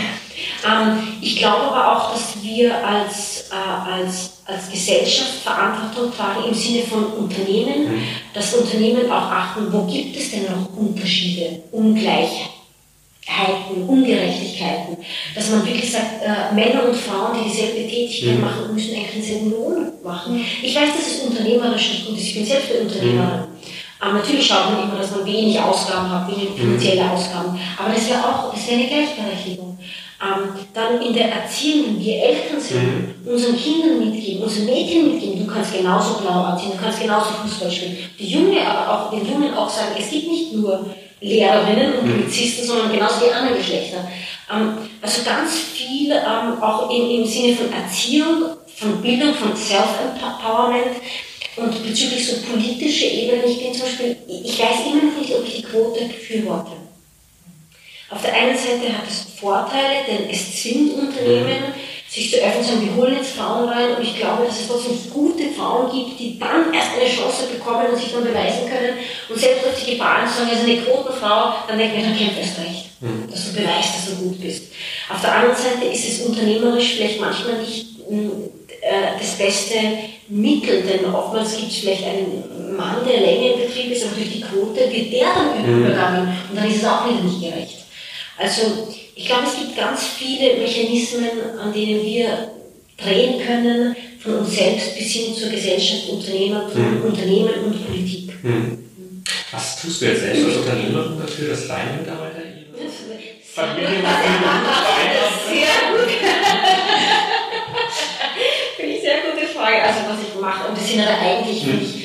Ähm, 0.66 1.18
ich 1.22 1.38
glaube 1.38 1.72
aber 1.72 1.98
auch, 1.98 2.14
dass 2.14 2.42
wir 2.44 2.86
als, 2.86 3.50
äh, 3.52 3.92
als, 3.92 4.44
als 4.46 4.70
Gesellschaft 4.72 5.42
Verantwortung 5.44 6.14
tragen 6.16 6.50
im 6.50 6.54
Sinne 6.54 6.84
von 6.84 7.06
Unternehmen, 7.06 7.96
mhm. 7.96 8.04
dass 8.34 8.54
Unternehmen 8.54 9.10
auch 9.12 9.32
achten, 9.32 9.72
wo 9.72 9.86
gibt 9.86 10.16
es 10.18 10.32
denn 10.32 10.44
noch 10.44 10.76
Unterschiede, 10.78 11.64
Ungleichheiten, 11.72 12.57
Ungerechtigkeiten, 13.88 14.98
dass 15.36 15.50
man 15.50 15.66
wirklich 15.66 15.92
sagt, 15.92 16.24
äh, 16.24 16.54
Männer 16.54 16.86
und 16.88 16.96
Frauen, 16.96 17.38
die 17.38 17.50
dieselbe 17.50 17.88
Tätigkeit 17.88 18.36
mhm. 18.36 18.42
machen, 18.42 18.74
müssen 18.74 18.96
eigentlich 18.96 19.14
denselben 19.14 19.52
Lohn 19.52 19.92
machen. 20.04 20.36
Mhm. 20.36 20.46
Ich 20.62 20.76
weiß, 20.76 20.90
dass 20.96 21.08
es 21.08 21.20
unternehmerisch 21.22 21.90
nicht 21.90 22.08
gut 22.08 22.18
ist, 22.18 22.24
ich 22.24 22.36
bin 22.36 22.46
selbst 22.46 22.72
eine 22.72 22.82
Unternehmerin. 22.82 23.40
Mhm. 23.42 23.58
Aber 24.00 24.14
natürlich 24.14 24.46
schaut 24.46 24.72
man 24.72 24.84
immer, 24.84 25.00
dass 25.00 25.12
man 25.12 25.26
wenig 25.26 25.60
Ausgaben 25.60 26.10
hat, 26.10 26.30
wenig 26.30 26.50
finanzielle 26.56 27.12
Ausgaben. 27.12 27.60
Aber 27.78 27.94
das 27.94 28.08
wäre 28.08 28.20
auch, 28.20 28.54
das 28.54 28.68
wäre 28.68 28.80
eine 28.80 28.88
Gleichberechtigung. 28.88 29.78
Ähm, 30.20 30.50
dann 30.74 31.02
in 31.02 31.14
der 31.14 31.32
Erziehung, 31.32 31.88
wenn 31.88 32.00
wir 32.00 32.16
Eltern 32.16 32.60
sind, 32.60 33.24
mhm. 33.24 33.32
unseren 33.32 33.58
Kindern 33.58 34.00
mitgeben, 34.00 34.44
unseren 34.44 34.66
Mädchen 34.66 35.12
mitgeben, 35.12 35.46
du 35.46 35.52
kannst 35.52 35.74
genauso 35.74 36.22
blau 36.22 36.44
anziehen, 36.44 36.72
du 36.76 36.84
kannst 36.84 37.02
genauso 37.02 37.30
Fußball 37.44 37.70
spielen. 37.70 37.98
Die 38.18 38.28
Junge 38.28 38.62
aber 38.66 39.06
auch, 39.06 39.12
den 39.12 39.30
Jungen 39.30 39.54
auch 39.54 39.70
sagen, 39.70 39.96
es 39.98 40.10
gibt 40.10 40.28
nicht 40.28 40.54
nur 40.54 40.86
Lehrerinnen 41.20 42.00
und 42.00 42.08
mhm. 42.08 42.22
Polizisten, 42.22 42.66
sondern 42.66 42.92
genauso 42.92 43.26
die 43.26 43.32
anderen 43.32 43.58
Geschlechter. 43.58 44.08
Ähm, 44.52 44.78
also 45.02 45.24
ganz 45.24 45.56
viel 45.74 46.12
ähm, 46.12 46.62
auch 46.62 46.90
im, 46.90 47.10
im 47.10 47.26
Sinne 47.26 47.56
von 47.56 47.72
Erziehung, 47.72 48.58
von 48.76 49.02
Bildung, 49.02 49.34
von 49.34 49.56
Self-Empowerment, 49.56 50.98
und 51.58 51.84
bezüglich 51.84 52.28
so 52.28 52.42
politischer 52.44 53.08
Ebene, 53.08 53.44
ich 53.46 53.60
bin 53.60 53.74
zum 53.74 53.84
Beispiel, 53.84 54.16
ich 54.28 54.60
weiß 54.60 54.86
immer 54.86 55.04
noch 55.04 55.20
nicht, 55.20 55.34
ob 55.34 55.44
ich 55.44 55.56
die 55.56 55.64
Quote 55.64 56.06
befürworte. 56.06 56.74
Auf 58.10 58.22
der 58.22 58.34
einen 58.34 58.58
Seite 58.58 58.96
hat 58.96 59.08
es 59.10 59.26
Vorteile, 59.40 60.06
denn 60.08 60.30
es 60.30 60.62
zwingt 60.62 60.94
Unternehmen, 60.94 61.74
sich 62.10 62.32
zu 62.32 62.38
öffnen, 62.38 62.64
sagen, 62.64 62.86
wir 62.86 62.96
holen 62.96 63.18
jetzt 63.18 63.36
Frauen 63.36 63.68
rein 63.68 63.96
und 63.96 64.04
ich 64.04 64.18
glaube, 64.18 64.46
dass 64.46 64.62
es 64.62 64.68
trotzdem 64.68 64.98
gute 65.14 65.50
Frauen 65.50 65.92
gibt, 65.92 66.20
die 66.20 66.40
dann 66.40 66.74
erst 66.74 66.92
eine 67.00 67.10
Chance 67.10 67.48
bekommen 67.52 67.88
und 67.92 68.00
sich 68.00 68.14
dann 68.14 68.24
beweisen 68.24 68.66
können 68.70 68.98
und 69.30 69.40
selbst 69.40 69.66
auf 69.68 69.84
die 69.84 69.92
Gefahr 69.92 70.28
sagen, 70.28 70.50
also 70.50 70.64
eine 70.64 70.82
Quotenfrau, 70.82 71.54
dann 71.68 71.78
denke 71.78 71.98
ich, 71.98 72.04
dann 72.04 72.18
kämpft 72.18 72.40
erst 72.40 72.60
recht, 72.60 72.86
mhm. 73.02 73.30
dass 73.30 73.46
du 73.46 73.54
beweist, 73.60 73.90
dass 73.96 74.06
du 74.08 74.24
gut 74.24 74.42
bist. 74.42 74.72
Auf 75.10 75.22
der 75.22 75.36
anderen 75.36 75.56
Seite 75.56 75.86
ist 75.92 76.08
es 76.08 76.26
unternehmerisch 76.26 76.96
vielleicht 76.96 77.20
manchmal 77.20 77.60
nicht 77.60 77.86
hm, 78.08 78.32
äh, 78.82 79.20
das 79.20 79.32
beste 79.32 79.76
Mittel, 80.30 80.84
denn 80.84 81.14
oftmals 81.14 81.58
gibt 81.58 81.72
es 81.72 81.78
vielleicht 81.80 82.04
einen 82.06 82.76
Mann, 82.78 82.98
der 83.06 83.20
länger 83.20 83.54
im 83.54 83.68
Betrieb 83.68 83.92
ist, 83.92 84.06
aber 84.06 84.16
durch 84.16 84.32
die 84.32 84.42
Quote 84.42 84.80
wird 84.92 85.12
der 85.12 85.28
dann 85.34 85.62
mhm. 85.62 85.86
übergangen 85.86 86.38
und 86.50 86.56
dann 86.56 86.70
ist 86.70 86.78
es 86.78 86.86
auch 86.86 87.06
wieder 87.06 87.22
nicht 87.22 87.42
gerecht. 87.42 87.78
Also 88.38 88.88
ich 89.18 89.26
glaube, 89.26 89.48
es 89.48 89.56
gibt 89.56 89.76
ganz 89.76 90.06
viele 90.20 90.58
Mechanismen, 90.58 91.32
an 91.60 91.74
denen 91.74 92.06
wir 92.06 92.52
drehen 92.98 93.44
können, 93.44 93.96
von 94.20 94.36
uns 94.40 94.56
selbst 94.56 94.96
bis 94.96 95.12
hin 95.12 95.34
zur 95.34 95.50
Gesellschaft, 95.50 96.08
Unternehmer, 96.10 96.70
mhm. 96.74 97.02
Unternehmen 97.04 97.54
und 97.66 97.88
Politik. 97.88 98.32
Mhm. 98.44 98.84
Was 99.52 99.82
tust 99.82 100.02
du 100.02 100.06
jetzt 100.06 100.22
selbst 100.22 100.46
als 100.46 100.58
Unternehmerin 100.58 101.20
dafür, 101.20 101.50
dass 101.50 101.68
deine 101.68 101.98
Mitarbeiter 102.00 102.44
ihre 102.44 102.68
Familie 103.44 103.90
Sehr 105.50 105.90
gut. 105.90 106.10
Finde 108.78 108.94
ich 108.94 109.02
sehr 109.02 109.18
gute 109.22 109.48
Frage. 109.48 109.82
Also 109.82 110.02
was 110.10 110.20
ich 110.22 110.36
mache, 110.40 110.68
und 110.70 110.78
das 110.78 110.88
sind 110.88 111.02
aber 111.02 111.18
eigentlich 111.20 111.66
mhm 111.66 111.97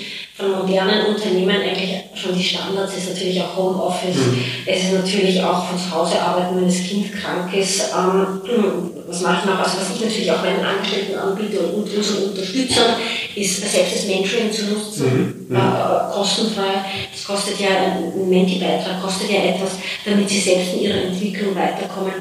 von 0.42 0.66
modernen 0.66 1.06
Unternehmen 1.06 1.62
eigentlich 1.62 2.02
schon 2.14 2.36
die 2.36 2.42
Standards 2.42 2.96
ist 2.96 3.10
natürlich 3.10 3.40
auch 3.40 3.56
Homeoffice. 3.56 4.16
Mhm. 4.16 4.44
Es 4.66 4.84
ist 4.84 4.92
natürlich 4.92 5.40
auch 5.40 5.66
von 5.66 5.78
zu 5.78 5.90
Hause 5.94 6.20
arbeiten, 6.20 6.56
wenn 6.56 6.66
das 6.66 6.82
Kind 6.82 7.12
krank 7.12 7.54
ist. 7.54 7.80
Ähm, 7.96 8.40
was 9.06 9.20
mache 9.20 9.38
ich 9.40 9.44
noch? 9.50 9.58
Also 9.58 9.78
was 9.78 9.94
ich 9.94 10.04
natürlich 10.04 10.32
auch 10.32 10.42
meinen 10.42 10.64
Angestellten 10.64 11.16
anbiete 11.16 11.60
und 11.60 11.88
unseren 11.94 12.24
Unterstützern, 12.24 12.96
ist 13.36 13.72
selbst 13.72 13.94
das 13.94 14.06
Mentoring 14.06 14.52
zu 14.52 14.64
nutzen, 14.66 15.46
mhm. 15.48 15.56
äh, 15.56 16.12
kostenfrei. 16.12 16.84
Das 17.12 17.24
kostet 17.24 17.60
ja, 17.60 17.68
ein 17.68 18.28
Menti-Beitrag 18.28 19.00
kostet 19.00 19.30
ja 19.30 19.44
etwas, 19.44 19.72
damit 20.04 20.28
sie 20.28 20.40
selbst 20.40 20.74
in 20.74 20.82
ihrer 20.82 21.02
Entwicklung 21.04 21.54
weiterkommen. 21.54 22.14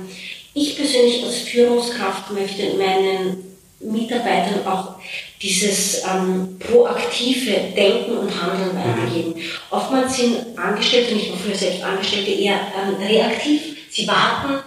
Ich 0.53 0.75
persönlich 0.75 1.23
als 1.23 1.37
Führungskraft 1.37 2.31
möchte 2.31 2.77
meinen 2.77 3.37
Mitarbeitern 3.79 4.67
auch 4.67 4.95
dieses 5.41 6.03
ähm, 6.03 6.59
proaktive 6.59 7.51
Denken 7.75 8.17
und 8.17 8.41
Handeln 8.41 8.75
weitergeben. 8.75 9.33
Mhm. 9.35 9.43
Oftmals 9.71 10.15
sind 10.15 10.57
Angestellte, 10.57 11.15
nicht 11.15 11.29
nur 11.29 11.37
früher 11.37 11.55
selbst 11.55 11.83
Angestellte, 11.83 12.31
eher 12.31 12.59
ähm, 12.77 12.95
reaktiv. 13.03 13.61
Sie 13.89 14.07
warten, 14.07 14.59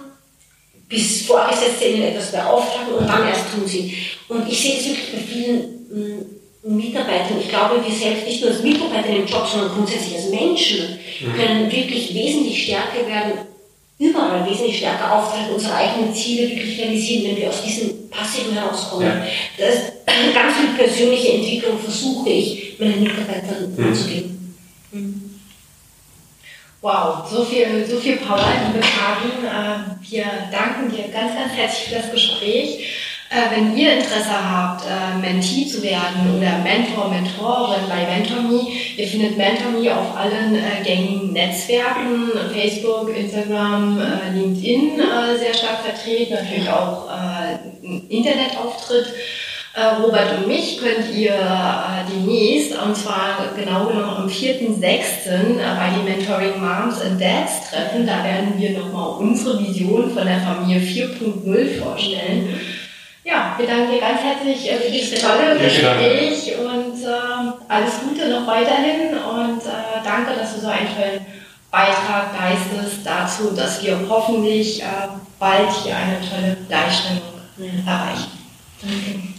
bis 0.89 1.27
Vorgesetzte 1.27 1.87
ihnen 1.87 2.03
etwas 2.03 2.33
beauftragen 2.33 2.95
und 2.95 3.09
dann 3.09 3.27
erst 3.27 3.53
tun 3.53 3.67
sie. 3.67 3.97
Und 4.29 4.49
ich 4.51 4.61
sehe 4.61 4.77
das 4.77 4.87
wirklich 4.87 5.13
bei 5.13 5.19
vielen 5.19 5.61
mm, 5.91 6.77
Mitarbeitern. 6.77 7.41
Ich 7.41 7.49
glaube, 7.49 7.83
wir 7.85 7.95
selbst, 7.95 8.27
nicht 8.27 8.41
nur 8.41 8.51
als 8.51 8.63
Mitarbeiter 8.63 9.11
im 9.11 9.27
Job, 9.27 9.47
sondern 9.47 9.71
grundsätzlich 9.71 10.17
als 10.17 10.29
Menschen, 10.29 10.99
mhm. 11.21 11.35
können 11.35 11.73
wirklich 11.73 12.15
wesentlich 12.15 12.65
stärker 12.65 13.07
werden, 13.07 13.33
überall 14.05 14.49
wesentlich 14.49 14.79
stärker 14.79 15.13
auftreten, 15.13 15.55
unsere 15.55 15.75
eigenen 15.75 16.15
Ziele 16.15 16.51
wirklich 16.51 16.79
realisieren, 16.81 17.31
wenn 17.31 17.37
wir 17.43 17.49
aus 17.49 17.63
diesem 17.63 18.11
Passiven 18.11 18.55
herauskommen. 18.55 19.07
Ja. 19.07 19.27
Das 19.59 19.75
ist 19.75 19.93
ganz 20.35 20.57
viel 20.57 20.69
persönliche 20.77 21.33
Entwicklung 21.35 21.79
versuche 21.79 22.29
ich 22.29 22.79
meinen 22.79 23.03
Mitarbeitern 23.03 23.75
mhm. 23.77 23.95
zu 23.95 24.09
geben. 24.09 24.57
Mhm. 24.93 25.41
Wow, 26.81 27.27
so 27.31 27.45
viel, 27.45 27.87
so 27.89 27.99
viel 27.99 28.17
Power, 28.19 28.47
liebe 28.67 28.85
Karin. 28.85 29.43
Äh, 29.43 30.11
wir 30.11 30.25
danken 30.53 30.91
dir 30.95 31.09
ganz, 31.09 31.35
ganz 31.35 31.53
herzlich 31.55 31.89
für 31.89 31.95
das 31.95 32.13
Gespräch. 32.13 32.87
Äh, 33.31 33.57
wenn 33.57 33.77
ihr 33.77 33.95
Interesse 33.95 34.31
habt, 34.31 34.85
äh, 34.85 35.19
Mentee 35.19 35.67
zu 35.67 35.83
werden 35.83 36.37
oder 36.37 36.59
Mentor, 36.59 37.09
Mentorin 37.09 37.89
bei 37.89 38.05
MentorMe, 38.05 38.69
ihr 38.97 39.07
findet 39.09 39.39
MentorMe 39.39 39.97
auf 39.97 40.17
allen 40.17 40.55
äh, 40.55 40.85
gängigen 40.85 41.33
Netzwerken, 41.33 42.31
Facebook, 42.53 43.17
Instagram, 43.17 44.01
LinkedIn 44.35 45.01
sehr 45.39 45.55
stark 45.55 45.81
vertreten, 45.81 46.35
natürlich 46.35 46.69
auch 46.69 47.09
einen 47.09 48.09
Internetauftritt. 48.09 49.07
Robert 50.01 50.39
und 50.39 50.47
mich 50.47 50.79
könnt 50.79 51.13
ihr 51.13 51.35
demnächst, 52.09 52.79
und 52.81 52.97
zwar 52.97 53.51
genau 53.57 53.87
genommen 53.87 54.19
am 54.19 54.29
4.6. 54.29 54.79
bei 54.79 55.91
den 55.97 56.05
Mentoring 56.05 56.61
Moms 56.61 57.01
and 57.01 57.21
Dads 57.21 57.71
treffen. 57.71 58.07
Da 58.07 58.23
werden 58.23 58.55
wir 58.57 58.79
nochmal 58.79 59.19
unsere 59.19 59.59
Vision 59.59 60.13
von 60.13 60.25
der 60.25 60.39
Familie 60.41 60.81
4.0 60.81 61.81
vorstellen. 61.81 62.61
Ja, 63.25 63.55
wir 63.57 63.67
danken 63.67 63.91
dir 63.91 64.01
ganz 64.01 64.21
herzlich 64.21 64.71
äh, 64.71 64.77
für 64.77 64.91
dieses 64.91 65.19
tolle 65.19 65.59
Gespräch 65.59 66.53
und 66.59 67.03
äh, 67.03 67.53
alles 67.69 68.01
Gute 68.07 68.29
noch 68.29 68.47
weiterhin 68.47 69.17
und 69.17 69.63
äh, 69.63 70.05
danke, 70.05 70.35
dass 70.39 70.55
du 70.55 70.61
so 70.61 70.69
einen 70.69 70.95
tollen 70.95 71.25
Beitrag 71.71 72.39
leistest 72.39 72.99
dazu, 73.03 73.55
dass 73.57 73.83
wir 73.83 73.99
hoffentlich 74.11 74.83
äh, 74.83 75.09
bald 75.39 75.71
hier 75.71 75.97
eine 75.97 76.19
tolle 76.21 76.57
Gleichstellung 76.69 77.23
erreichen. 77.87 78.31
Danke. 78.83 79.34